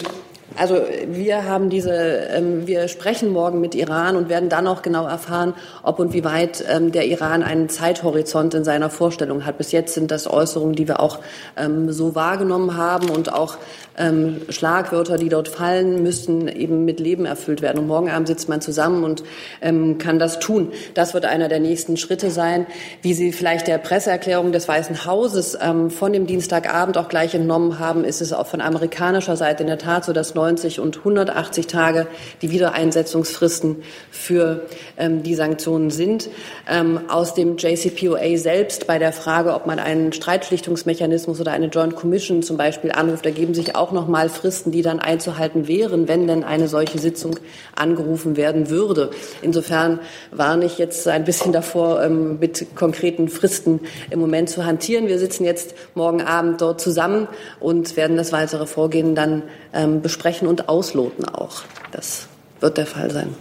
Also 0.57 0.81
wir 1.07 1.45
haben 1.45 1.69
diese, 1.69 1.91
ähm, 1.91 2.67
wir 2.67 2.87
sprechen 2.87 3.31
morgen 3.31 3.61
mit 3.61 3.75
Iran 3.75 4.15
und 4.15 4.29
werden 4.29 4.49
dann 4.49 4.67
auch 4.67 4.81
genau 4.81 5.05
erfahren, 5.05 5.53
ob 5.83 5.99
und 5.99 6.13
wie 6.13 6.23
weit 6.23 6.63
ähm, 6.67 6.91
der 6.91 7.05
Iran 7.07 7.43
einen 7.43 7.69
Zeithorizont 7.69 8.53
in 8.53 8.63
seiner 8.63 8.89
Vorstellung 8.89 9.45
hat. 9.45 9.57
Bis 9.57 9.71
jetzt 9.71 9.93
sind 9.93 10.11
das 10.11 10.29
Äußerungen, 10.29 10.75
die 10.75 10.87
wir 10.87 10.99
auch 10.99 11.19
ähm, 11.55 11.91
so 11.91 12.15
wahrgenommen 12.15 12.75
haben 12.75 13.09
und 13.09 13.31
auch 13.31 13.57
ähm, 13.97 14.41
Schlagwörter, 14.49 15.17
die 15.17 15.29
dort 15.29 15.49
fallen, 15.49 16.01
müssten 16.01 16.47
eben 16.47 16.85
mit 16.85 16.99
Leben 16.99 17.25
erfüllt 17.25 17.61
werden. 17.61 17.79
Und 17.79 17.87
morgen 17.87 18.09
Abend 18.09 18.27
sitzt 18.27 18.49
man 18.49 18.61
zusammen 18.61 19.03
und 19.03 19.23
ähm, 19.61 19.97
kann 19.97 20.19
das 20.19 20.39
tun. 20.39 20.71
Das 20.93 21.13
wird 21.13 21.25
einer 21.25 21.49
der 21.49 21.59
nächsten 21.59 21.97
Schritte 21.97 22.31
sein, 22.31 22.65
wie 23.01 23.13
Sie 23.13 23.31
vielleicht 23.33 23.67
der 23.67 23.77
Presseerklärung 23.77 24.51
des 24.51 24.67
Weißen 24.67 25.05
Hauses 25.05 25.57
ähm, 25.61 25.91
von 25.91 26.13
dem 26.13 26.25
Dienstagabend 26.25 26.97
auch 26.97 27.09
gleich 27.09 27.35
entnommen 27.35 27.79
haben, 27.79 28.03
ist 28.03 28.21
es 28.21 28.33
auch 28.33 28.47
von 28.47 28.61
amerikanischer 28.61 29.35
Seite 29.35 29.63
in 29.63 29.67
der 29.67 29.77
Tat 29.77 30.05
so, 30.05 30.13
dass 30.13 30.33
90 30.39 30.79
und 30.79 30.97
180 30.99 31.67
Tage 31.67 32.07
die 32.41 32.51
Wiedereinsetzungsfristen 32.51 33.83
für 34.09 34.65
ähm, 34.97 35.21
die 35.21 35.35
Sanktionen 35.35 35.89
sind. 35.89 36.29
Ähm, 36.69 37.01
aus 37.09 37.33
dem 37.33 37.57
JCPOA 37.57 38.37
selbst 38.37 38.87
bei 38.87 38.99
der 38.99 39.11
Frage, 39.11 39.53
ob 39.53 39.65
man 39.65 39.79
einen 39.79 40.13
Streitschlichtungsmechanismus 40.13 41.41
oder 41.41 41.51
eine 41.51 41.67
Joint 41.67 41.95
Commission 41.95 42.41
zum 42.41 42.55
Beispiel 42.55 42.91
anruft, 42.91 43.25
ergeben 43.25 43.53
sich 43.53 43.75
auch 43.75 43.91
noch 43.91 44.07
mal 44.07 44.29
Fristen, 44.29 44.71
die 44.71 44.81
dann 44.81 44.99
einzuhalten 44.99 45.67
wären, 45.67 46.07
wenn 46.07 46.27
denn 46.27 46.43
eine 46.45 46.69
solche 46.69 46.99
Sitzung 46.99 47.37
angerufen 47.75 48.37
werden 48.37 48.69
würde. 48.69 49.11
Insofern 49.41 49.99
warne 50.31 50.65
ich 50.65 50.77
jetzt 50.77 51.07
ein 51.07 51.25
bisschen 51.25 51.51
davor, 51.51 52.01
ähm, 52.01 52.39
mit 52.39 52.75
konkreten 52.75 53.27
Fristen 53.27 53.81
im 54.09 54.19
Moment 54.19 54.49
zu 54.49 54.65
hantieren. 54.65 55.07
Wir 55.07 55.19
sitzen 55.19 55.43
jetzt 55.43 55.75
morgen 55.95 56.21
Abend 56.21 56.61
dort 56.61 56.79
zusammen 56.79 57.27
und 57.59 57.97
werden 57.97 58.15
das 58.15 58.31
weitere 58.31 58.65
Vorgehen 58.65 59.15
dann 59.15 59.43
ähm, 59.73 60.01
besprechen 60.29 60.47
und 60.47 60.69
ausloten 60.69 61.25
auch. 61.25 61.63
Das 61.91 62.27
wird 62.59 62.77
der 62.77 62.85
Fall 62.85 63.09
sein. 63.11 63.33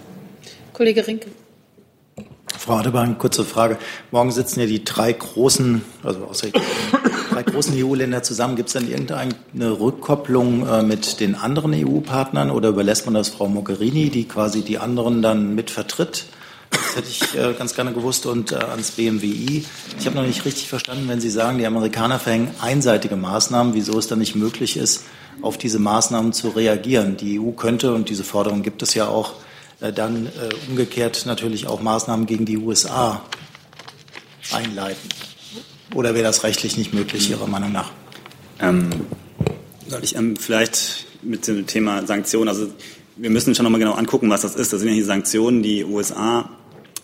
Kollege 0.72 1.06
Rinke. 1.06 1.28
Frau 2.56 2.76
Adebar, 2.76 3.06
kurze 3.18 3.44
Frage. 3.44 3.78
Morgen 4.10 4.30
sitzen 4.30 4.60
ja 4.60 4.66
die 4.66 4.84
drei 4.84 5.12
großen, 5.12 5.82
also 6.02 6.24
außer 6.24 6.48
drei 7.30 7.42
großen 7.42 7.74
EU-Länder 7.76 8.22
zusammen. 8.22 8.56
Gibt 8.56 8.68
es 8.68 8.72
denn 8.72 8.88
irgendeine 8.88 9.80
Rückkopplung 9.80 10.66
äh, 10.66 10.82
mit 10.82 11.20
den 11.20 11.34
anderen 11.34 11.74
EU-Partnern 11.74 12.50
oder 12.50 12.70
überlässt 12.70 13.04
man 13.04 13.14
das 13.14 13.28
Frau 13.28 13.48
Mogherini, 13.48 14.10
die 14.10 14.26
quasi 14.26 14.62
die 14.62 14.78
anderen 14.78 15.22
dann 15.22 15.54
mit 15.54 15.70
vertritt? 15.70 16.26
Das 16.70 16.96
hätte 16.96 17.08
ich 17.08 17.34
äh, 17.34 17.54
ganz 17.54 17.74
gerne 17.74 17.92
gewusst 17.92 18.26
und 18.26 18.52
äh, 18.52 18.56
ans 18.56 18.92
BMWI. 18.92 19.64
Ich 19.98 20.06
habe 20.06 20.16
noch 20.16 20.26
nicht 20.26 20.44
richtig 20.44 20.68
verstanden, 20.68 21.08
wenn 21.08 21.20
Sie 21.20 21.30
sagen, 21.30 21.58
die 21.58 21.66
Amerikaner 21.66 22.18
verhängen 22.18 22.50
einseitige 22.60 23.16
Maßnahmen, 23.16 23.74
wieso 23.74 23.98
es 23.98 24.08
dann 24.08 24.18
nicht 24.18 24.34
möglich 24.34 24.76
ist, 24.76 25.04
auf 25.42 25.58
diese 25.58 25.78
Maßnahmen 25.78 26.32
zu 26.32 26.48
reagieren. 26.48 27.16
Die 27.16 27.38
EU 27.40 27.52
könnte, 27.52 27.94
und 27.94 28.08
diese 28.08 28.24
Forderung 28.24 28.62
gibt 28.62 28.82
es 28.82 28.94
ja 28.94 29.08
auch, 29.08 29.34
äh, 29.80 29.92
dann 29.92 30.26
äh, 30.26 30.30
umgekehrt 30.68 31.24
natürlich 31.26 31.66
auch 31.66 31.80
Maßnahmen 31.80 32.26
gegen 32.26 32.44
die 32.44 32.58
USA 32.58 33.22
einleiten. 34.52 35.08
Oder 35.94 36.14
wäre 36.14 36.24
das 36.24 36.44
rechtlich 36.44 36.76
nicht 36.76 36.92
möglich, 36.92 37.30
Ihrer 37.30 37.46
Meinung 37.46 37.72
nach? 37.72 37.90
Ähm, 38.60 38.90
soll 39.86 40.04
ich 40.04 40.16
ähm, 40.16 40.36
vielleicht 40.36 41.06
mit 41.22 41.46
dem 41.46 41.66
Thema 41.66 42.06
Sanktionen, 42.06 42.48
also 42.48 42.70
wir 43.18 43.30
müssen 43.30 43.54
schon 43.54 43.64
nochmal 43.64 43.80
genau 43.80 43.92
angucken, 43.92 44.30
was 44.30 44.42
das 44.42 44.54
ist. 44.54 44.72
Das 44.72 44.80
sind 44.80 44.88
ja 44.88 44.94
die 44.94 45.02
Sanktionen, 45.02 45.62
die 45.62 45.84
USA 45.84 46.48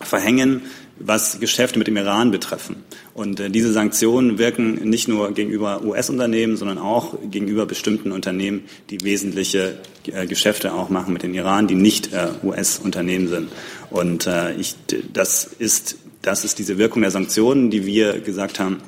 verhängen, 0.01 0.63
was 0.99 1.41
Geschäfte 1.41 1.79
mit 1.79 1.89
dem 1.89 1.97
Iran 1.97 2.31
betreffen. 2.31 2.77
Und 3.15 3.41
äh, 3.41 3.51
diese 3.51 3.73
Sanktionen 3.73 4.39
wirken 4.39 4.75
nicht 4.89 5.09
nur 5.09 5.33
gegenüber 5.33 5.83
US-Unternehmen, 5.85 6.57
sondern 6.57 6.79
auch 6.79 7.15
gegenüber 7.31 7.67
bestimmten 7.67 8.13
Unternehmen, 8.13 8.65
die 8.91 9.03
wesentliche 9.03 9.79
äh, 10.07 10.27
Geschäfte 10.27 10.73
auch 10.73 10.89
machen 10.89 11.13
mit 11.13 11.23
dem 11.23 11.35
Iran, 11.35 11.67
die 11.67 11.75
nicht 11.75 12.13
äh, 12.13 12.29
US-Unternehmen 12.43 13.29
sind. 13.29 13.49
Und 13.91 14.27
äh, 14.27 14.55
ich, 14.55 14.75
das 15.13 15.45
ist 15.45 15.99
das 16.25 16.45
ist 16.45 16.59
diese 16.59 16.79
Wirkung 16.79 17.03
der 17.03 17.11
Sanktionen, 17.11 17.71
die 17.71 17.85
wir 17.85 18.21
gesagt 18.21 18.59
haben, 18.59 18.79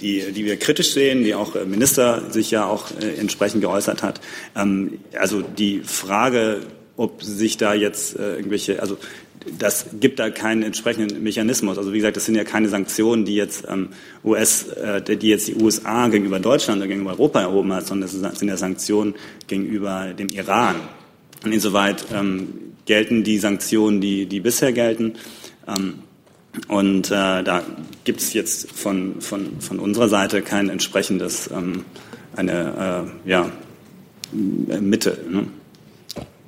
die, 0.00 0.32
die 0.32 0.44
wir 0.44 0.56
kritisch 0.56 0.92
sehen, 0.92 1.24
die 1.24 1.34
auch 1.34 1.54
Minister 1.64 2.30
sich 2.30 2.50
ja 2.50 2.66
auch 2.66 2.90
äh, 3.00 3.14
entsprechend 3.18 3.60
geäußert 3.60 4.02
hat. 4.02 4.20
Ähm, 4.56 5.00
also 5.18 5.42
die 5.42 5.80
Frage, 5.80 6.60
ob 6.96 7.22
sich 7.22 7.56
da 7.56 7.74
jetzt 7.74 8.18
äh, 8.18 8.36
irgendwelche, 8.36 8.80
also 8.80 8.98
das 9.58 9.86
gibt 10.00 10.18
da 10.18 10.30
keinen 10.30 10.62
entsprechenden 10.62 11.22
Mechanismus. 11.22 11.78
Also 11.78 11.92
wie 11.92 11.98
gesagt, 11.98 12.16
das 12.16 12.26
sind 12.26 12.34
ja 12.34 12.44
keine 12.44 12.68
Sanktionen, 12.68 13.24
die 13.24 13.34
jetzt 13.34 13.64
ähm, 13.68 13.90
US, 14.24 14.68
äh, 14.68 15.00
die 15.00 15.28
jetzt 15.28 15.48
die 15.48 15.54
USA 15.54 16.08
gegenüber 16.08 16.40
Deutschland 16.40 16.78
oder 16.78 16.88
gegenüber 16.88 17.12
Europa 17.12 17.40
erhoben 17.40 17.72
hat, 17.72 17.86
sondern 17.86 18.10
das 18.22 18.38
sind 18.38 18.48
ja 18.48 18.56
Sanktionen 18.56 19.14
gegenüber 19.46 20.12
dem 20.12 20.28
Iran. 20.28 20.76
Und 21.44 21.52
insoweit 21.52 22.04
ähm, 22.12 22.48
gelten 22.84 23.22
die 23.22 23.38
Sanktionen, 23.38 24.00
die, 24.00 24.26
die 24.26 24.40
bisher 24.40 24.72
gelten. 24.72 25.14
Und 26.68 27.10
äh, 27.10 27.42
da 27.42 27.62
gibt 28.04 28.20
es 28.20 28.32
jetzt 28.32 28.70
von, 28.72 29.20
von, 29.20 29.60
von 29.60 29.78
unserer 29.78 30.08
Seite 30.08 30.42
kein 30.42 30.68
entsprechendes, 30.68 31.50
ähm, 31.50 31.84
eine 32.36 33.08
äh, 33.24 33.28
ja, 33.28 33.50
Mitte. 34.32 35.18
Ne? 35.30 35.46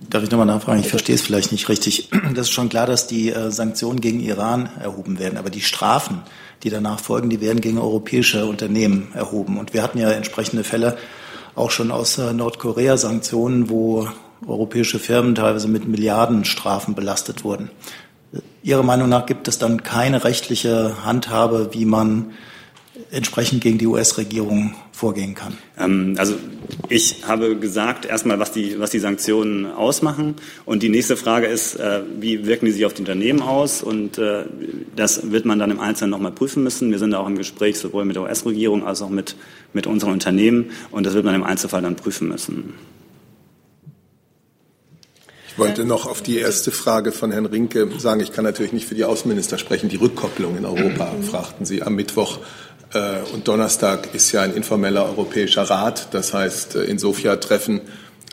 Darf 0.09 0.23
ich 0.25 0.31
nochmal 0.31 0.47
nachfragen? 0.47 0.81
Ich 0.81 0.89
verstehe 0.89 1.15
es 1.15 1.23
vielleicht 1.23 1.53
nicht 1.53 1.69
richtig. 1.69 2.11
Das 2.35 2.47
ist 2.47 2.51
schon 2.51 2.69
klar, 2.69 2.87
dass 2.87 3.07
die 3.07 3.31
äh, 3.31 3.51
Sanktionen 3.51 4.01
gegen 4.01 4.21
Iran 4.21 4.69
erhoben 4.81 5.19
werden, 5.19 5.39
aber 5.39 5.51
die 5.51 5.61
Strafen, 5.61 6.23
die 6.63 6.71
danach 6.71 7.01
folgen, 7.01 7.31
die 7.31 7.41
werden 7.41 7.61
gegen 7.61 7.79
europäische 7.79 8.47
Unternehmen 8.47 9.09
erhoben. 9.15 9.59
Und 9.59 9.75
wir 9.75 9.83
hatten 9.83 9.99
ja 9.99 10.11
entsprechende 10.11 10.65
Fälle 10.65 10.97
auch 11.55 11.71
schon 11.71 11.91
aus 11.91 12.19
äh, 12.19 12.33
Nordkorea 12.33 12.97
Sanktionen, 12.97 13.71
wo 13.71 14.09
europäische 14.47 14.99
Firmen 14.99 15.35
teilweise 15.35 15.69
mit 15.69 15.87
Milliardenstrafen 15.87 16.95
belastet 16.95 17.45
wurden. 17.45 17.71
Ihrer 18.63 18.83
Meinung 18.83 19.09
nach 19.09 19.27
gibt 19.27 19.49
es 19.49 19.59
dann 19.59 19.83
keine 19.83 20.25
rechtliche 20.25 21.05
Handhabe, 21.05 21.71
wie 21.73 21.87
man 21.87 22.33
entsprechend 23.11 23.63
gegen 23.63 23.79
die 23.79 23.87
US-Regierung 23.87 24.75
vorgehen 24.93 25.35
kann? 25.35 25.57
Ähm, 25.79 26.15
also 26.19 26.35
ich 26.89 27.27
habe 27.27 27.57
gesagt, 27.57 28.05
erstmal, 28.05 28.39
was 28.39 28.53
die, 28.53 28.79
was 28.79 28.91
die 28.91 28.99
Sanktionen 28.99 29.67
ausmachen. 29.67 30.35
Und 30.67 30.83
die 30.83 30.89
nächste 30.91 31.17
Frage 31.17 31.47
ist, 31.47 31.77
äh, 31.77 32.03
wie 32.19 32.47
wirken 32.47 32.67
die 32.67 32.73
sich 32.73 32.85
auf 32.85 32.93
die 32.93 33.03
Unternehmen 33.03 33.41
aus? 33.41 33.83
Und 33.83 34.19
äh, 34.19 34.45
das 34.95 35.31
wird 35.31 35.47
man 35.47 35.59
dann 35.59 35.71
im 35.71 35.81
Einzelnen 35.81 36.11
nochmal 36.11 36.33
prüfen 36.33 36.63
müssen. 36.63 36.91
Wir 36.91 36.99
sind 36.99 37.13
da 37.13 37.19
auch 37.19 37.27
im 37.27 37.39
Gespräch 37.39 37.79
sowohl 37.79 38.05
mit 38.05 38.17
der 38.17 38.25
US-Regierung 38.25 38.87
als 38.87 39.01
auch 39.03 39.11
mit, 39.11 39.37
mit 39.73 39.87
unseren 39.87 40.13
Unternehmen. 40.13 40.71
Und 40.91 41.07
das 41.07 41.15
wird 41.15 41.25
man 41.25 41.35
im 41.35 41.45
Einzelfall 41.45 41.83
dann 41.83 41.97
prüfen 41.97 42.29
müssen. 42.29 42.75
Ich 45.53 45.59
wollte 45.59 45.85
noch 45.85 46.07
auf 46.07 46.23
die 46.23 46.39
erste 46.39 46.71
Frage 46.71 47.11
von 47.11 47.33
Herrn 47.33 47.45
Rinke 47.45 47.89
sagen, 47.99 48.21
ich 48.21 48.33
kann 48.33 48.45
natürlich 48.45 48.73
nicht 48.73 48.87
für 48.87 48.95
die 48.95 49.05
Außenminister 49.05 49.59
sprechen. 49.59 49.89
Die 49.89 49.97
Rückkopplung 49.97 50.57
in 50.57 50.65
Europa, 50.65 51.13
fragten 51.31 51.67
Sie. 51.67 51.83
Am 51.83 51.97
Mittwoch 51.97 52.39
äh, 52.95 53.19
und 53.35 53.49
Donnerstag 53.49 54.15
ist 54.15 54.31
ja 54.31 54.43
ein 54.43 54.55
informeller 54.55 55.05
Europäischer 55.07 55.63
Rat. 55.63 56.15
Das 56.15 56.33
heißt, 56.33 56.77
äh, 56.77 56.85
in 56.85 56.99
Sofia 56.99 57.37
treffen 57.37 57.81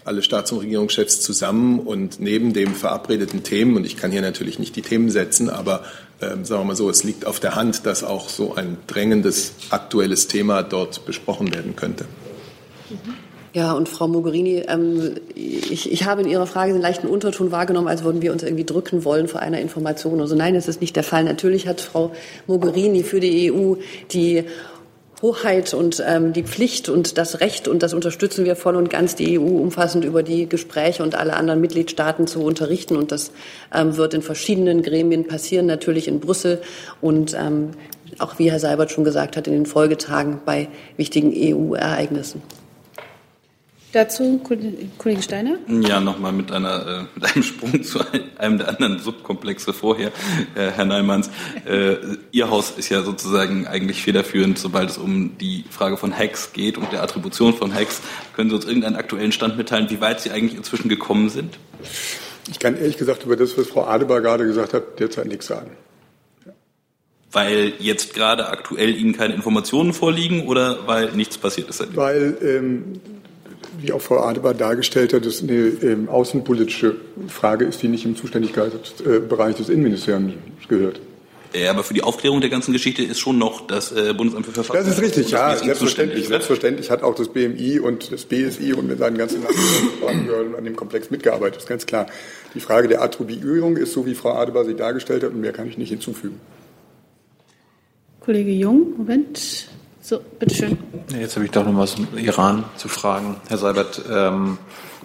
alle 0.05 0.21
Staats- 0.21 0.51
und 0.51 0.59
Regierungschefs 0.59 1.19
zusammen 1.19 1.79
und 1.79 2.19
neben 2.19 2.53
dem 2.53 2.75
verabredeten 2.75 3.43
Themen, 3.43 3.75
und 3.75 3.85
ich 3.85 3.97
kann 3.97 4.11
hier 4.11 4.21
natürlich 4.21 4.59
nicht 4.59 4.75
die 4.75 4.83
Themen 4.83 5.09
setzen, 5.09 5.49
aber 5.49 5.83
äh, 6.19 6.27
sagen 6.43 6.61
wir 6.61 6.65
mal 6.65 6.75
so, 6.75 6.87
es 6.87 7.03
liegt 7.03 7.25
auf 7.25 7.39
der 7.39 7.55
Hand, 7.55 7.87
dass 7.87 8.03
auch 8.03 8.29
so 8.29 8.55
ein 8.55 8.77
drängendes 8.85 9.53
aktuelles 9.71 10.27
Thema 10.27 10.61
dort 10.61 11.05
besprochen 11.05 11.51
werden 11.53 11.75
könnte. 11.75 12.05
Mhm. 12.89 13.26
Ja, 13.57 13.71
und 13.71 13.89
Frau 13.89 14.07
Mogherini, 14.07 14.65
ähm, 14.67 15.15
ich, 15.33 15.91
ich 15.91 16.05
habe 16.05 16.21
in 16.21 16.29
Ihrer 16.29 16.45
Frage 16.45 16.73
den 16.73 16.81
leichten 16.83 17.07
Unterton 17.07 17.51
wahrgenommen, 17.51 17.87
als 17.87 18.03
würden 18.03 18.21
wir 18.21 18.31
uns 18.31 18.43
irgendwie 18.43 18.65
drücken 18.65 19.03
wollen 19.03 19.27
vor 19.27 19.39
einer 19.39 19.59
Information. 19.59 20.21
Also 20.21 20.35
nein, 20.35 20.53
das 20.53 20.67
ist 20.67 20.79
nicht 20.79 20.95
der 20.95 21.01
Fall. 21.01 21.23
Natürlich 21.23 21.67
hat 21.67 21.81
Frau 21.81 22.11
Mogherini 22.45 23.01
für 23.01 23.19
die 23.19 23.51
EU 23.51 23.73
die 24.11 24.43
Hoheit 25.23 25.73
und 25.73 26.03
ähm, 26.07 26.33
die 26.33 26.43
Pflicht 26.43 26.87
und 26.87 27.17
das 27.17 27.39
Recht, 27.39 27.67
und 27.67 27.81
das 27.81 27.95
unterstützen 27.95 28.45
wir 28.45 28.55
voll 28.55 28.75
und 28.75 28.91
ganz, 28.91 29.15
die 29.15 29.39
EU 29.39 29.57
umfassend 29.59 30.05
über 30.05 30.21
die 30.21 30.47
Gespräche 30.47 31.01
und 31.01 31.15
alle 31.15 31.35
anderen 31.35 31.59
Mitgliedstaaten 31.59 32.27
zu 32.27 32.43
unterrichten. 32.43 32.95
Und 32.95 33.11
das 33.11 33.31
ähm, 33.73 33.97
wird 33.97 34.13
in 34.13 34.21
verschiedenen 34.21 34.83
Gremien 34.83 35.25
passieren, 35.25 35.65
natürlich 35.65 36.07
in 36.07 36.19
Brüssel 36.19 36.61
und 37.01 37.33
ähm, 37.33 37.71
auch, 38.19 38.37
wie 38.37 38.51
Herr 38.51 38.59
Seibert 38.59 38.91
schon 38.91 39.03
gesagt 39.03 39.35
hat, 39.35 39.47
in 39.47 39.53
den 39.53 39.65
Folgetagen 39.65 40.41
bei 40.45 40.67
wichtigen 40.95 41.33
EU-Ereignissen. 41.35 42.43
Dazu 43.93 44.39
Kollege 44.39 45.21
Steiner? 45.21 45.57
Ja, 45.67 46.01
nochmal 46.01 46.33
mit, 46.33 46.51
einer, 46.51 46.87
äh, 46.87 47.03
mit 47.15 47.23
einem 47.23 47.43
Sprung 47.43 47.83
zu 47.83 47.99
einem 48.37 48.57
der 48.57 48.69
anderen 48.69 48.99
Subkomplexe 48.99 49.71
vorher, 49.71 50.11
äh, 50.55 50.71
Herr 50.71 50.85
Neumanns. 50.85 51.29
Äh, 51.65 51.95
Ihr 52.31 52.49
Haus 52.49 52.73
ist 52.77 52.89
ja 52.89 53.01
sozusagen 53.01 53.65
eigentlich 53.65 54.01
federführend, 54.01 54.59
sobald 54.59 54.89
es 54.89 54.97
um 54.97 55.37
die 55.37 55.63
Frage 55.69 55.95
von 55.95 56.15
Hacks 56.15 56.51
geht 56.51 56.77
und 56.77 56.91
der 56.91 57.01
Attribution 57.01 57.53
von 57.53 57.73
Hacks. 57.73 58.01
Können 58.35 58.49
Sie 58.49 58.55
uns 58.57 58.65
irgendeinen 58.65 58.97
aktuellen 58.97 59.31
Stand 59.31 59.57
mitteilen, 59.57 59.89
wie 59.89 60.01
weit 60.01 60.19
Sie 60.19 60.31
eigentlich 60.31 60.55
inzwischen 60.55 60.89
gekommen 60.89 61.29
sind? 61.29 61.57
Ich 62.49 62.59
kann 62.59 62.77
ehrlich 62.77 62.97
gesagt 62.97 63.23
über 63.23 63.37
das, 63.37 63.57
was 63.57 63.67
Frau 63.67 63.85
Adebar 63.85 64.19
gerade 64.21 64.45
gesagt 64.45 64.73
hat, 64.73 64.99
derzeit 64.99 65.27
nichts 65.27 65.47
sagen. 65.47 65.71
Weil 67.31 67.73
jetzt 67.79 68.13
gerade 68.13 68.47
aktuell 68.47 68.95
Ihnen 68.95 69.15
keine 69.15 69.33
Informationen 69.33 69.93
vorliegen 69.93 70.47
oder 70.47 70.87
weil 70.87 71.11
nichts 71.11 71.37
passiert 71.37 71.69
ist? 71.69 71.95
Weil 71.95 72.37
ähm, 72.41 73.01
wie 73.79 73.91
auch 73.91 74.01
Frau 74.01 74.19
Adebar 74.19 74.53
dargestellt 74.53 75.13
hat, 75.13 75.25
das 75.25 75.41
eine 75.41 75.53
ähm, 75.53 76.09
außenpolitische 76.09 76.95
Frage 77.27 77.65
ist, 77.65 77.81
die 77.81 77.87
nicht 77.87 78.05
im 78.05 78.15
Zuständigkeitsbereich 78.15 79.55
des 79.55 79.69
Innenministeriums 79.69 80.33
gehört. 80.67 80.99
Ja, 81.53 81.71
aber 81.71 81.83
für 81.83 81.93
die 81.93 82.03
Aufklärung 82.03 82.41
der 82.41 82.49
ganzen 82.49 82.73
Geschichte 82.73 83.03
ist 83.03 83.19
schon 83.19 83.37
noch 83.37 83.67
das 83.67 83.91
äh, 83.91 84.13
Bundesamt 84.13 84.45
für 84.45 84.51
Verfassung. 84.51 84.83
Das 84.85 84.93
ist 84.93 85.01
richtig, 85.01 85.31
ja, 85.31 85.51
das 85.51 85.61
selbstverständlich. 85.61 86.27
Selbstverständlich 86.27 86.91
hat 86.91 87.03
auch 87.03 87.15
das 87.15 87.29
BMI 87.29 87.79
und 87.79 88.11
das 88.11 88.25
BSI 88.25 88.73
und 88.73 88.87
mit 88.87 88.99
seinen 88.99 89.17
ganzen 89.17 89.41
Behörden 89.41 90.55
an 90.55 90.65
dem 90.65 90.75
Komplex 90.75 91.09
mitgearbeitet, 91.09 91.59
ist 91.59 91.69
ganz 91.69 91.85
klar. 91.85 92.07
Die 92.53 92.59
Frage 92.59 92.87
der 92.87 93.01
Attribuierung 93.01 93.77
ist 93.77 93.93
so, 93.93 94.05
wie 94.05 94.13
Frau 94.13 94.33
Adebar 94.33 94.65
sie 94.65 94.75
dargestellt 94.75 95.23
hat, 95.23 95.31
und 95.31 95.41
mehr 95.41 95.53
kann 95.53 95.67
ich 95.67 95.77
nicht 95.77 95.89
hinzufügen. 95.89 96.39
Kollege 98.19 98.51
Jung, 98.51 98.97
Moment. 98.97 99.69
So, 100.07 100.21
bitteschön. 100.39 100.77
Jetzt 101.19 101.35
habe 101.35 101.43
ich 101.43 101.51
doch 101.51 101.65
noch 101.65 101.77
was 101.77 101.95
zum 101.95 102.07
Iran 102.17 102.63
zu 102.77 102.87
fragen. 102.87 103.35
Herr 103.49 103.57
Seibert, 103.57 104.01
ähm, 104.09 104.57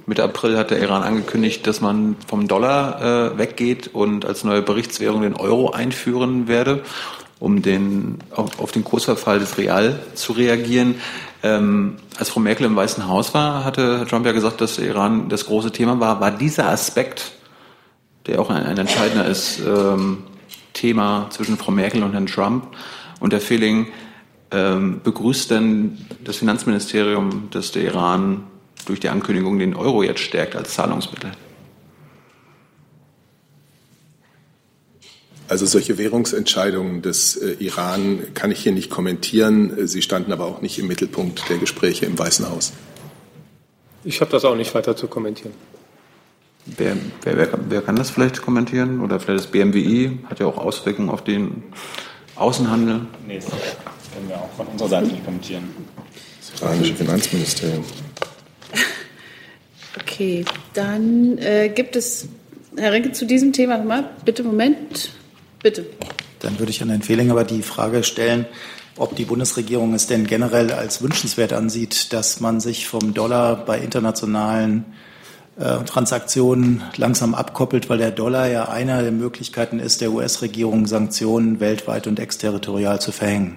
Mitte 0.07 0.23
April 0.23 0.57
hat 0.57 0.71
der 0.71 0.81
Iran 0.81 1.03
angekündigt, 1.03 1.67
dass 1.67 1.81
man 1.81 2.15
vom 2.29 2.47
Dollar 2.47 3.33
äh, 3.33 3.37
weggeht 3.37 3.91
und 3.93 4.25
als 4.25 4.45
neue 4.45 4.63
Berichtswährung 4.63 5.23
den 5.23 5.35
Euro 5.35 5.73
einführen 5.73 6.47
werde, 6.47 6.85
um 7.41 7.63
den, 7.63 8.19
auf, 8.31 8.61
auf 8.61 8.71
den 8.71 8.85
Kursverfall 8.85 9.41
des 9.41 9.59
Real 9.59 9.99
zu 10.15 10.35
reagieren. 10.35 11.01
Ähm, 11.43 11.97
als 12.17 12.29
Frau 12.29 12.39
Merkel 12.39 12.67
im 12.67 12.77
Weißen 12.77 13.09
Haus 13.09 13.35
war, 13.35 13.65
hatte 13.65 13.99
Herr 13.99 14.07
Trump 14.07 14.25
ja 14.25 14.31
gesagt, 14.31 14.61
dass 14.61 14.77
der 14.77 14.87
Iran 14.87 15.29
das 15.29 15.47
große 15.47 15.73
Thema 15.73 15.99
war. 15.99 16.21
War 16.21 16.31
dieser 16.31 16.69
Aspekt, 16.69 17.33
der 18.29 18.41
auch 18.41 18.51
ein, 18.51 18.65
ein 18.65 18.79
entscheidender 18.79 19.27
ist, 19.27 19.59
ähm, 19.67 20.19
Thema 20.75 21.27
zwischen 21.31 21.57
Frau 21.57 21.73
Merkel 21.73 22.05
und 22.05 22.13
Herrn 22.13 22.27
Trump 22.27 22.69
und 23.19 23.33
der 23.33 23.41
Feeling, 23.41 23.89
begrüßt 24.53 25.51
denn 25.51 25.99
das 26.25 26.37
Finanzministerium, 26.37 27.49
dass 27.51 27.73
der 27.73 27.85
Iran 27.85 28.45
durch 28.87 29.01
die 29.01 29.09
Ankündigung 29.09 29.59
den 29.59 29.75
Euro 29.75 30.03
jetzt 30.03 30.21
stärkt 30.21 30.57
als 30.57 30.75
Zahlungsmittel? 30.75 31.33
Also 35.49 35.67
solche 35.67 35.99
Währungsentscheidungen 35.99 37.03
des 37.03 37.37
äh, 37.37 37.57
Iran 37.59 38.33
kann 38.33 38.51
ich 38.51 38.61
hier 38.61 38.73
nicht 38.73 38.89
kommentieren. 38.89 39.87
Sie 39.87 40.01
standen 40.01 40.33
aber 40.33 40.47
auch 40.47 40.63
nicht 40.63 40.79
im 40.79 40.87
Mittelpunkt 40.87 41.49
der 41.51 41.59
Gespräche 41.59 42.07
im 42.07 42.19
Weißen 42.19 42.49
Haus. 42.49 42.73
Ich 44.03 44.23
habe 44.23 44.31
das 44.31 44.47
auch 44.47 44.57
nicht 44.57 44.75
weiter 44.75 44.97
zu 44.97 45.09
kommentieren. 45.09 45.53
Wer, 46.65 46.97
wer, 47.23 47.37
wer, 47.37 47.49
wer, 47.69 47.83
kann 47.83 47.97
das 47.97 48.11
vielleicht 48.11 48.41
kommentieren? 48.41 49.01
Oder 49.01 49.21
vielleicht 49.21 49.45
das 49.45 49.51
BMWI 49.51 50.21
hat 50.31 50.41
ja 50.41 50.47
auch 50.47 50.57
Auswirkungen 50.57 51.11
auf 51.11 51.23
den 51.23 51.65
Außenhandel? 52.37 53.03
Nee, 53.27 53.41
können 54.13 54.29
wir 54.29 54.37
auch 54.37 54.51
von 54.57 54.67
unserer 54.67 54.89
Seite 54.89 55.07
nicht 55.09 55.25
kommentieren. 55.25 55.65
Das 56.41 56.61
iranische 56.61 56.95
Finanzministerium. 56.95 57.85
Okay, 60.01 60.45
dann 60.73 61.37
äh, 61.37 61.69
gibt 61.69 61.97
es, 61.97 62.27
Herr 62.79 62.93
Renke, 62.93 63.13
zu 63.13 63.27
diesem 63.27 63.53
Thema 63.53 63.77
nochmal. 63.77 64.09
Bitte, 64.25 64.43
Moment. 64.43 65.11
Bitte. 65.63 65.85
Dann 66.41 66.59
würde 66.59 66.71
ich 66.71 66.83
an 66.83 66.89
Herrn 66.89 67.03
Fehling 67.03 67.31
aber 67.31 67.45
die 67.45 67.61
Frage 67.61 68.03
stellen, 68.03 68.47
ob 68.97 69.17
die 69.17 69.27
Bundesregierung 69.27 69.93
es 69.93 70.07
denn 70.07 70.27
generell 70.27 70.73
als 70.73 71.03
wünschenswert 71.03 71.53
ansieht, 71.53 72.13
dass 72.15 72.41
man 72.41 72.61
sich 72.61 72.89
vom 72.89 73.15
Dollar 73.15 73.65
bei 73.65 73.79
internationalen 73.79 74.87
äh, 75.59 75.85
Transaktionen 75.85 76.83
langsam 76.97 77.35
abkoppelt, 77.35 77.91
weil 77.91 77.99
der 77.99 78.11
Dollar 78.11 78.49
ja 78.49 78.69
eine 78.69 79.03
der 79.03 79.13
Möglichkeiten 79.13 79.79
ist, 79.79 80.01
der 80.01 80.13
US-Regierung 80.13 80.87
Sanktionen 80.87 81.61
weltweit 81.61 82.07
und 82.07 82.19
exterritorial 82.19 83.01
zu 83.01 83.13
verhängen. 83.13 83.57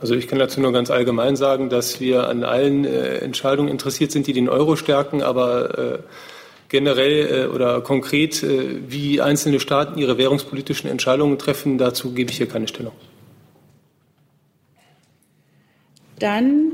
Also 0.00 0.14
ich 0.14 0.28
kann 0.28 0.38
dazu 0.38 0.60
nur 0.60 0.72
ganz 0.72 0.90
allgemein 0.90 1.36
sagen, 1.36 1.68
dass 1.68 2.00
wir 2.00 2.26
an 2.28 2.42
allen 2.42 2.84
äh, 2.84 3.18
Entscheidungen 3.18 3.68
interessiert 3.68 4.12
sind, 4.12 4.26
die 4.26 4.32
den 4.32 4.48
Euro 4.48 4.76
stärken, 4.76 5.22
aber 5.22 5.78
äh, 5.78 5.98
generell 6.70 7.44
äh, 7.44 7.54
oder 7.54 7.82
konkret, 7.82 8.42
äh, 8.42 8.80
wie 8.88 9.20
einzelne 9.20 9.60
Staaten 9.60 9.98
ihre 9.98 10.16
währungspolitischen 10.16 10.88
Entscheidungen 10.88 11.38
treffen, 11.38 11.76
dazu 11.76 12.12
gebe 12.14 12.30
ich 12.30 12.38
hier 12.38 12.48
keine 12.48 12.66
Stellung. 12.66 12.94
Dann 16.18 16.72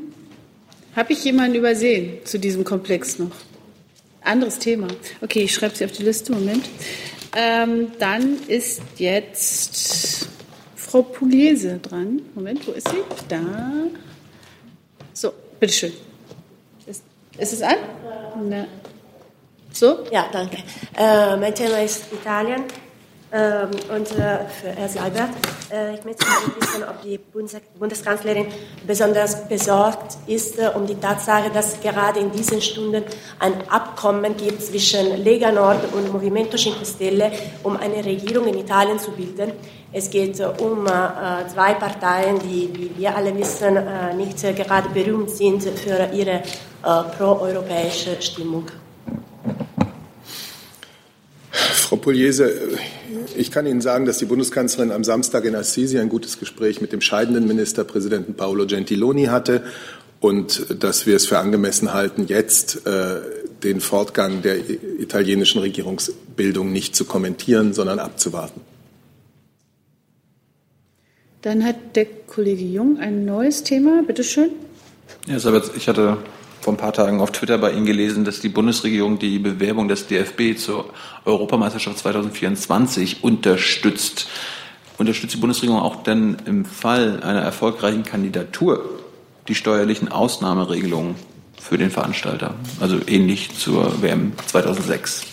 habe 0.94 1.12
ich 1.12 1.24
jemanden 1.24 1.56
übersehen 1.56 2.18
zu 2.24 2.38
diesem 2.38 2.62
Komplex 2.62 3.18
noch. 3.18 3.32
Anderes 4.22 4.58
Thema. 4.58 4.88
Okay, 5.20 5.42
ich 5.42 5.54
schreibe 5.54 5.74
sie 5.76 5.84
auf 5.84 5.92
die 5.92 6.02
Liste. 6.02 6.32
Moment. 6.32 6.64
Ähm, 7.36 7.88
dann 7.98 8.38
ist 8.48 8.82
jetzt 8.96 10.28
Frau 10.88 11.02
Pugliese 11.02 11.78
dran. 11.78 12.22
Moment, 12.34 12.66
wo 12.66 12.72
ist 12.72 12.88
sie? 12.88 13.02
Da. 13.28 13.40
So, 15.12 15.32
bitteschön. 15.58 15.92
Ist, 16.86 17.02
ist 17.38 17.52
es 17.52 17.62
an? 17.62 17.76
Na. 18.48 18.66
So? 19.72 20.04
Ja, 20.12 20.26
danke. 20.32 20.58
Äh, 20.96 21.36
mein 21.36 21.54
Thema 21.54 21.82
ist 21.82 22.04
Italien. 22.12 22.64
Ähm, 23.36 23.68
und 23.94 24.10
äh, 24.12 24.46
für 24.48 24.68
Herr 24.74 24.88
Seibert, 24.88 25.28
äh, 25.70 25.94
ich 25.94 26.04
möchte 26.06 26.24
wissen, 26.58 26.84
ob 26.88 27.02
die 27.02 27.18
Bundes 27.18 27.56
Bundeskanzlerin 27.78 28.46
besonders 28.86 29.46
besorgt 29.46 30.16
ist 30.26 30.58
äh, 30.58 30.70
um 30.74 30.86
die 30.86 30.94
Tatsache, 30.94 31.50
dass 31.52 31.78
gerade 31.80 32.20
in 32.20 32.30
diesen 32.32 32.62
Stunden 32.62 33.04
ein 33.38 33.68
Abkommen 33.68 34.36
gibt 34.38 34.62
zwischen 34.62 35.22
Lega 35.22 35.52
Nord 35.52 35.92
und 35.92 36.10
Movimento 36.12 36.56
Cinque 36.56 36.86
Stelle, 36.86 37.30
um 37.62 37.76
eine 37.76 38.02
Regierung 38.02 38.46
in 38.46 38.58
Italien 38.58 38.98
zu 38.98 39.10
bilden. 39.10 39.52
Es 39.92 40.08
geht 40.08 40.40
äh, 40.40 40.46
um 40.58 40.86
äh, 40.86 40.90
zwei 41.52 41.74
Parteien, 41.74 42.38
die, 42.38 42.70
wie 42.72 42.90
wir 42.96 43.14
alle 43.14 43.36
wissen, 43.36 43.76
äh, 43.76 44.14
nicht 44.14 44.40
gerade 44.40 44.88
berühmt 44.88 45.28
sind 45.30 45.62
für 45.62 46.08
ihre 46.12 46.42
proeuropäische 47.18 48.22
Stimmung. 48.22 48.66
Frau 51.86 51.94
Pugliese, 51.94 52.52
ich 53.36 53.52
kann 53.52 53.64
Ihnen 53.64 53.80
sagen, 53.80 54.06
dass 54.06 54.18
die 54.18 54.24
Bundeskanzlerin 54.24 54.90
am 54.90 55.04
Samstag 55.04 55.44
in 55.44 55.54
Assisi 55.54 56.00
ein 56.00 56.08
gutes 56.08 56.40
Gespräch 56.40 56.80
mit 56.80 56.90
dem 56.90 57.00
scheidenden 57.00 57.46
Ministerpräsidenten 57.46 58.34
Paolo 58.34 58.66
Gentiloni 58.66 59.26
hatte 59.26 59.62
und 60.18 60.82
dass 60.82 61.06
wir 61.06 61.14
es 61.14 61.26
für 61.26 61.38
angemessen 61.38 61.94
halten, 61.94 62.26
jetzt 62.26 62.88
äh, 62.88 63.20
den 63.62 63.80
Fortgang 63.80 64.42
der 64.42 64.68
italienischen 64.68 65.60
Regierungsbildung 65.60 66.72
nicht 66.72 66.96
zu 66.96 67.04
kommentieren, 67.04 67.72
sondern 67.72 68.00
abzuwarten. 68.00 68.62
Dann 71.42 71.64
hat 71.64 71.76
der 71.94 72.06
Kollege 72.26 72.64
Jung 72.64 72.98
ein 72.98 73.24
neues 73.24 73.62
Thema. 73.62 74.02
Bitte 74.04 74.24
schön. 74.24 74.50
Ja, 75.28 75.36
ich 75.76 75.88
hatte 75.88 76.18
vor 76.66 76.74
ein 76.74 76.78
paar 76.78 76.92
Tagen 76.92 77.20
auf 77.20 77.30
Twitter 77.30 77.58
bei 77.58 77.70
Ihnen 77.70 77.86
gelesen, 77.86 78.24
dass 78.24 78.40
die 78.40 78.48
Bundesregierung 78.48 79.20
die 79.20 79.38
Bewerbung 79.38 79.86
des 79.86 80.08
DFB 80.08 80.58
zur 80.58 80.86
Europameisterschaft 81.24 81.98
2024 81.98 83.22
unterstützt. 83.22 84.26
Unterstützt 84.98 85.34
die 85.34 85.38
Bundesregierung 85.38 85.80
auch 85.80 86.02
denn 86.02 86.38
im 86.44 86.64
Fall 86.64 87.22
einer 87.22 87.40
erfolgreichen 87.40 88.02
Kandidatur 88.02 88.84
die 89.46 89.54
steuerlichen 89.54 90.10
Ausnahmeregelungen 90.10 91.14
für 91.56 91.78
den 91.78 91.92
Veranstalter? 91.92 92.54
Also 92.80 92.98
ähnlich 93.06 93.56
zur 93.56 94.02
WM 94.02 94.32
2006. 94.48 95.24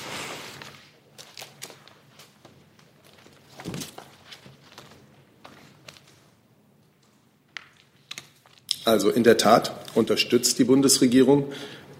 Also 8.86 9.10
in 9.10 9.24
der 9.24 9.38
Tat 9.38 9.83
unterstützt 9.96 10.60
die 10.60 10.64
Bundesregierung 10.64 11.46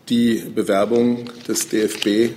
die 0.10 0.44
Bewerbung 0.54 1.30
des 1.48 1.70
DFB, 1.70 2.34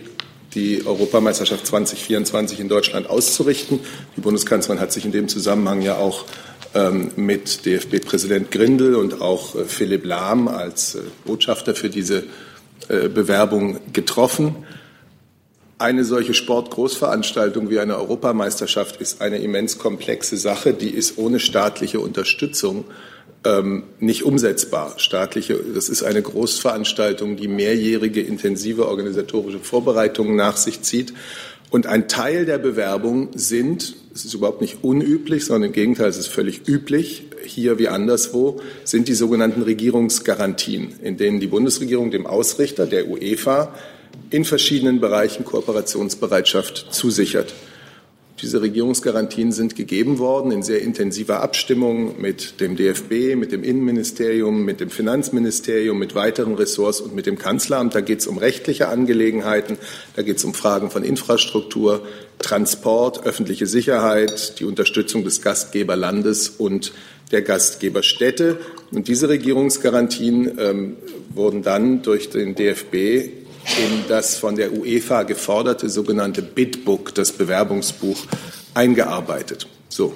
die 0.55 0.87
Europameisterschaft 0.87 1.67
2024 1.67 2.61
in 2.61 2.69
Deutschland 2.69 3.11
auszurichten. 3.11 3.81
Die 4.17 4.21
Bundeskanzlerin 4.21 4.81
hat 4.81 4.93
sich 4.93 5.05
in 5.05 5.13
dem 5.13 5.29
Zusammenhang 5.29 5.83
ja 5.83 5.97
auch 5.97 6.25
ähm, 6.75 7.11
mit 7.17 7.67
DFB-Präsident 7.67 8.51
Grindel 8.51 8.95
und 8.95 9.21
auch 9.21 9.55
äh, 9.57 9.65
Philipp 9.65 10.05
Lahm 10.05 10.49
als 10.49 10.95
äh, 10.95 11.01
Botschafter 11.25 11.75
für 11.75 11.91
diese 11.91 12.25
äh, 12.89 13.09
Bewerbung 13.09 13.81
getroffen. 13.93 14.55
Eine 15.79 16.05
solche 16.05 16.33
Sportgroßveranstaltung 16.33 17.69
wie 17.69 17.81
eine 17.81 17.97
Europameisterschaft 17.99 18.99
ist 18.99 19.21
eine 19.21 19.39
immens 19.39 19.77
komplexe 19.77 20.39
Sache, 20.39 20.73
die 20.73 20.89
ist 20.89 21.19
ohne 21.19 21.39
staatliche 21.39 22.01
Unterstützung 22.01 22.85
ähm, 23.45 23.85
nicht 24.01 24.25
umsetzbar. 24.25 24.95
Staatliche, 24.99 25.59
das 25.75 25.89
ist 25.89 26.03
eine 26.03 26.23
Großveranstaltung, 26.23 27.37
die 27.37 27.49
mehrjährige 27.49 28.21
intensive 28.21 28.89
organisatorische 28.89 29.59
Vorbereitungen 29.61 30.37
nach 30.37 30.57
sich 30.57 30.83
zieht. 30.83 31.13
Und 31.71 31.87
ein 31.87 32.09
Teil 32.09 32.47
der 32.47 32.59
Bewerbung 32.59 33.31
sind, 33.35 33.97
es 34.15 34.25
ist 34.25 34.35
überhaupt 34.35 34.61
nicht 34.61 34.79
unüblich, 34.83 35.45
sondern 35.45 35.71
im 35.71 35.73
Gegenteil, 35.73 36.09
es 36.09 36.17
ist 36.17 36.29
völlig 36.29 36.69
üblich, 36.69 37.25
hier 37.45 37.79
wie 37.79 37.89
anderswo, 37.89 38.61
sind 38.85 39.09
die 39.09 39.15
sogenannten 39.15 39.63
Regierungsgarantien, 39.63 40.95
in 41.03 41.17
denen 41.17 41.41
die 41.41 41.49
Bundesregierung 41.49 42.11
dem 42.11 42.27
Ausrichter, 42.27 42.87
der 42.87 43.09
UEFA, 43.09 43.75
in 44.31 44.45
verschiedenen 44.45 45.01
Bereichen 45.01 45.45
Kooperationsbereitschaft 45.45 46.87
zusichert. 46.91 47.53
Diese 48.43 48.61
Regierungsgarantien 48.61 49.51
sind 49.51 49.77
gegeben 49.77 50.19
worden 50.19 50.53
in 50.53 50.63
sehr 50.63 50.83
intensiver 50.83 51.41
Abstimmung 51.41 52.21
mit 52.21 52.61
dem 52.61 52.77
DFB, 52.77 53.35
mit 53.35 53.51
dem 53.51 53.65
Innenministerium, 53.65 54.63
mit 54.63 54.81
dem 54.81 54.91
Finanzministerium, 54.91 55.99
mit 55.99 56.15
weiteren 56.15 56.55
Ressorts 56.55 57.01
und 57.01 57.15
mit 57.15 57.25
dem 57.25 57.39
Kanzleramt. 57.39 57.95
Da 57.95 58.03
geht 58.03 58.21
es 58.21 58.27
um 58.27 58.37
rechtliche 58.37 58.89
Angelegenheiten, 58.89 59.79
da 60.17 60.23
geht 60.23 60.37
es 60.37 60.45
um 60.45 60.53
Fragen 60.53 60.91
von 60.91 61.03
Infrastruktur, 61.03 62.03
Transport, 62.39 63.25
öffentliche 63.25 63.67
Sicherheit, 63.67 64.61
die 64.61 64.67
Unterstützung 64.67 65.25
des 65.25 65.41
Gastgeberlandes 65.41 66.51
und 66.51 66.93
der 67.33 67.41
Gastgeberstädte. 67.41 68.59
Und 68.91 69.09
diese 69.09 69.31
Regierungsgarantien 69.31 70.59
ähm, 70.59 70.97
wurden 71.35 71.63
dann 71.63 72.03
durch 72.03 72.29
den 72.29 72.55
DFB 72.55 73.46
in 73.79 74.05
das 74.09 74.39
von 74.39 74.57
der 74.57 74.73
UEFA 74.73 75.25
geforderte 75.25 75.89
sogenannte 75.89 76.43
Bidbook, 76.43 77.15
das 77.15 77.33
Bewerbungsbuch, 77.33 78.19
eingearbeitet. 78.75 79.67
So. 79.89 80.15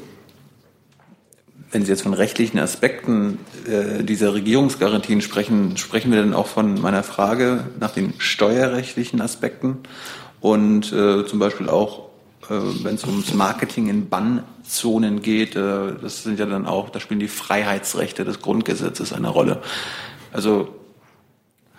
Wenn 1.72 1.84
Sie 1.84 1.90
jetzt 1.92 2.02
von 2.02 2.14
rechtlichen 2.14 2.58
Aspekten 2.58 3.38
äh, 3.66 4.02
dieser 4.02 4.34
Regierungsgarantien 4.34 5.20
sprechen, 5.20 5.76
sprechen 5.76 6.10
wir 6.10 6.20
dann 6.20 6.34
auch 6.34 6.48
von 6.48 6.80
meiner 6.80 7.04
Frage 7.04 7.64
nach 7.78 7.92
den 7.92 8.14
steuerrechtlichen 8.18 9.20
Aspekten 9.20 9.78
und 10.40 10.92
äh, 10.92 11.24
zum 11.26 11.38
Beispiel 11.38 11.68
auch, 11.68 12.08
äh, 12.48 12.54
wenn 12.82 12.96
es 12.96 13.04
ums 13.04 13.34
Marketing 13.34 13.88
in 13.88 14.08
Bannzonen 14.08 15.22
geht, 15.22 15.54
äh, 15.54 15.92
das 16.02 16.24
sind 16.24 16.40
ja 16.40 16.46
dann 16.46 16.66
auch, 16.66 16.90
da 16.90 16.98
spielen 16.98 17.20
die 17.20 17.28
Freiheitsrechte 17.28 18.24
des 18.24 18.40
Grundgesetzes 18.40 19.12
eine 19.12 19.28
Rolle. 19.28 19.62
Also 20.32 20.79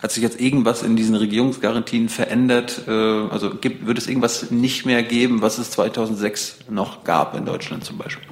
hat 0.02 0.12
sich 0.12 0.24
jetzt 0.24 0.41
irgendwas 0.41 0.82
in 0.82 0.95
diesen 0.95 1.16
Regierungsgarantien 1.16 2.10
verändert? 2.10 2.82
Äh, 2.88 2.91
also 2.91 3.52
gibt, 3.52 3.86
wird 3.86 3.97
es 3.97 4.08
irgendwas 4.08 4.49
nicht 4.49 4.86
mehr 4.86 5.04
geben, 5.04 5.41
was 5.41 5.58
es 5.58 5.72
2006 5.72 6.60
noch 6.70 7.04
gab 7.04 7.36
in 7.36 7.45
Deutschland 7.45 7.86
zum 7.86 7.97
Beispiel? 7.97 8.28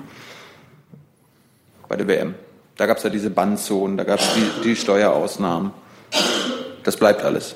Bei 1.87 1.95
der 1.95 2.07
WM. 2.07 2.35
Da 2.75 2.85
gab 2.85 2.97
es 2.97 3.03
ja 3.03 3.09
diese 3.09 3.29
Bandzonen, 3.29 3.97
da 3.97 4.03
gab 4.03 4.19
es 4.19 4.27
die, 4.33 4.69
die 4.69 4.75
Steuerausnahmen. 4.75 5.71
Das 6.83 6.97
bleibt 6.97 7.23
alles. 7.23 7.55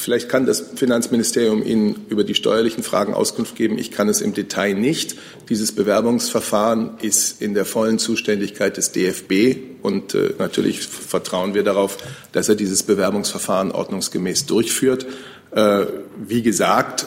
Vielleicht 0.00 0.30
kann 0.30 0.46
das 0.46 0.64
Finanzministerium 0.76 1.62
Ihnen 1.62 2.06
über 2.08 2.24
die 2.24 2.34
steuerlichen 2.34 2.82
Fragen 2.82 3.12
Auskunft 3.12 3.54
geben. 3.54 3.76
Ich 3.76 3.90
kann 3.90 4.08
es 4.08 4.22
im 4.22 4.32
Detail 4.32 4.72
nicht. 4.72 5.16
Dieses 5.50 5.72
Bewerbungsverfahren 5.72 6.92
ist 7.02 7.42
in 7.42 7.52
der 7.52 7.66
vollen 7.66 7.98
Zuständigkeit 7.98 8.78
des 8.78 8.92
DFB 8.92 9.58
und 9.82 10.14
äh, 10.14 10.32
natürlich 10.38 10.80
vertrauen 10.80 11.52
wir 11.52 11.64
darauf, 11.64 11.98
dass 12.32 12.48
er 12.48 12.54
dieses 12.54 12.82
Bewerbungsverfahren 12.82 13.72
ordnungsgemäß 13.72 14.46
durchführt. 14.46 15.04
Äh, 15.50 15.84
wie 16.16 16.40
gesagt, 16.40 17.06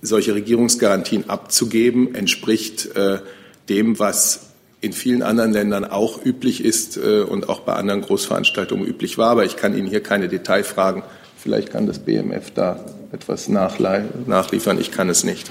solche 0.00 0.34
Regierungsgarantien 0.34 1.28
abzugeben, 1.28 2.14
entspricht 2.14 2.96
äh, 2.96 3.18
dem, 3.68 3.98
was 3.98 4.46
in 4.80 4.94
vielen 4.94 5.22
anderen 5.22 5.52
Ländern 5.52 5.84
auch 5.84 6.24
üblich 6.24 6.64
ist 6.64 6.96
äh, 6.96 7.20
und 7.20 7.50
auch 7.50 7.60
bei 7.60 7.74
anderen 7.74 8.00
Großveranstaltungen 8.00 8.86
üblich 8.86 9.18
war. 9.18 9.28
Aber 9.28 9.44
ich 9.44 9.56
kann 9.56 9.76
Ihnen 9.76 9.88
hier 9.88 10.02
keine 10.02 10.28
Detailfragen 10.28 11.02
Vielleicht 11.42 11.70
kann 11.70 11.86
das 11.86 11.98
BMF 11.98 12.50
da 12.50 12.84
etwas 13.12 13.48
nachliefern. 13.48 14.78
Ich 14.78 14.90
kann 14.90 15.08
es 15.08 15.24
nicht. 15.24 15.50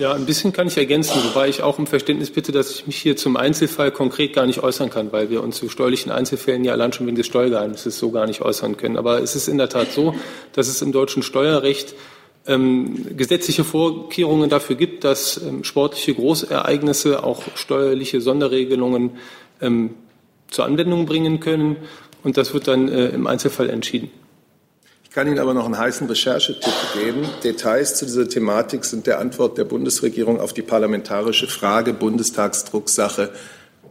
Ja, 0.00 0.12
ein 0.12 0.26
bisschen 0.26 0.52
kann 0.52 0.66
ich 0.66 0.76
ergänzen, 0.76 1.20
wobei 1.24 1.48
ich 1.48 1.62
auch 1.62 1.78
um 1.78 1.86
Verständnis 1.86 2.30
bitte, 2.30 2.52
dass 2.52 2.70
ich 2.70 2.86
mich 2.86 2.96
hier 2.96 3.16
zum 3.16 3.36
Einzelfall 3.36 3.90
konkret 3.90 4.32
gar 4.32 4.46
nicht 4.46 4.60
äußern 4.62 4.90
kann, 4.90 5.12
weil 5.12 5.30
wir 5.30 5.42
uns 5.42 5.56
zu 5.56 5.68
steuerlichen 5.68 6.10
Einzelfällen 6.10 6.64
ja 6.64 6.72
allein 6.72 6.92
schon 6.92 7.06
wegen 7.06 7.16
des 7.16 7.26
Steuergeheimnisses 7.26 7.98
so 7.98 8.10
gar 8.10 8.26
nicht 8.26 8.40
äußern 8.42 8.76
können. 8.76 8.96
Aber 8.96 9.20
es 9.22 9.36
ist 9.36 9.48
in 9.48 9.58
der 9.58 9.68
Tat 9.68 9.92
so, 9.92 10.14
dass 10.52 10.68
es 10.68 10.82
im 10.82 10.92
deutschen 10.92 11.22
Steuerrecht 11.22 11.94
ähm, 12.46 13.16
gesetzliche 13.16 13.64
Vorkehrungen 13.64 14.50
dafür 14.50 14.74
gibt, 14.76 15.04
dass 15.04 15.40
ähm, 15.42 15.62
sportliche 15.62 16.14
Großereignisse 16.14 17.22
auch 17.22 17.42
steuerliche 17.54 18.20
Sonderregelungen 18.20 19.12
ähm, 19.60 19.90
zur 20.50 20.64
Anwendung 20.64 21.06
bringen 21.06 21.38
können. 21.38 21.76
Und 22.24 22.36
das 22.36 22.52
wird 22.52 22.66
dann 22.66 22.88
äh, 22.88 23.08
im 23.08 23.26
Einzelfall 23.28 23.70
entschieden. 23.70 24.10
Ich 25.18 25.20
kann 25.20 25.32
Ihnen 25.32 25.40
aber 25.40 25.52
noch 25.52 25.64
einen 25.64 25.76
heißen 25.76 26.06
Recherchetipp 26.06 26.72
geben. 26.94 27.28
Details 27.42 27.96
zu 27.96 28.04
dieser 28.04 28.28
Thematik 28.28 28.84
sind 28.84 29.08
der 29.08 29.18
Antwort 29.18 29.58
der 29.58 29.64
Bundesregierung 29.64 30.40
auf 30.40 30.52
die 30.52 30.62
parlamentarische 30.62 31.48
Frage 31.48 31.92
Bundestagsdrucksache 31.92 33.32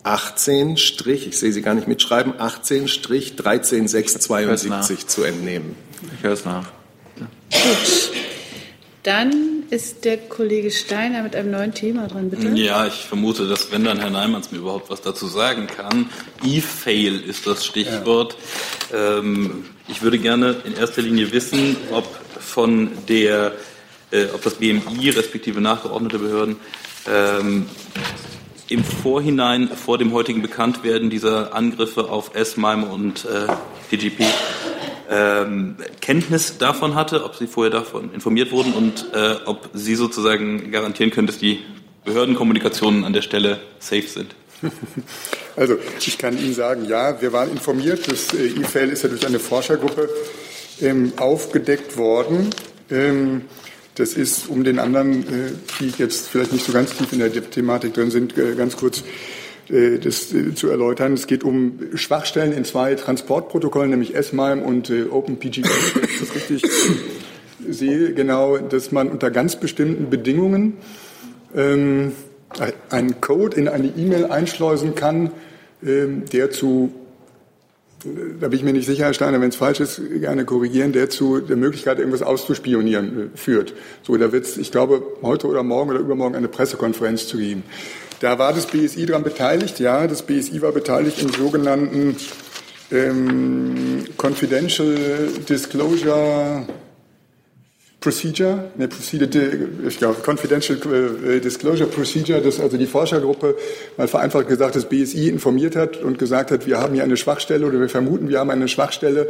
18 0.03 0.77
ich 0.77 1.37
sehe 1.37 1.51
Sie 1.51 1.61
gar 1.61 1.73
nicht 1.73 1.89
mitschreiben, 1.89 2.35
18 2.37 2.85
13672 2.85 5.07
zu 5.07 5.23
entnehmen. 5.23 5.75
Ich 6.15 6.23
höre 6.23 6.31
es 6.31 6.45
nach. 6.45 6.63
Gut. 7.17 8.11
Dann 9.03 9.63
ist 9.69 10.05
der 10.05 10.15
Kollege 10.15 10.71
Steiner 10.71 11.23
mit 11.23 11.35
einem 11.35 11.51
neuen 11.51 11.73
Thema 11.73 12.07
dran, 12.07 12.29
bitte. 12.29 12.47
Ja, 12.55 12.87
ich 12.87 13.05
vermute, 13.05 13.49
dass 13.49 13.69
wenn 13.73 13.83
dann 13.83 13.99
Herr 13.99 14.11
Neimanns 14.11 14.53
mir 14.53 14.59
überhaupt 14.59 14.89
was 14.89 15.01
dazu 15.01 15.27
sagen 15.27 15.67
kann. 15.67 16.09
E-Fail 16.45 17.19
ist 17.19 17.47
das 17.47 17.65
Stichwort. 17.65 18.37
Ja. 18.93 19.17
Ähm, 19.17 19.65
ich 19.87 20.01
würde 20.01 20.19
gerne 20.19 20.57
in 20.65 20.73
erster 20.73 21.01
Linie 21.01 21.31
wissen, 21.31 21.77
ob 21.91 22.05
von 22.39 22.91
der, 23.07 23.53
äh, 24.11 24.25
ob 24.33 24.43
das 24.43 24.55
BMI 24.55 25.09
respektive 25.09 25.61
nachgeordnete 25.61 26.19
Behörden 26.19 26.57
ähm, 27.07 27.67
im 28.69 28.83
Vorhinein 28.83 29.69
vor 29.69 29.97
dem 29.97 30.11
heutigen 30.11 30.41
Bekanntwerden 30.41 31.09
dieser 31.09 31.55
Angriffe 31.55 32.09
auf 32.09 32.35
S-MIME 32.35 32.85
und 32.85 33.25
äh, 33.25 33.47
DGP 33.91 34.25
ähm, 35.09 35.77
Kenntnis 36.01 36.57
davon 36.57 36.95
hatte, 36.95 37.23
ob 37.23 37.35
Sie 37.35 37.47
vorher 37.47 37.71
davon 37.71 38.13
informiert 38.13 38.51
wurden 38.51 38.73
und 38.73 39.07
äh, 39.13 39.35
ob 39.45 39.69
Sie 39.73 39.95
sozusagen 39.95 40.69
garantieren 40.71 41.11
können, 41.11 41.27
dass 41.27 41.37
die 41.37 41.61
Behördenkommunikationen 42.03 43.05
an 43.05 43.13
der 43.13 43.21
Stelle 43.21 43.59
safe 43.79 44.07
sind. 44.07 44.35
Also 45.55 45.77
ich 45.99 46.19
kann 46.19 46.37
Ihnen 46.37 46.53
sagen, 46.53 46.85
ja, 46.85 47.19
wir 47.19 47.33
waren 47.33 47.49
informiert. 47.49 48.11
Das 48.11 48.31
äh, 48.33 48.45
E-Fail 48.45 48.89
ist 48.89 49.03
ja 49.03 49.09
durch 49.09 49.25
eine 49.25 49.39
Forschergruppe 49.39 50.07
ähm, 50.81 51.13
aufgedeckt 51.17 51.97
worden. 51.97 52.51
Ähm, 52.91 53.41
das 53.95 54.13
ist, 54.13 54.47
um 54.49 54.63
den 54.63 54.77
anderen, 54.77 55.23
äh, 55.23 55.51
die 55.79 55.91
jetzt 55.97 56.27
vielleicht 56.27 56.53
nicht 56.53 56.63
so 56.63 56.71
ganz 56.73 56.95
tief 56.95 57.11
in 57.11 57.19
der 57.19 57.31
Thematik 57.31 57.95
drin 57.95 58.11
sind, 58.11 58.37
äh, 58.37 58.53
ganz 58.53 58.77
kurz 58.77 59.03
äh, 59.69 59.97
das 59.97 60.31
äh, 60.33 60.53
zu 60.53 60.69
erläutern. 60.69 61.13
Es 61.13 61.25
geht 61.25 61.43
um 61.43 61.79
Schwachstellen 61.95 62.53
in 62.53 62.63
zwei 62.63 62.93
Transportprotokollen, 62.93 63.89
nämlich 63.89 64.13
SMIME 64.21 64.63
und 64.63 64.89
äh, 64.89 65.05
OpenPGP. 65.05 65.67
Das 66.19 66.35
richtig 66.35 66.63
sehe, 67.67 68.13
genau, 68.13 68.57
dass 68.57 68.91
man 68.91 69.09
unter 69.09 69.31
ganz 69.31 69.55
bestimmten 69.55 70.09
Bedingungen 70.09 70.77
ähm, 71.55 72.11
einen 72.89 73.21
Code 73.21 73.57
in 73.57 73.67
eine 73.67 73.87
E-Mail 73.87 74.25
einschleusen 74.25 74.95
kann, 74.95 75.31
ähm, 75.83 76.25
der 76.31 76.51
zu 76.51 76.91
da 78.39 78.47
bin 78.47 78.59
ich 78.59 78.63
mir 78.63 78.73
nicht 78.73 78.85
sicher, 78.85 79.05
Herr 79.05 79.13
Steiner, 79.13 79.41
wenn 79.41 79.49
es 79.49 79.55
falsch 79.55 79.79
ist, 79.79 79.99
gerne 80.19 80.45
korrigieren, 80.45 80.91
der 80.91 81.09
zu 81.09 81.39
der 81.39 81.57
Möglichkeit, 81.57 81.97
irgendwas 81.97 82.21
auszuspionieren 82.21 83.31
führt. 83.35 83.73
So, 84.03 84.15
da 84.17 84.31
wird 84.31 84.45
es, 84.45 84.57
ich 84.57 84.71
glaube, 84.71 85.03
heute 85.23 85.47
oder 85.47 85.63
morgen 85.63 85.89
oder 85.89 85.99
übermorgen 85.99 86.35
eine 86.35 86.47
Pressekonferenz 86.47 87.27
zu 87.27 87.37
geben. 87.37 87.63
Da 88.19 88.37
war 88.37 88.53
das 88.53 88.67
BSI 88.67 89.05
daran 89.07 89.23
beteiligt, 89.23 89.79
ja, 89.79 90.07
das 90.07 90.21
BSI 90.21 90.61
war 90.61 90.71
beteiligt 90.71 91.21
im 91.21 91.29
sogenannten 91.29 92.15
ähm, 92.91 94.05
Confidential 94.17 94.95
Disclosure 95.47 96.65
Procedure, 98.07 98.71
ne, 98.77 98.87
Procedure, 98.87 99.27
ich 99.85 99.97
glaube, 99.97 100.21
Confidential 100.21 100.77
äh, 101.27 101.41
Disclosure 101.41 101.89
Procedure, 101.89 102.39
dass 102.39 102.57
also 102.57 102.77
die 102.77 102.85
Forschergruppe 102.85 103.57
mal 103.97 104.07
vereinfacht 104.07 104.47
gesagt 104.47 104.77
das 104.77 104.85
BSI 104.85 105.27
informiert 105.27 105.75
hat 105.75 105.97
und 105.97 106.17
gesagt 106.17 106.51
hat, 106.51 106.65
wir 106.65 106.79
haben 106.79 106.93
hier 106.93 107.03
eine 107.03 107.17
Schwachstelle 107.17 107.65
oder 107.65 107.81
wir 107.81 107.89
vermuten, 107.89 108.29
wir 108.29 108.39
haben 108.39 108.49
eine 108.49 108.69
Schwachstelle, 108.69 109.27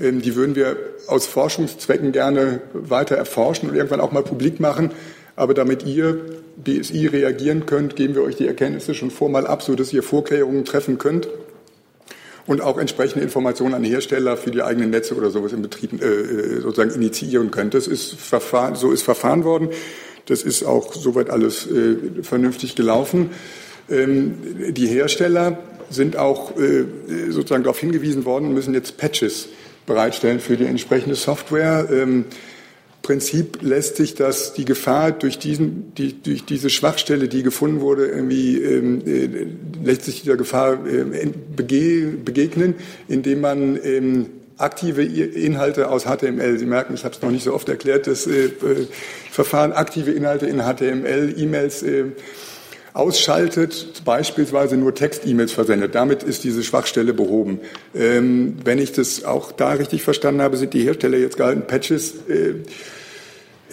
ähm, 0.00 0.20
die 0.22 0.34
würden 0.34 0.56
wir 0.56 0.76
aus 1.06 1.26
Forschungszwecken 1.26 2.10
gerne 2.10 2.62
weiter 2.72 3.14
erforschen 3.14 3.70
und 3.70 3.76
irgendwann 3.76 4.00
auch 4.00 4.10
mal 4.10 4.24
publik 4.24 4.58
machen. 4.58 4.90
Aber 5.36 5.54
damit 5.54 5.86
ihr 5.86 6.18
BSI 6.56 7.06
reagieren 7.06 7.64
könnt, 7.64 7.94
geben 7.94 8.16
wir 8.16 8.24
euch 8.24 8.34
die 8.34 8.48
Erkenntnisse 8.48 8.94
schon 8.94 9.12
vormal 9.12 9.46
ab, 9.46 9.62
sodass 9.62 9.92
ihr 9.92 10.02
Vorkehrungen 10.02 10.64
treffen 10.64 10.98
könnt 10.98 11.28
und 12.50 12.62
auch 12.62 12.78
entsprechende 12.78 13.22
Informationen 13.22 13.74
an 13.74 13.84
Hersteller 13.84 14.36
für 14.36 14.50
die 14.50 14.60
eigenen 14.60 14.90
Netze 14.90 15.14
oder 15.14 15.30
sowas 15.30 15.52
in 15.52 15.62
Betrieb 15.62 16.02
äh, 16.02 16.60
sozusagen 16.60 16.90
initiieren 16.90 17.52
könnt. 17.52 17.74
Das 17.74 17.86
ist 17.86 18.14
verfahren, 18.14 18.74
so 18.74 18.90
ist 18.90 19.02
verfahren 19.02 19.44
worden. 19.44 19.68
Das 20.26 20.42
ist 20.42 20.64
auch 20.64 20.92
soweit 20.92 21.30
alles 21.30 21.68
äh, 21.70 22.24
vernünftig 22.24 22.74
gelaufen. 22.74 23.30
Ähm, 23.88 24.34
die 24.72 24.88
Hersteller 24.88 25.60
sind 25.90 26.16
auch 26.16 26.58
äh, 26.58 26.86
sozusagen 27.28 27.62
darauf 27.62 27.78
hingewiesen 27.78 28.24
worden, 28.24 28.52
müssen 28.52 28.74
jetzt 28.74 28.96
Patches 28.96 29.48
bereitstellen 29.86 30.40
für 30.40 30.56
die 30.56 30.66
entsprechende 30.66 31.14
Software. 31.14 31.86
Ähm, 31.88 32.24
Prinzip 33.02 33.62
lässt 33.62 33.96
sich 33.96 34.14
das, 34.14 34.52
die 34.52 34.64
Gefahr 34.64 35.12
durch, 35.12 35.38
diesen, 35.38 35.94
die, 35.94 36.22
durch 36.22 36.44
diese 36.44 36.68
Schwachstelle, 36.68 37.28
die 37.28 37.42
gefunden 37.42 37.80
wurde, 37.80 38.06
irgendwie, 38.06 38.58
ähm, 38.58 39.02
äh, 39.06 39.46
lässt 39.82 40.04
sich 40.04 40.22
dieser 40.22 40.36
Gefahr 40.36 40.74
äh, 40.86 41.26
bege, 41.56 42.12
begegnen, 42.22 42.74
indem 43.08 43.40
man 43.40 43.78
ähm, 43.82 44.26
aktive 44.58 45.02
Inhalte 45.02 45.88
aus 45.88 46.04
HTML. 46.04 46.58
Sie 46.58 46.66
merken, 46.66 46.94
ich 46.94 47.04
habe 47.04 47.14
es 47.14 47.22
noch 47.22 47.30
nicht 47.30 47.44
so 47.44 47.54
oft 47.54 47.68
erklärt, 47.68 48.06
das 48.06 48.26
äh, 48.26 48.46
äh, 48.46 48.50
Verfahren 49.30 49.72
aktive 49.72 50.10
Inhalte 50.10 50.46
in 50.46 50.58
HTML, 50.60 51.34
E-Mails 51.36 51.82
äh, 51.82 52.04
ausschaltet, 52.92 54.02
beispielsweise 54.04 54.76
nur 54.76 54.94
Text-E-Mails 54.94 55.52
versendet. 55.52 55.94
Damit 55.94 56.22
ist 56.22 56.44
diese 56.44 56.62
Schwachstelle 56.62 57.14
behoben. 57.14 57.60
Ähm, 57.94 58.56
wenn 58.64 58.78
ich 58.78 58.92
das 58.92 59.24
auch 59.24 59.52
da 59.52 59.72
richtig 59.72 60.02
verstanden 60.02 60.42
habe, 60.42 60.56
sind 60.56 60.74
die 60.74 60.82
Hersteller 60.82 61.18
jetzt 61.18 61.36
gehalten, 61.36 61.62
Patches 61.66 62.14
äh, 62.28 62.54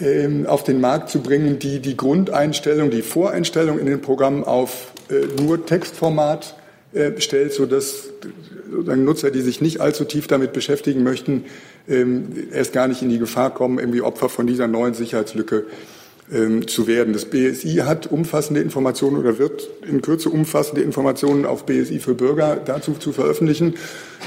ähm, 0.00 0.46
auf 0.46 0.62
den 0.62 0.80
Markt 0.80 1.10
zu 1.10 1.20
bringen, 1.20 1.58
die 1.58 1.80
die 1.80 1.96
Grundeinstellung, 1.96 2.90
die 2.90 3.02
Voreinstellung 3.02 3.78
in 3.78 3.86
den 3.86 4.00
Programmen 4.00 4.44
auf 4.44 4.92
äh, 5.10 5.42
nur 5.42 5.66
Textformat 5.66 6.54
äh, 6.92 7.20
stellt, 7.20 7.52
sodass 7.52 8.10
sozusagen 8.70 9.04
Nutzer, 9.04 9.30
die 9.30 9.40
sich 9.40 9.60
nicht 9.60 9.80
allzu 9.80 10.04
tief 10.04 10.28
damit 10.28 10.52
beschäftigen 10.52 11.02
möchten, 11.02 11.44
ähm, 11.88 12.48
erst 12.52 12.72
gar 12.72 12.86
nicht 12.86 13.02
in 13.02 13.08
die 13.08 13.18
Gefahr 13.18 13.52
kommen, 13.52 13.78
irgendwie 13.78 14.02
Opfer 14.02 14.28
von 14.28 14.46
dieser 14.46 14.68
neuen 14.68 14.94
Sicherheitslücke 14.94 15.56
ähm, 15.58 15.66
zu 16.66 16.86
werden. 16.86 17.12
Das 17.14 17.24
BSI 17.24 17.82
hat 17.84 18.06
umfassende 18.06 18.60
Informationen 18.60 19.16
oder 19.16 19.38
wird 19.38 19.68
in 19.88 20.02
Kürze 20.02 20.28
umfassende 20.28 20.82
Informationen 20.82 21.46
auf 21.46 21.64
BSI 21.64 22.00
für 22.00 22.14
Bürger 22.14 22.56
dazu 22.56 22.92
zu 22.92 23.12
veröffentlichen 23.12 23.76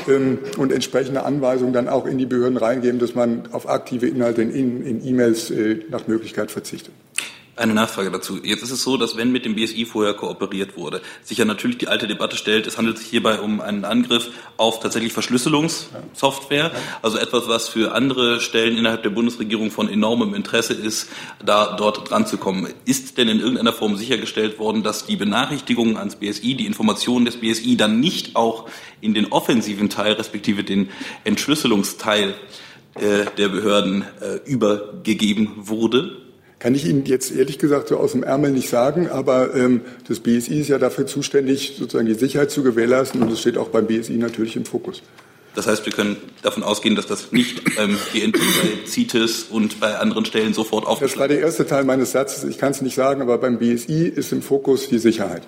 ähm, 0.08 0.39
und 0.58 0.72
entsprechende 0.72 1.24
Anweisungen 1.24 1.74
dann 1.74 1.88
auch 1.88 2.08
in 2.08 2.18
die 2.18 2.26
Behörden 2.26 2.58
reingeben, 2.58 2.99
dass 2.99 3.14
man 3.14 3.43
auf 3.52 3.70
aktive 3.70 4.08
Inhalte 4.08 4.41
in 4.41 5.06
E-Mails 5.06 5.52
äh, 5.52 5.80
nach 5.89 6.08
Möglichkeit 6.08 6.49
verzichtet. 6.49 6.93
Eine 7.58 7.74
Nachfrage 7.74 8.10
dazu. 8.10 8.39
Jetzt 8.41 8.64
ist 8.64 8.72
es 8.72 8.82
so, 8.82 8.95
dass 8.95 9.18
wenn 9.18 9.34
mit 9.34 9.43
dem 9.43 9.56
BSI 9.56 9.86
vorher 9.86 10.14
kooperiert 10.14 10.78
wurde, 10.78 11.02
sich 11.22 11.38
ja 11.38 11.43
natürlich 11.43 11.78
die 11.78 11.89
alte 11.89 12.08
Debatte 12.08 12.38
stellt, 12.38 12.66
es 12.66 12.78
handelt 12.78 12.97
sich 12.97 13.08
hierbei 13.08 13.41
um 13.41 13.60
einen 13.60 13.84
Angriff 13.84 14.30
auf 14.56 14.80
tatsächlich 14.80 15.12
Verschlüsselungssoftware, 15.12 16.72
also 17.02 17.18
etwas, 17.18 17.49
was 17.49 17.68
für 17.68 17.93
andere 17.93 18.39
Stellen 18.39 18.78
innerhalb 18.78 19.04
der 19.04 19.10
Bundesregierung 19.10 19.70
von 19.70 19.89
enormem 19.89 20.34
Interesse 20.34 20.74
ist, 20.74 21.10
da 21.45 21.76
dort 21.76 22.10
dran 22.10 22.26
zu 22.26 22.38
kommen. 22.38 22.70
Ist 22.86 23.18
denn 23.18 23.28
in 23.28 23.41
irgendeiner 23.41 23.74
Form 23.74 23.97
sichergestellt 23.97 24.58
worden, 24.58 24.82
dass 24.82 25.06
die 25.06 25.18
Benachrichtigungen 25.18 25.97
ans 25.97 26.16
BSI, 26.16 26.56
die 26.56 26.66
Informationen 26.66 27.26
des 27.26 27.41
BSI 27.41 27.76
dann 27.76 27.99
nicht 27.99 28.38
auch 28.38 28.70
in 29.02 29.14
den 29.14 29.30
offensiven 29.30 29.89
Teil, 29.89 30.14
respektive 30.14 30.64
den 30.64 30.89
Entschlüsselungsteil 31.26 32.34
äh, 32.95 33.26
der 33.38 33.49
Behörden 33.49 34.06
äh, 34.22 34.49
übergegeben 34.49 35.52
wurde? 35.58 36.31
Kann 36.62 36.76
ich 36.76 36.86
Ihnen 36.86 37.05
jetzt 37.05 37.36
ehrlich 37.36 37.57
gesagt 37.57 37.88
so 37.88 37.97
aus 37.97 38.12
dem 38.12 38.22
Ärmel 38.22 38.51
nicht 38.51 38.70
sagen, 38.70 39.09
aber 39.09 39.55
ähm, 39.55 39.82
das 40.07 40.20
BSI 40.20 40.62
ist 40.62 40.68
ja 40.68 40.78
dafür 40.78 41.07
zuständig, 41.07 41.74
sozusagen 41.76 42.05
die 42.05 42.14
Sicherheit 42.14 42.51
zu 42.51 42.62
gewährleisten 42.62 43.20
und 43.24 43.32
das 43.32 43.39
steht 43.39 43.57
auch 43.57 43.70
beim 43.70 43.88
BSI 43.88 44.14
natürlich 44.14 44.55
im 44.55 44.66
Fokus. 44.66 45.01
Das 45.55 45.66
heißt, 45.66 45.84
wir 45.88 45.91
können 45.91 46.18
davon 46.43 46.62
ausgehen, 46.62 46.95
dass 46.95 47.07
das 47.07 47.32
nicht 47.32 47.64
ähm, 47.80 47.97
BND 48.14 48.38
bei 48.38 48.88
CITES 48.88 49.47
und 49.49 49.80
bei 49.80 49.97
anderen 49.97 50.24
Stellen 50.26 50.53
sofort 50.53 50.86
aufgeschlagen 50.86 51.09
Das 51.09 51.20
war 51.20 51.28
der 51.28 51.39
erste 51.39 51.66
Teil 51.66 51.84
meines 51.84 52.12
Satzes. 52.12 52.43
Ich 52.43 52.59
kann 52.59 52.72
es 52.72 52.82
nicht 52.82 52.93
sagen, 52.93 53.24
aber 53.24 53.39
beim 53.39 53.57
BSI 53.57 54.07
ist 54.07 54.32
im 54.32 54.43
Fokus 54.43 54.88
die 54.88 54.99
Sicherheit. 54.99 55.41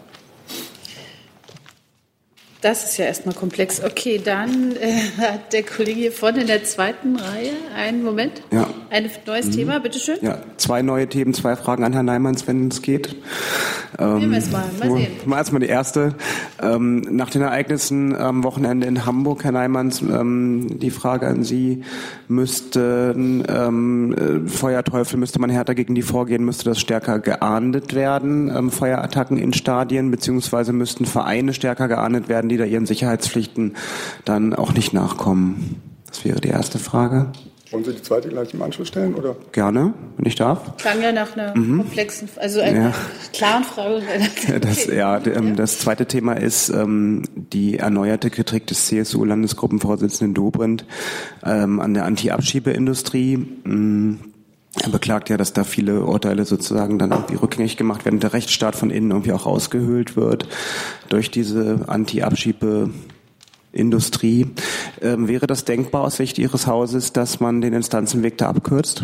Das 2.64 2.86
ist 2.86 2.98
ja 2.98 3.04
erstmal 3.04 3.36
komplex. 3.36 3.84
Okay, 3.84 4.22
dann 4.24 4.78
äh, 4.78 5.02
hat 5.18 5.52
der 5.52 5.64
Kollege 5.64 6.00
hier 6.00 6.12
vorne 6.14 6.42
in 6.42 6.48
der 6.48 6.64
zweiten 6.64 7.18
Reihe 7.18 7.52
einen 7.76 8.04
Moment. 8.04 8.42
Ja. 8.52 8.70
Ein 8.90 9.10
neues 9.28 9.48
mhm. 9.48 9.52
Thema, 9.52 9.80
bitteschön. 9.80 10.18
Ja, 10.22 10.38
zwei 10.56 10.82
neue 10.82 11.10
Themen, 11.10 11.34
zwei 11.34 11.58
Fragen 11.58 11.84
an 11.84 11.92
Herrn 11.92 12.06
Neimanns, 12.06 12.48
wenn 12.48 12.70
es 12.70 12.82
geht. 12.82 13.18
Ähm, 14.00 14.32
wir 14.32 14.38
es 14.38 14.52
mal, 14.52 14.64
mal 14.80 14.98
sehen. 14.98 15.12
Mal 15.26 15.38
erstmal 15.38 15.60
die 15.60 15.68
erste. 15.68 16.16
Ähm, 16.62 17.02
nach 17.12 17.30
den 17.30 17.42
Ereignissen 17.42 18.16
am 18.16 18.44
Wochenende 18.44 18.88
in 18.88 19.06
Hamburg, 19.06 19.44
Herr 19.44 19.52
Neimanns, 19.52 20.02
ähm, 20.02 20.80
die 20.80 20.90
Frage 20.90 21.28
an 21.28 21.44
Sie, 21.44 21.84
müssten 22.28 23.44
ähm, 23.48 24.14
äh, 24.14 24.50
Feuerteufel, 24.50 25.20
müsste 25.20 25.40
man 25.40 25.50
härter 25.50 25.76
gegen 25.76 25.96
die 25.96 26.02
vorgehen, 26.02 26.46
müsste 26.46 26.66
das 26.66 26.80
stärker 26.80 27.20
geahndet 27.20 27.94
werden, 27.94 28.52
ähm, 28.56 28.72
Feuerattacken 28.72 29.38
in 29.38 29.54
Stadien, 29.54 30.12
beziehungsweise 30.12 30.74
müssten 30.74 31.06
Vereine 31.06 31.54
stärker 31.54 31.88
geahndet 31.88 32.30
werden, 32.30 32.50
die 32.54 32.58
da 32.58 32.66
ihren 32.66 32.86
Sicherheitspflichten 32.86 33.76
dann 34.26 34.54
auch 34.54 34.74
nicht 34.74 34.94
nachkommen? 34.94 35.82
Das 36.08 36.24
wäre 36.24 36.40
die 36.40 36.50
erste 36.50 36.80
Frage. 36.80 37.32
Wollen 37.74 37.86
Sie 37.86 37.94
die 37.94 38.04
zweite 38.04 38.30
gleich 38.30 38.54
im 38.54 38.62
Anschluss 38.62 38.90
stellen? 38.90 39.16
Oder? 39.16 39.36
Gerne, 39.52 39.96
wenn 40.18 40.28
ich 40.28 40.36
darf. 40.36 40.78
Klang 40.78 41.02
ja 41.02 41.12
nach 41.12 41.36
einer 41.36 41.58
mhm. 41.58 41.78
komplexen, 41.78 42.30
also 42.36 42.62
einer 42.62 42.90
ja. 42.90 42.94
klaren 43.34 43.64
Frage. 43.64 44.04
Das, 44.62 44.86
ja, 44.86 45.20
ähm, 45.26 45.56
das 45.56 45.80
zweite 45.80 46.06
Thema 46.06 46.34
ist 46.34 46.70
ähm, 46.70 47.24
die 47.34 47.80
erneuerte 47.80 48.30
Kritik 48.30 48.68
des 48.68 48.86
CSU-Landesgruppenvorsitzenden 48.86 50.36
Dobrindt 50.36 50.86
ähm, 51.44 51.80
an 51.80 51.96
der 51.96 52.06
Anti-Abschiebeindustrie. 52.06 53.38
Mm, 53.38 54.20
er 54.82 54.90
beklagt 54.90 55.30
ja, 55.30 55.38
dass 55.38 55.54
da 55.54 55.64
viele 55.64 56.02
Urteile 56.02 56.46
sozusagen 56.46 56.98
dann 56.98 57.12
irgendwie 57.12 57.36
rückgängig 57.36 57.78
gemacht 57.78 58.06
werden, 58.06 58.20
der 58.20 58.34
Rechtsstaat 58.34 58.76
von 58.76 58.90
innen 58.90 59.12
irgendwie 59.12 59.34
auch 59.34 59.46
ausgehöhlt 59.46 60.16
wird 60.16 60.48
durch 61.10 61.30
diese 61.30 61.82
Anti-Abschiebe-Industrie. 61.88 64.48
Ähm, 65.02 65.28
wäre 65.28 65.46
das 65.46 65.66
denkbar 65.66 66.02
aus 66.04 66.16
Sicht 66.16 66.40
Ihres 66.40 66.66
Hauses, 66.66 67.14
dass 67.14 67.40
man 67.40 67.62
den 67.62 67.74
Instanzenweg 67.74 68.40
da 68.40 68.50
abkürzt? 68.50 69.04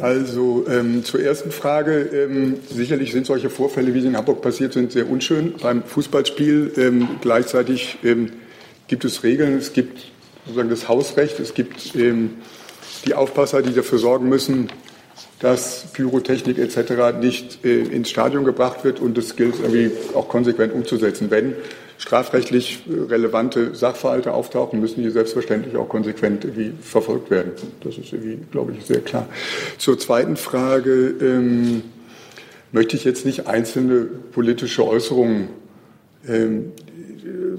Also 0.00 0.64
ähm, 0.68 1.04
zur 1.04 1.20
ersten 1.20 1.50
Frage. 1.50 2.02
Ähm, 2.02 2.56
sicherlich 2.68 3.12
sind 3.12 3.26
solche 3.26 3.50
Vorfälle, 3.50 3.94
wie 3.94 4.00
sie 4.00 4.08
in 4.08 4.16
Hamburg 4.16 4.42
passiert 4.42 4.72
sind, 4.72 4.92
sehr 4.92 5.10
unschön 5.10 5.54
beim 5.60 5.82
Fußballspiel. 5.82 6.72
Ähm, 6.76 7.08
gleichzeitig 7.20 7.98
ähm, 8.04 8.30
gibt 8.88 9.04
es 9.04 9.22
Regeln, 9.22 9.58
es 9.58 9.72
gibt 9.72 10.12
sozusagen 10.44 10.68
das 10.68 10.88
Hausrecht, 10.88 11.40
es 11.40 11.54
gibt 11.54 11.96
ähm, 11.96 12.30
die 13.04 13.14
Aufpasser, 13.14 13.62
die 13.62 13.74
dafür 13.74 13.98
sorgen 13.98 14.28
müssen, 14.28 14.68
dass 15.40 15.86
Pyrotechnik 15.92 16.58
etc. 16.58 17.18
nicht 17.20 17.64
äh, 17.64 17.82
ins 17.82 18.10
Stadion 18.10 18.44
gebracht 18.44 18.84
wird 18.84 19.00
und 19.00 19.18
das 19.18 19.36
gilt 19.36 19.56
irgendwie 19.60 19.90
auch 20.14 20.28
konsequent 20.28 20.72
umzusetzen. 20.72 21.30
Wenn 21.30 21.54
strafrechtlich 21.98 22.82
relevante 22.88 23.74
Sachverhalte 23.74 24.32
auftauchen, 24.32 24.80
müssen 24.80 25.02
die 25.02 25.10
selbstverständlich 25.10 25.76
auch 25.76 25.88
konsequent 25.88 26.44
irgendwie 26.44 26.72
verfolgt 26.80 27.30
werden. 27.30 27.52
Das 27.82 27.98
ist 27.98 28.12
irgendwie, 28.12 28.38
glaube 28.50 28.72
ich, 28.72 28.84
sehr 28.84 29.00
klar. 29.00 29.28
Zur 29.78 29.98
zweiten 29.98 30.36
Frage 30.36 31.14
ähm, 31.20 31.82
möchte 32.72 32.96
ich 32.96 33.04
jetzt 33.04 33.24
nicht 33.24 33.46
einzelne 33.46 34.06
politische 34.32 34.86
Äußerungen 34.86 35.48
ähm, 36.28 36.72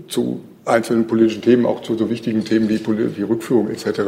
zu 0.07 0.41
einzelnen 0.65 1.07
politischen 1.07 1.41
Themen, 1.41 1.65
auch 1.65 1.81
zu 1.81 1.95
so 1.95 2.09
wichtigen 2.09 2.43
Themen 2.43 2.67
wie, 2.69 2.79
wie 3.17 3.21
Rückführung 3.21 3.69
etc. 3.69 3.85
Äh, 3.85 4.01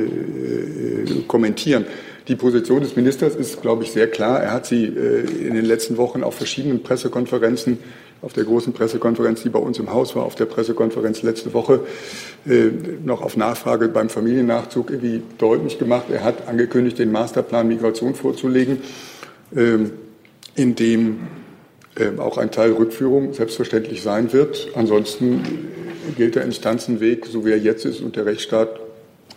äh, 0.00 1.22
kommentieren. 1.28 1.84
Die 2.28 2.36
Position 2.36 2.82
des 2.82 2.96
Ministers 2.96 3.34
ist, 3.34 3.60
glaube 3.62 3.82
ich, 3.84 3.92
sehr 3.92 4.06
klar. 4.06 4.40
Er 4.40 4.52
hat 4.52 4.66
sie 4.66 4.84
äh, 4.84 5.46
in 5.46 5.54
den 5.54 5.64
letzten 5.64 5.96
Wochen 5.96 6.22
auf 6.22 6.36
verschiedenen 6.36 6.82
Pressekonferenzen, 6.82 7.78
auf 8.22 8.32
der 8.32 8.44
großen 8.44 8.72
Pressekonferenz, 8.72 9.42
die 9.42 9.48
bei 9.48 9.58
uns 9.58 9.78
im 9.78 9.92
Haus 9.92 10.14
war, 10.14 10.24
auf 10.24 10.36
der 10.36 10.46
Pressekonferenz 10.46 11.22
letzte 11.22 11.52
Woche, 11.52 11.80
äh, 12.46 12.70
noch 13.04 13.22
auf 13.22 13.36
Nachfrage 13.36 13.88
beim 13.88 14.08
Familiennachzug 14.08 14.90
irgendwie 14.90 15.22
deutlich 15.38 15.78
gemacht. 15.78 16.04
Er 16.10 16.22
hat 16.22 16.48
angekündigt, 16.48 16.98
den 16.98 17.10
Masterplan 17.10 17.68
Migration 17.68 18.14
vorzulegen, 18.14 18.78
äh, 19.54 19.78
in 20.54 20.74
dem 20.76 21.20
ähm, 21.98 22.20
auch 22.20 22.38
ein 22.38 22.50
Teil 22.50 22.72
Rückführung 22.72 23.34
selbstverständlich 23.34 24.00
sein 24.02 24.32
wird. 24.32 24.68
Ansonsten 24.74 25.42
gilt 26.16 26.34
der 26.34 26.44
Instanzenweg, 26.44 27.26
so 27.26 27.44
wie 27.44 27.50
er 27.50 27.58
jetzt 27.58 27.84
ist, 27.84 28.00
und 28.00 28.16
der 28.16 28.26
Rechtsstaat 28.26 28.80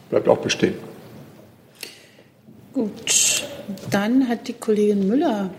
bleibt 0.10 0.28
auch 0.28 0.38
bestehen. 0.38 0.76
Gut, 2.74 3.44
dann 3.90 4.28
hat 4.28 4.48
die 4.48 4.54
Kollegin 4.54 5.08
Müller 5.08 5.50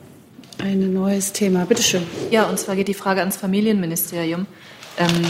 ein 0.58 0.92
neues 0.92 1.32
Thema. 1.32 1.64
Bitte 1.64 1.82
schön. 1.82 2.02
Ja, 2.30 2.48
und 2.48 2.58
zwar 2.58 2.76
geht 2.76 2.88
die 2.88 2.94
Frage 2.94 3.20
ans 3.20 3.36
Familienministerium. 3.36 4.46
Ähm, 4.98 5.22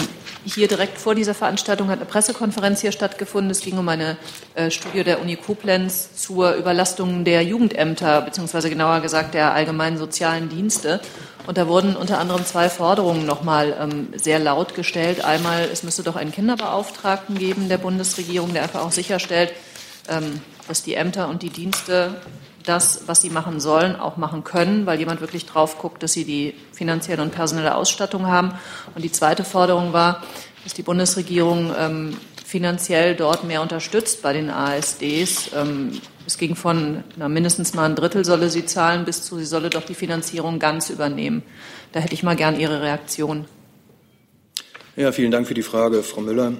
hier 0.47 0.69
direkt 0.69 0.99
vor 0.99 1.15
dieser 1.15 1.35
Veranstaltung 1.35 1.89
hat 1.89 1.99
eine 1.99 2.07
Pressekonferenz 2.07 2.81
hier 2.81 2.93
stattgefunden. 2.93 3.51
Es 3.51 3.61
ging 3.61 3.79
um 3.79 3.89
eine 3.89 4.17
äh, 4.55 4.71
Studie 4.71 5.03
der 5.03 5.21
Uni 5.21 5.37
Koblenz 5.37 6.15
zur 6.15 6.55
Überlastung 6.55 7.25
der 7.25 7.43
Jugendämter, 7.43 8.23
beziehungsweise 8.23 8.71
genauer 8.71 9.01
gesagt 9.01 9.35
der 9.35 9.53
allgemeinen 9.53 9.99
sozialen 9.99 10.49
Dienste. 10.49 11.01
Und 11.47 11.59
da 11.59 11.67
wurden 11.67 11.97
unter 11.97 12.19
anderem 12.19 12.45
zwei 12.45 12.69
Forderungen 12.69 13.27
nochmal 13.27 13.77
ähm, 13.81 14.09
sehr 14.17 14.39
laut 14.39 14.75
gestellt. 14.75 15.25
Einmal, 15.25 15.69
es 15.73 15.83
müsste 15.83 16.03
doch 16.03 16.17
einen 16.17 16.33
Kinderbeauftragten 16.33 17.37
geben 17.37 17.69
der 17.69 17.79
Bundesregierung, 17.79 18.53
der 18.53 18.63
einfach 18.63 18.83
auch 18.83 18.93
sicherstellt, 18.93 19.53
ähm, 20.09 20.41
dass 20.69 20.83
die 20.83 20.95
Ämter 20.95 21.29
und 21.29 21.43
die 21.43 21.51
Dienste 21.51 22.21
das, 22.67 23.03
was 23.07 23.23
sie 23.23 23.31
machen 23.31 23.61
sollen, 23.61 23.97
auch 23.97 24.17
machen 24.17 24.45
können, 24.45 24.87
weil 24.87 24.99
jemand 24.99 25.21
wirklich 25.21 25.47
drauf 25.47 25.79
guckt, 25.79 26.03
dass 26.03 26.13
sie 26.13 26.25
die 26.25 26.55
finanzielle 26.73 27.23
und 27.23 27.33
personelle 27.33 27.75
Ausstattung 27.75 28.27
haben. 28.27 28.53
Und 28.95 29.03
die 29.03 29.13
zweite 29.13 29.45
Forderung 29.45 29.93
war, 29.93 30.23
dass 30.65 30.75
die 30.75 30.83
Bundesregierung 30.83 31.73
ähm, 31.79 32.17
finanziell 32.45 33.15
dort 33.15 33.45
mehr 33.45 33.63
unterstützt 33.63 34.23
bei 34.23 34.33
den 34.33 34.51
ASDs. 34.51 35.51
Ähm, 35.55 36.01
es 36.27 36.39
ging 36.39 36.57
von 36.57 37.05
na, 37.17 37.29
mindestens 37.29 37.75
mal 37.75 37.85
ein 37.85 37.95
Drittel 37.95 38.25
solle 38.25 38.51
sie 38.51 38.67
zahlen 38.67 39.05
bis 39.05 39.23
zu, 39.23 39.39
sie 39.39 39.47
solle 39.47 39.71
doch 39.71 39.85
die 39.85 39.95
Finanzierung 39.95 40.59
ganz 40.59 40.91
übernehmen. 40.91 41.43
Da 41.93 42.01
hätte 42.01 42.15
ich 42.15 42.23
mal 42.23 42.37
gern 42.37 42.59
Ihre 42.59 42.83
Reaktion. 42.83 43.47
Ja, 44.97 45.13
vielen 45.13 45.31
Dank 45.31 45.47
für 45.47 45.55
die 45.55 45.63
Frage, 45.63 46.03
Frau 46.03 46.21
Müller. 46.21 46.55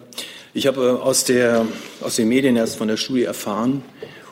Ich 0.55 0.67
habe 0.67 0.83
äh, 0.83 1.03
aus, 1.03 1.25
der, 1.25 1.67
aus 2.01 2.17
den 2.17 2.29
Medien 2.29 2.57
erst 2.57 2.77
von 2.77 2.89
der 2.89 2.97
Studie 2.97 3.25
erfahren 3.25 3.83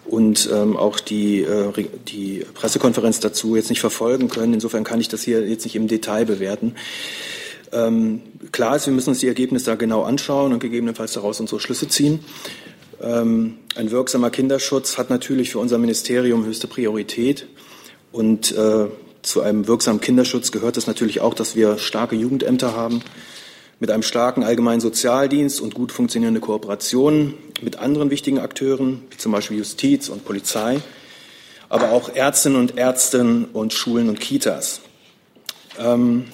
und 0.06 0.48
ähm, 0.52 0.76
auch 0.76 1.00
die, 1.00 1.42
äh, 1.42 1.72
die 2.08 2.44
Pressekonferenz 2.54 3.20
dazu 3.20 3.56
jetzt 3.56 3.70
nicht 3.70 3.80
verfolgen 3.80 4.28
können. 4.28 4.54
Insofern 4.54 4.84
kann 4.84 5.00
ich 5.00 5.08
das 5.08 5.22
hier 5.22 5.46
jetzt 5.46 5.64
nicht 5.64 5.76
im 5.76 5.88
Detail 5.88 6.26
bewerten. 6.26 6.74
Ähm, 7.72 8.22
klar 8.52 8.76
ist, 8.76 8.86
wir 8.86 8.92
müssen 8.92 9.10
uns 9.10 9.20
die 9.20 9.28
Ergebnisse 9.28 9.66
da 9.66 9.74
genau 9.74 10.02
anschauen 10.02 10.52
und 10.52 10.60
gegebenenfalls 10.60 11.12
daraus 11.12 11.40
unsere 11.40 11.60
Schlüsse 11.60 11.88
ziehen. 11.88 12.20
Ähm, 13.02 13.58
ein 13.74 13.90
wirksamer 13.90 14.30
Kinderschutz 14.30 14.98
hat 14.98 15.10
natürlich 15.10 15.50
für 15.50 15.58
unser 15.58 15.78
Ministerium 15.78 16.44
höchste 16.44 16.68
Priorität. 16.68 17.46
Und 18.12 18.52
äh, 18.52 18.86
zu 19.22 19.40
einem 19.40 19.66
wirksamen 19.66 20.00
Kinderschutz 20.00 20.52
gehört 20.52 20.76
es 20.76 20.86
natürlich 20.86 21.20
auch, 21.20 21.34
dass 21.34 21.56
wir 21.56 21.78
starke 21.78 22.14
Jugendämter 22.14 22.76
haben 22.76 23.02
mit 23.84 23.90
einem 23.90 24.02
starken 24.02 24.44
allgemeinen 24.44 24.80
Sozialdienst 24.80 25.60
und 25.60 25.74
gut 25.74 25.92
funktionierende 25.92 26.40
Kooperationen 26.40 27.34
mit 27.60 27.78
anderen 27.78 28.08
wichtigen 28.08 28.38
Akteuren, 28.38 29.02
wie 29.10 29.18
zum 29.18 29.30
Beispiel 29.30 29.58
Justiz 29.58 30.08
und 30.08 30.24
Polizei, 30.24 30.80
aber 31.68 31.90
auch 31.92 32.08
Ärztinnen 32.08 32.58
und 32.58 32.78
Ärzten 32.78 33.44
und 33.44 33.74
Schulen 33.74 34.08
und 34.08 34.20
Kitas. 34.20 34.80
Ähm, 35.78 36.24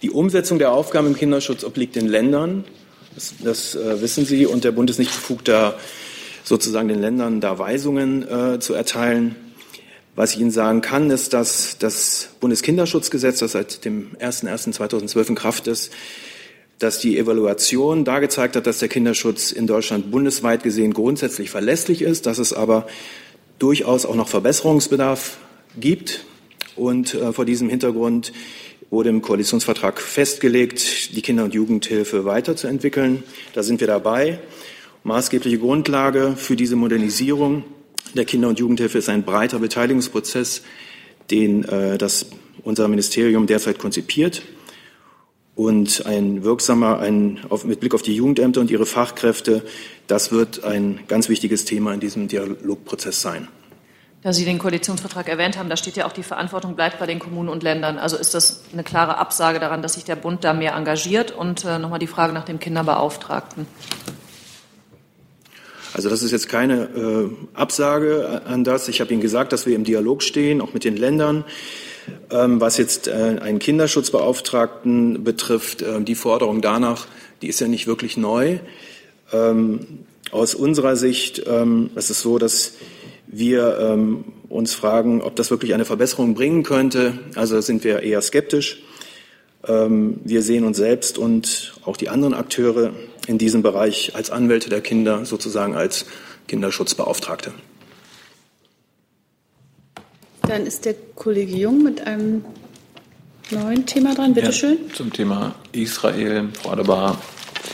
die 0.00 0.12
Umsetzung 0.12 0.60
der 0.60 0.70
Aufgaben 0.70 1.08
im 1.08 1.16
Kinderschutz 1.16 1.64
obliegt 1.64 1.96
den 1.96 2.06
Ländern. 2.06 2.62
Das, 3.16 3.34
das 3.42 3.74
äh, 3.74 4.00
wissen 4.00 4.24
Sie. 4.24 4.46
Und 4.46 4.62
der 4.62 4.70
Bund 4.70 4.88
ist 4.88 5.00
nicht 5.00 5.12
befugt, 5.12 5.48
da 5.48 5.74
sozusagen 6.44 6.86
den 6.86 7.00
Ländern 7.00 7.40
da 7.40 7.58
Weisungen 7.58 8.28
äh, 8.28 8.60
zu 8.60 8.74
erteilen. 8.74 9.34
Was 10.14 10.34
ich 10.34 10.40
Ihnen 10.40 10.52
sagen 10.52 10.82
kann, 10.82 11.10
ist, 11.10 11.32
dass 11.32 11.78
das 11.78 12.28
Bundeskinderschutzgesetz, 12.38 13.40
das 13.40 13.52
seit 13.52 13.84
dem 13.84 14.12
01.01.2012 14.20 15.30
in 15.30 15.34
Kraft 15.34 15.66
ist, 15.66 15.90
dass 16.78 16.98
die 16.98 17.18
Evaluation 17.18 18.04
da 18.04 18.18
gezeigt 18.18 18.56
hat, 18.56 18.66
dass 18.66 18.78
der 18.78 18.88
Kinderschutz 18.88 19.50
in 19.50 19.66
Deutschland 19.66 20.10
bundesweit 20.10 20.62
gesehen 20.62 20.92
grundsätzlich 20.92 21.50
verlässlich 21.50 22.02
ist, 22.02 22.26
dass 22.26 22.38
es 22.38 22.52
aber 22.52 22.86
durchaus 23.58 24.04
auch 24.04 24.14
noch 24.14 24.28
Verbesserungsbedarf 24.28 25.38
gibt. 25.78 26.24
Und 26.74 27.14
äh, 27.14 27.32
vor 27.32 27.46
diesem 27.46 27.70
Hintergrund 27.70 28.32
wurde 28.90 29.08
im 29.08 29.22
Koalitionsvertrag 29.22 30.00
festgelegt, 30.00 31.16
die 31.16 31.22
Kinder- 31.22 31.44
und 31.44 31.54
Jugendhilfe 31.54 32.24
weiterzuentwickeln. 32.24 33.22
Da 33.54 33.62
sind 33.62 33.80
wir 33.80 33.86
dabei. 33.86 34.38
Maßgebliche 35.02 35.58
Grundlage 35.58 36.34
für 36.36 36.56
diese 36.56 36.76
Modernisierung 36.76 37.64
der 38.14 38.24
Kinder- 38.24 38.48
und 38.48 38.58
Jugendhilfe 38.58 38.98
ist 38.98 39.08
ein 39.08 39.24
breiter 39.24 39.58
Beteiligungsprozess, 39.58 40.62
den 41.30 41.64
äh, 41.64 41.98
das 41.98 42.26
unser 42.62 42.88
Ministerium 42.88 43.46
derzeit 43.46 43.78
konzipiert. 43.78 44.42
Und 45.56 46.04
ein 46.04 46.44
wirksamer, 46.44 46.98
ein, 47.00 47.40
auf, 47.48 47.64
mit 47.64 47.80
Blick 47.80 47.94
auf 47.94 48.02
die 48.02 48.14
Jugendämter 48.14 48.60
und 48.60 48.70
ihre 48.70 48.84
Fachkräfte, 48.84 49.62
das 50.06 50.30
wird 50.30 50.62
ein 50.64 51.00
ganz 51.08 51.30
wichtiges 51.30 51.64
Thema 51.64 51.94
in 51.94 52.00
diesem 52.00 52.28
Dialogprozess 52.28 53.22
sein. 53.22 53.48
Da 54.22 54.34
Sie 54.34 54.44
den 54.44 54.58
Koalitionsvertrag 54.58 55.28
erwähnt 55.28 55.56
haben, 55.56 55.70
da 55.70 55.76
steht 55.76 55.96
ja 55.96 56.06
auch, 56.06 56.12
die 56.12 56.22
Verantwortung 56.22 56.76
bleibt 56.76 56.98
bei 56.98 57.06
den 57.06 57.18
Kommunen 57.18 57.48
und 57.48 57.62
Ländern. 57.62 57.96
Also 57.96 58.16
ist 58.18 58.34
das 58.34 58.64
eine 58.72 58.82
klare 58.82 59.16
Absage 59.16 59.58
daran, 59.58 59.80
dass 59.80 59.94
sich 59.94 60.04
der 60.04 60.16
Bund 60.16 60.44
da 60.44 60.52
mehr 60.52 60.74
engagiert? 60.74 61.30
Und 61.30 61.64
äh, 61.64 61.78
nochmal 61.78 62.00
die 62.00 62.06
Frage 62.06 62.34
nach 62.34 62.44
dem 62.44 62.58
Kinderbeauftragten. 62.58 63.66
Also 65.94 66.10
das 66.10 66.22
ist 66.22 66.32
jetzt 66.32 66.50
keine 66.50 66.82
äh, 66.82 67.30
Absage 67.54 68.42
an 68.44 68.64
das. 68.64 68.88
Ich 68.88 69.00
habe 69.00 69.10
Ihnen 69.12 69.22
gesagt, 69.22 69.52
dass 69.54 69.64
wir 69.64 69.74
im 69.74 69.84
Dialog 69.84 70.22
stehen, 70.22 70.60
auch 70.60 70.74
mit 70.74 70.84
den 70.84 70.98
Ländern. 70.98 71.44
Ähm, 72.30 72.60
was 72.60 72.76
jetzt 72.76 73.08
äh, 73.08 73.38
einen 73.40 73.58
Kinderschutzbeauftragten 73.58 75.24
betrifft, 75.24 75.82
äh, 75.82 76.00
die 76.00 76.14
Forderung 76.14 76.60
danach, 76.60 77.06
die 77.42 77.48
ist 77.48 77.60
ja 77.60 77.68
nicht 77.68 77.86
wirklich 77.86 78.16
neu. 78.16 78.58
Ähm, 79.32 80.04
aus 80.30 80.54
unserer 80.54 80.96
Sicht 80.96 81.42
ähm, 81.46 81.90
ist 81.94 82.10
es 82.10 82.20
so, 82.20 82.38
dass 82.38 82.72
wir 83.26 83.78
ähm, 83.80 84.24
uns 84.48 84.74
fragen, 84.74 85.22
ob 85.22 85.36
das 85.36 85.50
wirklich 85.50 85.74
eine 85.74 85.84
Verbesserung 85.84 86.34
bringen 86.34 86.62
könnte. 86.62 87.14
Also 87.34 87.60
sind 87.60 87.84
wir 87.84 88.02
eher 88.02 88.22
skeptisch. 88.22 88.82
Ähm, 89.66 90.20
wir 90.24 90.42
sehen 90.42 90.64
uns 90.64 90.76
selbst 90.76 91.18
und 91.18 91.74
auch 91.84 91.96
die 91.96 92.08
anderen 92.08 92.34
Akteure 92.34 92.92
in 93.26 93.38
diesem 93.38 93.62
Bereich 93.62 94.14
als 94.14 94.30
Anwälte 94.30 94.70
der 94.70 94.80
Kinder, 94.80 95.24
sozusagen 95.24 95.74
als 95.74 96.06
Kinderschutzbeauftragte. 96.46 97.52
Dann 100.46 100.64
ist 100.64 100.84
der 100.84 100.94
Kollege 101.14 101.56
Jung 101.56 101.82
mit 101.82 102.06
einem 102.06 102.44
neuen 103.50 103.84
Thema 103.84 104.14
dran. 104.14 104.32
Bitte 104.32 104.52
schön. 104.52 104.78
Ja, 104.88 104.94
zum 104.94 105.12
Thema 105.12 105.54
Israel, 105.72 106.48
Frau 106.52 106.70
Adebar. 106.70 107.18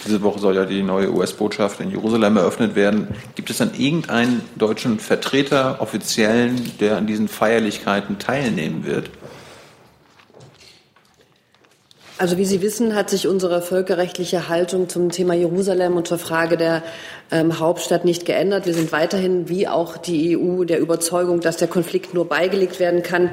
Diese 0.07 0.23
Woche 0.23 0.41
soll 0.41 0.57
ja 0.57 0.65
die 0.65 0.83
neue 0.83 1.13
US-Botschaft 1.13 1.81
in 1.81 1.91
Jerusalem 1.91 2.37
eröffnet 2.37 2.75
werden. 2.75 3.09
Gibt 3.35 3.51
es 3.51 3.59
dann 3.59 3.75
irgendeinen 3.75 4.41
deutschen 4.57 4.99
Vertreter, 4.99 5.81
Offiziellen, 5.81 6.73
der 6.81 6.97
an 6.97 7.07
diesen 7.07 7.29
Feierlichkeiten 7.29 8.19
teilnehmen 8.19 8.85
wird? 8.85 9.11
Also 12.19 12.37
wie 12.37 12.45
Sie 12.45 12.61
wissen, 12.61 12.95
hat 12.95 13.09
sich 13.09 13.27
unsere 13.27 13.63
völkerrechtliche 13.63 14.49
Haltung 14.49 14.89
zum 14.89 15.11
Thema 15.11 15.33
Jerusalem 15.33 15.97
und 15.97 16.07
zur 16.07 16.19
Frage 16.19 16.59
der 16.59 16.83
ähm, 17.31 17.59
Hauptstadt 17.59 18.05
nicht 18.05 18.27
geändert. 18.27 18.67
Wir 18.67 18.75
sind 18.75 18.93
weiterhin, 18.93 19.49
wie 19.49 19.67
auch 19.67 19.97
die 19.97 20.37
EU, 20.37 20.65
der 20.65 20.79
Überzeugung, 20.79 21.41
dass 21.41 21.57
der 21.57 21.69
Konflikt 21.69 22.13
nur 22.13 22.29
beigelegt 22.29 22.79
werden 22.81 23.03
kann, 23.03 23.31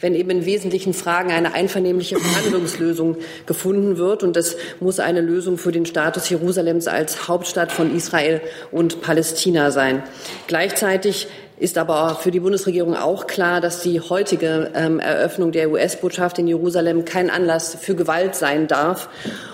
wenn 0.00 0.14
eben 0.14 0.30
in 0.30 0.46
wesentlichen 0.46 0.94
Fragen 0.94 1.30
eine 1.30 1.52
einvernehmliche 1.54 2.18
Verhandlungslösung 2.18 3.18
gefunden 3.44 3.98
wird. 3.98 4.22
Und 4.22 4.36
es 4.38 4.56
muss 4.80 4.98
eine 4.98 5.20
Lösung 5.20 5.58
für 5.58 5.70
den 5.70 5.84
Status 5.84 6.30
Jerusalems 6.30 6.88
als 6.88 7.28
Hauptstadt 7.28 7.70
von 7.70 7.94
Israel 7.94 8.40
und 8.70 9.02
Palästina 9.02 9.70
sein. 9.70 10.02
Gleichzeitig 10.46 11.28
ist 11.58 11.78
aber 11.78 12.16
für 12.20 12.30
die 12.30 12.40
Bundesregierung 12.40 12.96
auch 12.96 13.26
klar, 13.26 13.60
dass 13.60 13.82
die 13.82 14.00
heutige 14.00 14.70
ähm, 14.74 14.98
Eröffnung 14.98 15.52
der 15.52 15.70
US-Botschaft 15.70 16.38
in 16.38 16.48
Jerusalem 16.48 17.04
kein 17.04 17.30
Anlass 17.30 17.76
für 17.80 17.94
Gewalt 17.94 18.34
sein 18.34 18.66
darf. 18.66 19.08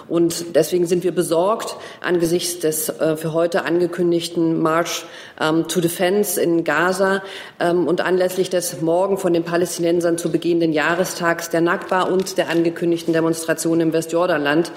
Und 0.08 0.56
deswegen 0.56 0.86
sind 0.86 1.04
wir 1.04 1.12
besorgt 1.12 1.76
angesichts 2.00 2.60
des 2.60 2.88
äh, 2.88 3.16
für 3.16 3.34
heute 3.34 3.64
angekündigten 3.64 4.58
March 4.60 5.04
ähm, 5.38 5.68
to 5.68 5.80
Defense 5.80 6.40
in 6.40 6.64
Gaza 6.64 7.22
ähm, 7.60 7.86
und 7.86 8.00
anlässlich 8.00 8.48
des 8.48 8.80
morgen 8.80 9.18
von 9.18 9.34
den 9.34 9.44
Palästinensern 9.44 10.16
zu 10.16 10.32
begehenden 10.32 10.72
Jahrestags 10.72 11.50
der 11.50 11.60
Nakba 11.60 12.02
und 12.02 12.38
der 12.38 12.48
angekündigten 12.48 13.12
Demonstration 13.12 13.80
im 13.80 13.92
Westjordanland. 13.92 14.72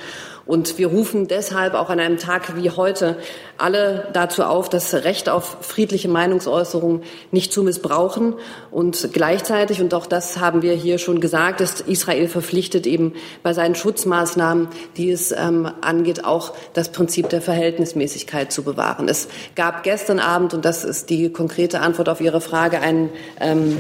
Und 0.45 0.77
wir 0.79 0.87
rufen 0.87 1.27
deshalb 1.27 1.75
auch 1.75 1.89
an 1.89 1.99
einem 1.99 2.17
Tag 2.17 2.55
wie 2.55 2.71
heute 2.71 3.17
alle 3.57 4.07
dazu 4.13 4.43
auf, 4.43 4.69
das 4.69 4.93
Recht 4.93 5.29
auf 5.29 5.57
friedliche 5.61 6.09
Meinungsäußerung 6.09 7.03
nicht 7.31 7.53
zu 7.53 7.61
missbrauchen. 7.63 8.35
Und 8.71 9.09
gleichzeitig, 9.13 9.81
und 9.81 9.93
auch 9.93 10.07
das 10.07 10.39
haben 10.39 10.63
wir 10.63 10.73
hier 10.73 10.97
schon 10.97 11.21
gesagt, 11.21 11.61
ist 11.61 11.81
Israel 11.81 12.27
verpflichtet, 12.27 12.87
eben 12.87 13.13
bei 13.43 13.53
seinen 13.53 13.75
Schutzmaßnahmen, 13.75 14.67
die 14.97 15.11
es 15.11 15.31
ähm, 15.31 15.71
angeht, 15.81 16.25
auch 16.25 16.53
das 16.73 16.91
Prinzip 16.91 17.29
der 17.29 17.41
Verhältnismäßigkeit 17.41 18.51
zu 18.51 18.63
bewahren. 18.63 19.07
Es 19.07 19.27
gab 19.55 19.83
gestern 19.83 20.19
Abend, 20.19 20.53
und 20.55 20.65
das 20.65 20.83
ist 20.83 21.09
die 21.11 21.31
konkrete 21.31 21.81
Antwort 21.81 22.09
auf 22.09 22.19
Ihre 22.19 22.41
Frage, 22.41 22.79
einen 22.79 23.11
ähm, 23.39 23.77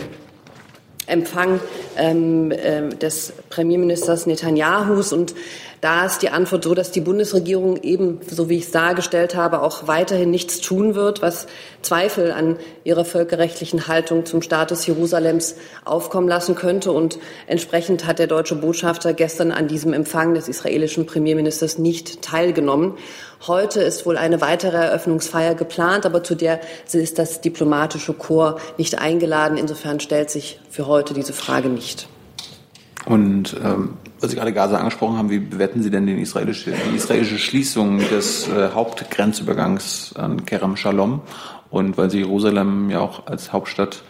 Empfang 1.07 1.59
ähm, 1.97 2.51
äh, 2.51 2.89
des 2.89 3.33
Premierministers 3.49 4.27
Netanyahus 4.27 5.11
und 5.11 5.33
da 5.81 6.05
ist 6.05 6.19
die 6.19 6.29
Antwort 6.29 6.63
so, 6.63 6.75
dass 6.75 6.91
die 6.91 7.01
Bundesregierung 7.01 7.81
eben, 7.81 8.19
so 8.29 8.49
wie 8.49 8.57
ich 8.57 8.65
es 8.65 8.71
dargestellt 8.71 9.35
habe, 9.35 9.63
auch 9.63 9.87
weiterhin 9.87 10.29
nichts 10.29 10.61
tun 10.61 10.93
wird, 10.93 11.23
was 11.23 11.47
Zweifel 11.81 12.31
an 12.31 12.57
ihrer 12.83 13.03
völkerrechtlichen 13.03 13.87
Haltung 13.87 14.27
zum 14.27 14.43
Status 14.43 14.85
Jerusalems 14.85 15.55
aufkommen 15.83 16.27
lassen 16.27 16.53
könnte. 16.53 16.91
Und 16.91 17.17
entsprechend 17.47 18.05
hat 18.05 18.19
der 18.19 18.27
deutsche 18.27 18.55
Botschafter 18.55 19.13
gestern 19.13 19.51
an 19.51 19.67
diesem 19.67 19.91
Empfang 19.93 20.35
des 20.35 20.47
israelischen 20.47 21.07
Premierministers 21.07 21.79
nicht 21.79 22.21
teilgenommen. 22.21 22.93
Heute 23.47 23.81
ist 23.81 24.05
wohl 24.05 24.17
eine 24.17 24.39
weitere 24.39 24.77
Eröffnungsfeier 24.77 25.55
geplant, 25.55 26.05
aber 26.05 26.23
zu 26.23 26.35
der 26.35 26.61
ist 26.93 27.17
das 27.17 27.41
diplomatische 27.41 28.13
Korps 28.13 28.61
nicht 28.77 28.99
eingeladen. 28.99 29.57
Insofern 29.57 29.99
stellt 29.99 30.29
sich 30.29 30.59
für 30.69 30.85
heute 30.85 31.15
diese 31.15 31.33
Frage 31.33 31.69
nicht. 31.69 32.07
Und 33.07 33.55
ähm, 33.63 33.97
was 34.21 34.29
Sie 34.29 34.37
gerade 34.37 34.53
Gaza 34.53 34.77
angesprochen 34.77 35.17
haben, 35.17 35.29
wie 35.29 35.39
bewerten 35.39 35.81
Sie 35.81 35.89
denn 35.89 36.05
den 36.05 36.19
israelische, 36.19 36.71
die 36.71 36.95
israelische 36.95 37.39
Schließung 37.39 37.97
des 37.97 38.47
äh, 38.47 38.69
Hauptgrenzübergangs 38.73 40.13
an 40.15 40.45
Kerem 40.45 40.77
Shalom? 40.77 41.21
Und 41.71 41.97
weil 41.97 42.11
Sie 42.11 42.19
Jerusalem 42.19 42.89
ja 42.89 42.99
auch 42.99 43.25
als 43.25 43.51
Hauptstadt 43.51 44.03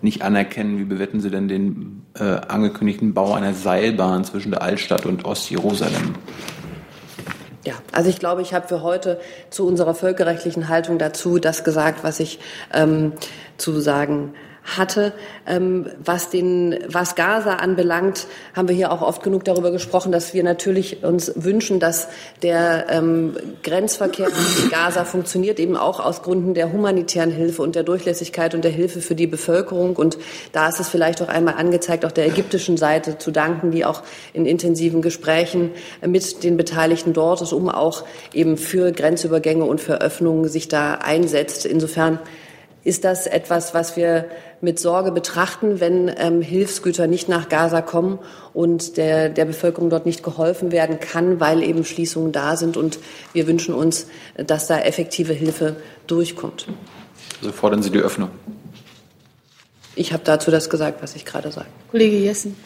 nicht 0.00 0.22
anerkennen, 0.22 0.78
wie 0.78 0.84
bewerten 0.84 1.20
Sie 1.20 1.30
denn 1.30 1.48
den 1.48 2.06
äh, 2.18 2.24
angekündigten 2.24 3.12
Bau 3.12 3.34
einer 3.34 3.52
Seilbahn 3.52 4.24
zwischen 4.24 4.50
der 4.50 4.62
Altstadt 4.62 5.04
und 5.04 5.26
Ostjerusalem? 5.26 6.14
Ja, 7.66 7.74
also 7.92 8.08
ich 8.08 8.18
glaube, 8.18 8.40
ich 8.40 8.54
habe 8.54 8.66
für 8.66 8.82
heute 8.82 9.20
zu 9.50 9.66
unserer 9.66 9.94
völkerrechtlichen 9.94 10.68
Haltung 10.68 10.98
dazu 10.98 11.38
das 11.38 11.64
gesagt, 11.64 12.02
was 12.02 12.18
ich 12.18 12.38
ähm, 12.72 13.12
zu 13.58 13.78
sagen 13.80 14.32
hatte. 14.64 15.12
Ähm, 15.46 15.86
was, 16.04 16.30
den, 16.30 16.78
was 16.86 17.14
Gaza 17.14 17.54
anbelangt, 17.54 18.26
haben 18.54 18.68
wir 18.68 18.74
hier 18.76 18.92
auch 18.92 19.02
oft 19.02 19.22
genug 19.22 19.44
darüber 19.44 19.70
gesprochen, 19.70 20.12
dass 20.12 20.34
wir 20.34 20.44
natürlich 20.44 21.02
uns 21.02 21.32
wünschen, 21.34 21.80
dass 21.80 22.08
der 22.42 22.86
ähm, 22.90 23.36
Grenzverkehr 23.62 24.28
in 24.28 24.70
Gaza 24.70 25.04
funktioniert, 25.04 25.58
eben 25.58 25.76
auch 25.76 26.00
aus 26.00 26.22
Gründen 26.22 26.54
der 26.54 26.72
humanitären 26.72 27.30
Hilfe 27.30 27.62
und 27.62 27.74
der 27.74 27.82
Durchlässigkeit 27.82 28.54
und 28.54 28.64
der 28.64 28.70
Hilfe 28.70 29.00
für 29.00 29.14
die 29.14 29.26
Bevölkerung. 29.26 29.96
Und 29.96 30.18
da 30.52 30.68
ist 30.68 30.80
es 30.80 30.88
vielleicht 30.88 31.22
auch 31.22 31.28
einmal 31.28 31.54
angezeigt, 31.54 32.04
auch 32.04 32.12
der 32.12 32.26
ägyptischen 32.26 32.76
Seite 32.76 33.18
zu 33.18 33.30
danken, 33.30 33.70
die 33.70 33.84
auch 33.84 34.02
in 34.32 34.46
intensiven 34.46 35.02
Gesprächen 35.02 35.70
mit 36.06 36.44
den 36.44 36.56
Beteiligten 36.56 37.12
dort 37.12 37.42
ist, 37.42 37.52
um 37.52 37.68
auch 37.68 38.04
eben 38.32 38.56
für 38.56 38.92
Grenzübergänge 38.92 39.64
und 39.64 39.80
für 39.80 40.00
Öffnungen 40.00 40.48
sich 40.48 40.68
da 40.68 40.94
einsetzt. 40.94 41.66
Insofern 41.66 42.20
ist 42.82 43.04
das 43.04 43.26
etwas, 43.26 43.74
was 43.74 43.96
wir 43.96 44.26
mit 44.60 44.78
Sorge 44.78 45.12
betrachten, 45.12 45.80
wenn 45.80 46.10
ähm, 46.16 46.42
Hilfsgüter 46.42 47.06
nicht 47.06 47.28
nach 47.28 47.48
Gaza 47.48 47.82
kommen 47.82 48.18
und 48.52 48.96
der, 48.96 49.28
der 49.28 49.44
Bevölkerung 49.44 49.90
dort 49.90 50.06
nicht 50.06 50.22
geholfen 50.22 50.72
werden 50.72 51.00
kann, 51.00 51.40
weil 51.40 51.62
eben 51.62 51.84
Schließungen 51.84 52.32
da 52.32 52.56
sind. 52.56 52.76
Und 52.76 52.98
wir 53.32 53.46
wünschen 53.46 53.74
uns, 53.74 54.06
dass 54.36 54.66
da 54.66 54.78
effektive 54.78 55.32
Hilfe 55.32 55.76
durchkommt. 56.06 56.68
Also 57.40 57.52
fordern 57.52 57.82
Sie 57.82 57.90
die 57.90 58.00
Öffnung. 58.00 58.30
Ich 59.94 60.12
habe 60.12 60.22
dazu 60.24 60.50
das 60.50 60.70
gesagt, 60.70 61.02
was 61.02 61.16
ich 61.16 61.24
gerade 61.24 61.50
sage. 61.52 61.68
Kollege 61.90 62.16
Jessen. 62.16 62.56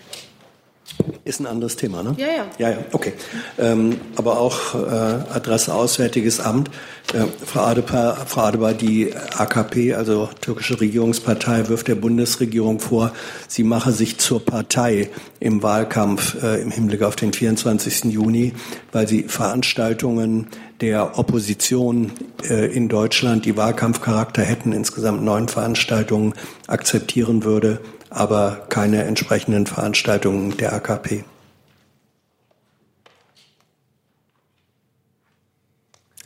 Ist 1.24 1.41
ein 1.41 1.47
anderes 1.47 1.76
Thema, 1.76 2.03
ne? 2.03 2.14
Ja, 2.18 2.26
ja. 2.26 2.47
Ja, 2.59 2.70
ja, 2.70 2.78
okay. 2.93 3.14
Ähm, 3.59 3.99
aber 4.16 4.39
auch 4.39 4.74
äh, 4.74 4.78
Adresse 4.78 5.74
Auswärtiges 5.74 6.39
Amt. 6.41 6.70
Äh, 7.12 7.24
Frau, 7.45 7.62
Adepa, 7.62 8.14
Frau 8.26 8.43
Adebar, 8.43 8.74
die 8.74 9.12
AKP, 9.14 9.95
also 9.95 10.28
türkische 10.41 10.80
Regierungspartei, 10.80 11.68
wirft 11.68 11.89
der 11.89 11.95
Bundesregierung 11.95 12.80
vor, 12.80 13.12
sie 13.49 13.64
mache 13.64 13.93
sich 13.93 14.18
zur 14.18 14.45
Partei 14.45 15.11
im 15.41 15.62
Wahlkampf 15.62 16.43
äh, 16.43 16.61
im 16.61 16.70
Hinblick 16.70 17.03
auf 17.03 17.16
den 17.16 17.32
24. 17.32 18.05
Juni, 18.05 18.53
weil 18.93 19.09
sie 19.09 19.24
Veranstaltungen 19.24 20.49
der 20.80 21.18
Opposition 21.18 22.12
äh, 22.49 22.66
in 22.66 22.89
Deutschland, 22.89 23.47
die 23.47 23.57
Wahlkampfcharakter 23.57 24.43
hätten, 24.43 24.72
insgesamt 24.72 25.22
neun 25.22 25.49
Veranstaltungen 25.49 26.35
akzeptieren 26.66 27.45
würde 27.45 27.80
aber 28.15 28.67
keine 28.69 29.05
entsprechenden 29.05 29.67
Veranstaltungen 29.67 30.57
der 30.57 30.73
AKP. 30.73 31.25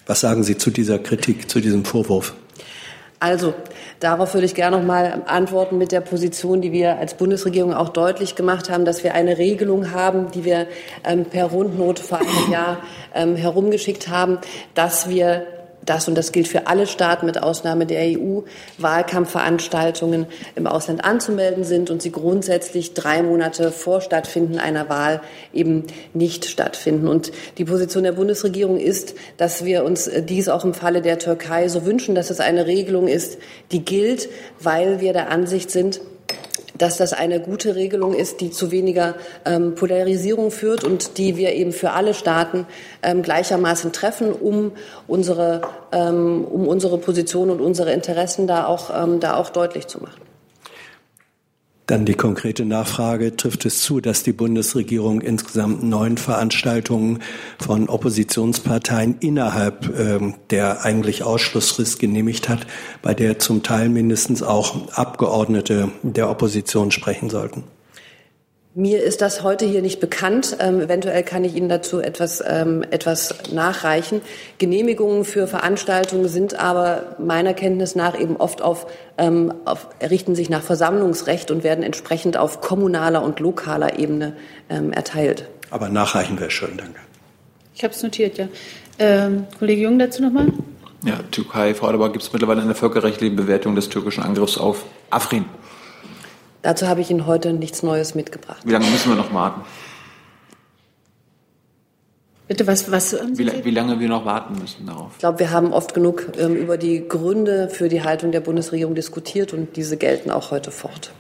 Was 0.07 0.21
sagen 0.21 0.43
Sie 0.43 0.57
zu 0.57 0.71
dieser 0.71 0.99
Kritik, 0.99 1.51
zu 1.51 1.61
diesem 1.61 1.85
Vorwurf? 1.85 2.35
Also, 3.21 3.53
darauf 4.01 4.33
würde 4.33 4.47
ich 4.47 4.55
gerne 4.55 4.79
noch 4.79 4.85
mal 4.85 5.23
antworten 5.27 5.77
mit 5.77 5.93
der 5.93 6.01
Position, 6.01 6.61
die 6.61 6.73
wir 6.73 6.99
als 6.99 7.15
Bundesregierung 7.15 7.75
auch 7.75 7.89
deutlich 7.89 8.37
gemacht 8.37 8.71
haben, 8.71 8.85
dass 8.85 9.03
wir 9.03 9.15
eine 9.15 9.39
Regelung 9.39 9.91
haben, 9.91 10.31
die 10.31 10.45
wir 10.45 10.67
ähm, 11.05 11.25
per 11.25 11.47
Rundnote 11.47 12.03
vor 12.03 12.19
einem 12.19 12.53
Jahr 12.53 12.79
ähm, 13.15 13.35
herumgeschickt 13.35 14.09
haben, 14.09 14.39
dass 14.75 15.09
wir 15.09 15.58
das, 15.89 16.09
und 16.09 16.17
das 16.17 16.33
gilt 16.33 16.49
für 16.49 16.67
alle 16.67 16.87
Staaten 16.87 17.27
mit 17.27 17.43
Ausnahme 17.43 17.87
der 17.87 18.19
EU, 18.19 18.41
Wahlkampfveranstaltungen 18.79 20.27
im 20.55 20.67
Ausland 20.67 21.05
anzumelden 21.05 21.65
sind 21.65 21.91
und 21.91 22.03
sie 22.03 22.13
grundsätzlich 22.13 22.95
drei 22.95 23.23
Monate 23.23 23.73
vor 23.73 24.01
Stattfinden 24.01 24.59
einer 24.59 24.89
Wahl 24.89 25.21
eben 25.53 25.85
nicht 26.15 26.45
stattfinden. 26.45 27.09
Und 27.09 27.33
die 27.59 27.65
Position 27.65 28.05
der 28.05 28.13
Bundesregierung 28.13 28.79
ist, 28.79 29.15
dass 29.37 29.65
wir 29.65 29.85
uns 29.85 30.11
dies 30.29 30.49
auch 30.49 30.65
im 30.65 30.75
Falle 30.75 31.03
der 31.03 31.19
Türkei 31.19 31.69
so 31.69 31.85
wünschen, 31.85 32.15
dass 32.15 32.31
es 32.31 32.41
eine 32.41 32.67
Regelung 32.67 33.09
ist, 33.09 33.39
die 33.73 33.85
gilt, 33.85 34.29
weil 34.61 35.01
wir 35.01 35.13
der 35.13 35.31
Ansicht 35.31 35.71
sind, 35.71 36.01
dass 36.79 36.97
das 36.97 37.13
eine 37.13 37.41
gute 37.41 37.75
Regelung 37.75 38.15
ist, 38.15 38.41
die 38.41 38.51
zu 38.51 38.71
weniger 38.71 39.15
ähm, 39.45 39.75
Polarisierung 39.75 40.51
führt 40.51 40.85
und 40.85 41.19
die 41.19 41.37
wir 41.37 41.53
eben 41.53 41.73
für 41.73 41.91
alle 41.91 42.15
Staaten 42.15 42.67
ähm, 43.03 43.23
gleichermaßen 43.23 43.93
treffen, 43.93 44.33
um 44.33 44.73
unsere, 45.07 45.63
ähm, 45.93 46.45
um 46.45 46.67
unsere 46.67 46.99
Position 46.99 47.51
und 47.51 47.61
unsere 47.61 47.93
Interessen 47.93 48.47
da 48.47 48.67
auch, 48.67 48.91
ähm, 48.95 49.21
da 49.21 49.37
auch 49.37 49.51
deutlich 49.51 49.87
zu 49.87 50.01
machen. 50.01 50.28
Dann 51.89 52.05
die 52.05 52.15
konkrete 52.15 52.67
Nachfrage, 52.67 53.35
trifft 53.35 53.65
es 53.65 53.81
zu, 53.81 54.03
dass 54.03 54.23
die 54.23 54.35
Bundesregierung 54.35 55.23
insgesamt 55.23 55.83
neun 55.83 56.19
Veranstaltungen 56.19 57.21
von 57.59 57.89
Oppositionsparteien 57.89 59.17
innerhalb 59.21 59.99
ähm, 59.99 60.35
der 60.51 60.85
eigentlich 60.85 61.23
Ausschlussfrist 61.23 61.99
genehmigt 61.99 62.51
hat, 62.51 62.67
bei 63.01 63.15
der 63.15 63.39
zum 63.39 63.63
Teil 63.63 63.89
mindestens 63.89 64.43
auch 64.43 64.93
Abgeordnete 64.93 65.91
der 66.03 66.29
Opposition 66.29 66.91
sprechen 66.91 67.31
sollten? 67.31 67.65
Mir 68.79 69.03
ist 69.03 69.23
das 69.23 69.43
heute 69.43 69.67
hier 69.67 69.83
nicht 69.83 69.99
bekannt. 69.99 70.57
Ähm, 70.61 70.81
eventuell 70.81 71.25
kann 71.25 71.43
ich 71.43 71.57
Ihnen 71.57 71.69
dazu 71.69 71.99
etwas, 71.99 72.41
ähm, 72.47 72.85
etwas 72.93 73.35
nachreichen. 73.51 74.21
Genehmigungen 74.59 75.25
für 75.25 75.49
Veranstaltungen 75.49 76.29
sind 76.29 76.61
aber 76.61 77.17
meiner 77.19 77.55
Kenntnis 77.55 77.97
nach 77.97 78.17
eben 78.17 78.37
oft 78.37 78.63
auf, 78.63 78.87
ähm, 79.19 79.53
auf 79.65 79.89
richten 80.01 80.37
sich 80.37 80.49
nach 80.49 80.63
Versammlungsrecht 80.63 81.51
und 81.51 81.65
werden 81.65 81.83
entsprechend 81.83 82.37
auf 82.37 82.61
kommunaler 82.61 83.25
und 83.25 83.41
lokaler 83.41 83.99
Ebene 83.99 84.37
ähm, 84.71 84.93
erteilt. 84.93 85.49
Aber 85.71 85.89
nachreichen 85.89 86.39
wäre 86.39 86.53
schön, 86.53 86.77
danke. 86.77 87.01
Ich 87.75 87.83
habe 87.83 87.93
es 87.93 88.01
notiert, 88.01 88.39
ja. 88.39 88.47
Ähm, 89.01 89.49
Kollege 89.59 89.83
Jung 89.83 89.99
dazu 89.99 90.23
nochmal. 90.23 90.53
Ja, 91.05 91.19
Türkei, 91.33 91.75
Frau 91.75 91.89
Adebar, 91.89 92.13
gibt 92.13 92.23
es 92.23 92.33
mittlerweile 92.33 92.63
eine 92.63 92.77
völkerrechtliche 92.77 93.35
Bewertung 93.35 93.75
des 93.75 93.89
türkischen 93.89 94.23
Angriffs 94.23 94.57
auf 94.57 94.85
Afrin? 95.11 95.47
Dazu 96.63 96.89
habe 96.89 97.01
ich 97.01 97.11
Ihnen 97.11 97.27
heute 97.27 97.53
nichts 97.53 97.83
Neues 97.83 98.15
mitgebracht. 98.15 98.63
Wie 98.65 98.73
lange 98.73 98.87
müssen 98.87 99.11
wir 99.11 99.17
noch 99.17 99.33
warten? 99.33 99.63
Bitte, 102.49 102.67
was, 102.67 102.91
was 102.91 103.13
wie, 103.13 103.65
wie, 103.65 103.71
lange 103.71 104.01
wir 104.01 104.09
noch 104.09 104.25
warten 104.25 104.59
müssen 104.59 104.87
darauf? 104.87 105.13
Ich 105.13 105.19
glaube, 105.19 105.39
wir 105.39 105.51
haben 105.51 105.75
oft 105.75 105.93
genug 105.93 106.33
ähm, 106.39 106.57
über 106.57 106.79
die 106.79 107.07
Gründe 107.07 107.69
für 107.69 107.91
die 107.91 108.03
Haltung 108.03 108.33
der 108.33 108.41
Bundesregierung 108.41 108.95
diskutiert 108.95 109.53
und 109.53 109.77
diese 109.77 109.99
gelten 109.99 110.31
auch 110.31 110.51
heute 110.51 110.71
fort. 110.71 111.13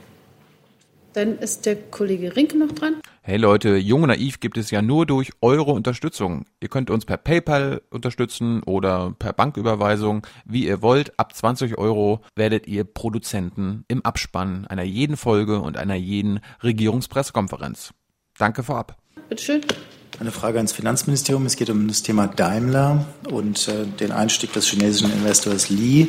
Dann 1.12 1.38
ist 1.38 1.66
der 1.66 1.76
Kollege 1.76 2.36
Rinke 2.36 2.58
noch 2.58 2.72
dran. 2.72 2.96
Hey 3.22 3.36
Leute, 3.36 3.76
Jung 3.76 4.02
und 4.02 4.08
Naiv 4.08 4.40
gibt 4.40 4.56
es 4.56 4.70
ja 4.70 4.80
nur 4.80 5.04
durch 5.04 5.32
eure 5.42 5.72
Unterstützung. 5.72 6.46
Ihr 6.60 6.68
könnt 6.68 6.88
uns 6.90 7.04
per 7.04 7.18
PayPal 7.18 7.82
unterstützen 7.90 8.62
oder 8.62 9.14
per 9.18 9.32
Banküberweisung, 9.32 10.26
wie 10.46 10.66
ihr 10.66 10.80
wollt. 10.80 11.18
Ab 11.18 11.34
20 11.34 11.76
Euro 11.76 12.22
werdet 12.36 12.66
ihr 12.66 12.84
Produzenten 12.84 13.84
im 13.88 14.02
Abspann 14.04 14.66
einer 14.66 14.82
jeden 14.82 15.16
Folge 15.16 15.60
und 15.60 15.76
einer 15.76 15.94
jeden 15.94 16.40
Regierungspressekonferenz. 16.62 17.92
Danke 18.38 18.62
vorab. 18.62 18.96
Bitteschön. 19.28 19.62
Eine 20.20 20.32
Frage 20.32 20.56
ans 20.56 20.72
Finanzministerium. 20.72 21.46
Es 21.46 21.56
geht 21.56 21.70
um 21.70 21.86
das 21.86 22.02
Thema 22.02 22.26
Daimler 22.26 23.06
und 23.30 23.68
äh, 23.68 23.84
den 23.86 24.10
Einstieg 24.10 24.52
des 24.52 24.66
chinesischen 24.66 25.12
Investors 25.12 25.68
Li 25.68 26.08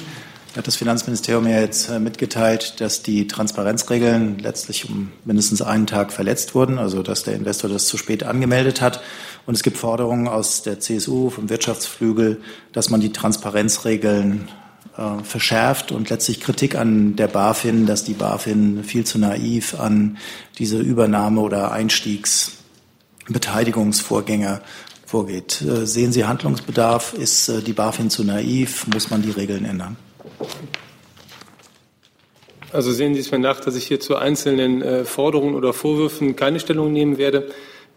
hat 0.56 0.68
das 0.68 0.76
Finanzministerium 0.76 1.47
ja 1.47 1.62
jetzt 1.62 1.89
äh, 1.89 2.00
mitgeteilt, 2.00 2.82
dass 2.82 3.02
die 3.04 3.28
Transparenzregeln 3.28 4.39
letztlich 4.39 4.89
um 4.89 5.12
mindestens 5.24 5.62
einen 5.62 5.86
Tag 5.86 6.12
verletzt 6.12 6.56
wurden, 6.56 6.80
also 6.80 7.04
dass 7.04 7.22
der 7.24 7.36
Investor 7.36 7.70
das 7.70 7.86
zu 7.88 7.97
spät 7.97 8.24
angemeldet 8.24 8.82
hat. 8.82 9.04
Und 9.45 9.54
es 9.54 9.62
gibt 9.64 9.78
Forderungen 9.78 10.28
aus 10.28 10.64
der 10.64 10.80
CSU, 10.80 11.30
vom 11.30 11.50
Wirtschaftsflügel, 11.50 12.41
dass 12.74 12.89
man 12.89 13.00
die 13.00 13.12
Transparenzregeln 13.12 14.50
äh, 14.97 15.24
verschärft 15.24 15.91
und 15.91 16.10
letztlich 16.10 16.41
Kritik 16.41 16.74
an 16.76 17.16
der 17.16 17.28
BaFin, 17.28 17.86
dass 17.86 18.04
die 18.04 18.14
BaFin 18.14 18.84
viel 18.84 19.06
zu 19.06 19.20
naiv 19.20 19.80
an 19.80 20.18
diese 20.58 20.80
Übernahme 20.80 21.41
oder 21.41 21.72
Einstiegsbeteiligungsvorgänge 21.72 24.62
vorgeht. 25.06 25.62
Äh, 25.62 25.86
sehen 25.86 26.12
Sie 26.12 26.26
Handlungsbedarf? 26.26 27.14
Ist 27.14 27.50
äh, 27.50 27.62
die 27.62 27.74
BaFin 27.74 28.10
zu 28.10 28.24
naiv? 28.24 28.88
Muss 28.88 29.12
man 29.12 29.22
die 29.22 29.30
Regeln 29.32 29.66
ändern? 29.66 29.95
Also 32.72 32.91
sehen 32.91 33.15
Sie 33.15 33.20
es 33.20 33.32
mir 33.32 33.39
nach, 33.39 33.59
dass 33.59 33.76
ich 33.76 33.88
hier 33.88 33.99
zu 33.99 34.15
einzelnen 34.15 34.82
äh, 34.82 35.05
Forderungen 35.05 35.55
oder 35.55 35.74
Vorwürfen 35.74 36.36
keine 36.36 36.59
Stellung 36.59 36.91
nehmen 36.93 37.17
werde. 37.17 37.49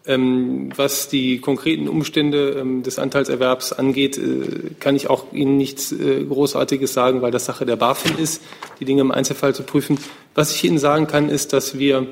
Ähm, 0.04 0.70
was 0.74 1.08
die 1.08 1.38
konkreten 1.38 1.88
Umstände 1.88 2.56
ähm, 2.58 2.82
des 2.82 2.98
Anteilserwerbs 2.98 3.72
angeht, 3.72 4.18
äh, 4.18 4.74
kann 4.80 4.96
ich 4.96 5.08
auch 5.08 5.32
Ihnen 5.32 5.56
nichts 5.56 5.92
äh, 5.92 6.24
Großartiges 6.24 6.92
sagen, 6.92 7.22
weil 7.22 7.30
das 7.30 7.44
Sache 7.44 7.66
der 7.66 7.76
BaFin 7.76 8.18
ist, 8.18 8.42
die 8.80 8.84
Dinge 8.84 9.02
im 9.02 9.12
Einzelfall 9.12 9.54
zu 9.54 9.62
prüfen. 9.62 9.98
Was 10.34 10.52
ich 10.54 10.64
Ihnen 10.64 10.78
sagen 10.78 11.06
kann, 11.06 11.28
ist, 11.28 11.52
dass 11.52 11.78
wir 11.78 12.08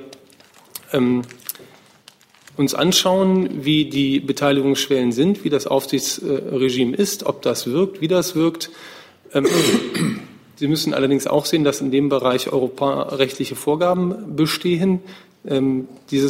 ähm, 0.93 1.23
uns 2.57 2.75
anschauen, 2.75 3.65
wie 3.65 3.87
die 3.87 4.21
Beteiligungsschwellen 4.21 5.11
sind, 5.11 5.43
wie 5.45 5.51
das 5.51 5.67
Aufsichtsregime 5.67 6.95
ist, 6.95 7.25
ob 7.25 7.43
das 7.43 7.67
wirkt, 7.67 8.01
wie 8.01 8.09
das 8.09 8.37
wirkt. 8.37 8.71
Sie 10.61 10.69
müssen 10.69 10.93
allerdings 10.93 11.27
auch 11.27 11.47
sehen, 11.47 11.65
dass 11.65 11.81
in 11.81 11.91
dem 11.91 12.11
Bereich 12.11 12.53
europarechtliche 12.53 13.57
Vorgaben 13.57 14.37
bestehen. 14.37 15.01
Ähm, 15.49 15.89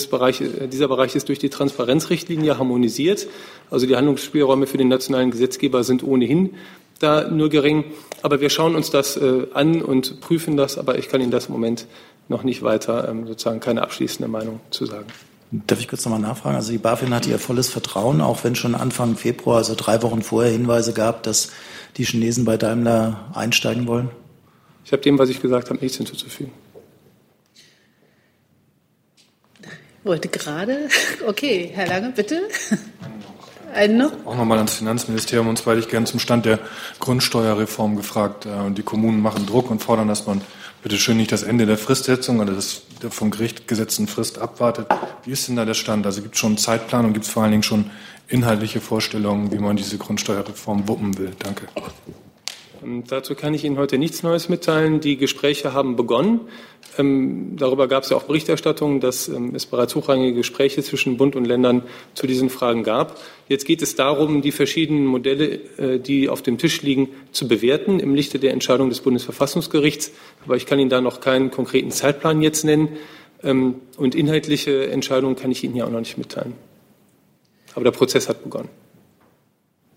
Bereich, 0.09 0.41
äh, 0.41 0.69
dieser 0.69 0.87
Bereich 0.87 1.17
ist 1.17 1.29
durch 1.29 1.41
die 1.41 1.49
Transparenzrichtlinie 1.49 2.57
harmonisiert. 2.57 3.27
Also 3.73 3.87
die 3.87 3.97
Handlungsspielräume 3.97 4.69
für 4.69 4.79
den 4.79 4.87
nationalen 4.87 5.33
Gesetzgeber 5.33 5.83
sind 5.83 6.05
ohnehin 6.05 6.55
da 7.01 7.29
nur 7.29 7.49
gering. 7.49 7.87
Aber 8.23 8.41
wir 8.41 8.51
schauen 8.51 8.77
uns 8.77 8.93
das 8.93 9.17
äh, 9.17 9.49
an 9.53 9.83
und 9.83 10.21
prüfen 10.21 10.57
das, 10.57 10.79
aber 10.79 10.97
ich 10.97 11.09
kann 11.09 11.21
Ihnen 11.21 11.33
das 11.33 11.47
im 11.47 11.53
Moment 11.55 11.87
noch 12.29 12.45
nicht 12.45 12.63
weiter 12.63 13.09
ähm, 13.09 13.27
sozusagen 13.27 13.59
keine 13.59 13.83
abschließende 13.83 14.29
Meinung 14.29 14.61
zu 14.71 14.87
sagen. 14.87 15.07
Darf 15.51 15.81
ich 15.81 15.89
kurz 15.89 16.05
nochmal 16.05 16.21
nachfragen? 16.21 16.55
Also 16.55 16.71
die 16.71 16.79
BaFin 16.79 17.13
hat 17.13 17.27
ihr 17.27 17.41
volles 17.41 17.69
Vertrauen, 17.69 18.21
auch 18.21 18.45
wenn 18.45 18.55
schon 18.55 18.77
Anfang 18.77 19.17
Februar, 19.17 19.57
also 19.57 19.75
drei 19.77 20.01
Wochen 20.05 20.23
vorher, 20.23 20.53
Hinweise 20.53 20.93
gab, 20.93 21.25
dass 21.25 21.51
die 21.97 22.05
Chinesen 22.05 22.45
bei 22.45 22.57
Daimler 22.57 23.29
einsteigen 23.35 23.89
wollen? 23.89 24.11
Ich 24.85 24.93
habe 24.93 25.03
dem, 25.03 25.19
was 25.19 25.29
ich 25.29 25.41
gesagt 25.41 25.71
habe, 25.71 25.81
nichts 25.81 25.97
hinzuzufügen. 25.99 26.53
Wollte 30.03 30.29
gerade. 30.29 30.89
Okay, 31.27 31.71
Herr 31.75 31.87
Lange, 31.87 32.11
bitte. 32.11 32.41
Einen 33.75 33.99
noch? 33.99 34.13
Auch 34.25 34.37
nochmal 34.37 34.59
ans 34.59 34.75
Finanzministerium. 34.75 35.49
Und 35.49 35.59
zwar 35.59 35.75
hätte 35.75 35.85
ich 35.85 35.91
gerne 35.91 36.07
zum 36.07 36.19
Stand 36.19 36.45
der 36.45 36.59
Grundsteuerreform 36.99 37.97
gefragt. 37.97 38.47
Äh, 38.47 38.51
und 38.51 38.79
die 38.79 38.83
Kommunen 38.83 39.21
machen 39.21 39.47
Druck 39.47 39.71
und 39.71 39.83
fordern, 39.83 40.09
dass 40.09 40.27
man 40.27 40.41
bitte 40.83 40.97
schön 40.97 41.17
nicht 41.17 41.31
das 41.31 41.43
Ende 41.43 41.67
der 41.67 41.79
Fristsetzung 41.79 42.41
oder 42.41 42.53
des, 42.53 42.83
der 43.03 43.11
vom 43.11 43.31
Gericht 43.31 43.69
gesetzten 43.69 44.07
Frist 44.09 44.39
abwartet. 44.39 44.87
Wie 45.25 45.31
ist 45.31 45.47
denn 45.49 45.57
da 45.57 45.65
der 45.65 45.75
Stand? 45.75 46.07
Also 46.07 46.23
gibt 46.23 46.35
es 46.35 46.41
schon 46.41 46.53
einen 46.53 46.59
Zeitplan 46.59 47.05
und 47.05 47.13
gibt 47.13 47.27
es 47.27 47.31
vor 47.31 47.43
allen 47.43 47.53
Dingen 47.53 47.63
schon 47.63 47.91
inhaltliche 48.29 48.81
Vorstellungen, 48.81 49.53
wie 49.53 49.59
man 49.59 49.77
diese 49.77 49.99
Grundsteuerreform 49.99 50.89
wuppen 50.89 51.19
will? 51.19 51.33
Danke. 51.39 51.67
Ähm, 52.83 53.05
dazu 53.07 53.35
kann 53.35 53.55
ich 53.55 53.65
Ihnen 53.65 53.79
heute 53.79 53.99
nichts 53.99 54.23
Neues 54.23 54.49
mitteilen. 54.49 55.01
Die 55.01 55.17
Gespräche 55.17 55.73
haben 55.73 55.97
begonnen. 55.97 56.41
Ähm, 56.99 57.57
darüber 57.57 57.89
gab 57.89 58.05
es 58.05 58.11
ja 58.11 58.17
auch 58.17 58.25
Berichterstattungen, 58.25 59.01
dass 59.01 59.29
ähm, 59.29 59.55
es 59.55 59.67
bereits 59.67 59.95
hochrangige 59.95 60.35
Gespräche 60.35 60.83
zwischen 60.83 61.17
Bund 61.17 61.37
und 61.37 61.45
Ländern 61.45 61.83
zu 62.15 62.27
diesen 62.27 62.51
Fragen 62.51 62.83
gab. 62.83 63.19
Jetzt 63.49 63.65
geht 63.65 63.83
es 63.83 63.95
darum, 63.95 64.43
die 64.43 64.53
verschiedenen 64.53 65.07
Modelle, 65.07 65.61
äh, 65.79 65.99
die 65.99 66.29
auf 66.29 66.43
dem 66.43 66.59
Tisch 66.59 66.83
liegen, 66.83 67.09
zu 67.33 67.49
bewerten 67.49 68.01
im 68.01 68.15
Lichte 68.15 68.39
der 68.39 68.53
Entscheidung 68.53 68.89
des 68.89 69.01
Bundesverfassungsgerichts. 69.01 70.13
Aber 70.45 70.57
ich 70.57 70.67
kann 70.67 70.79
Ihnen 70.79 70.91
da 70.91 71.01
noch 71.01 71.21
keinen 71.21 71.51
konkreten 71.51 71.91
Zeitplan 71.91 72.43
jetzt 72.43 72.65
nennen. 72.65 72.97
Und 73.43 74.15
inhaltliche 74.15 74.91
Entscheidungen 74.91 75.35
kann 75.35 75.51
ich 75.51 75.65
Ihnen 75.65 75.73
hier 75.73 75.87
auch 75.87 75.91
noch 75.91 76.01
nicht 76.01 76.19
mitteilen. 76.19 76.53
Aber 77.75 77.85
der 77.85 77.91
Prozess 77.91 78.29
hat 78.29 78.45
begonnen. 78.45 78.69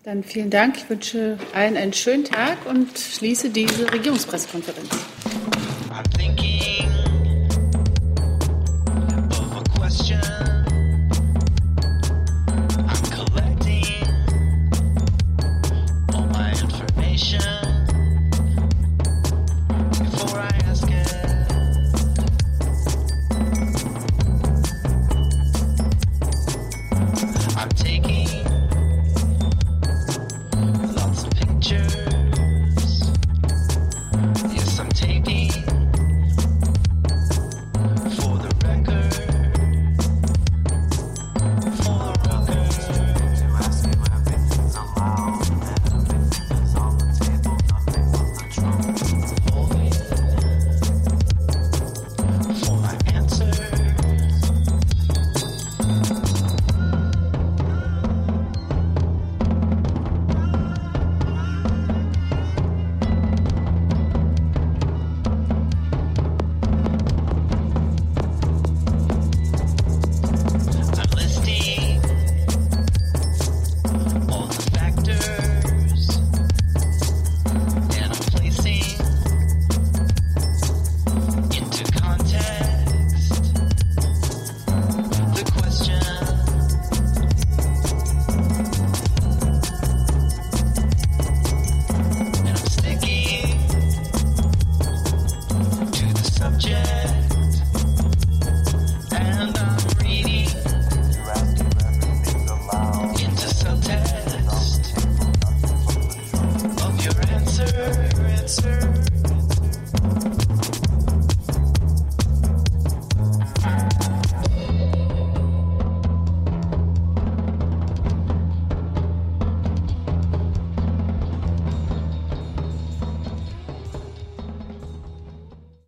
Dann 0.04 0.22
vielen 0.22 0.50
Dank. 0.50 0.76
Ich 0.76 0.90
wünsche 0.90 1.38
allen 1.54 1.78
einen 1.78 1.94
schönen 1.94 2.24
Tag 2.24 2.58
und 2.66 2.98
schließe 2.98 3.48
diese 3.48 3.90
Regierungspressekonferenz. 3.90 4.90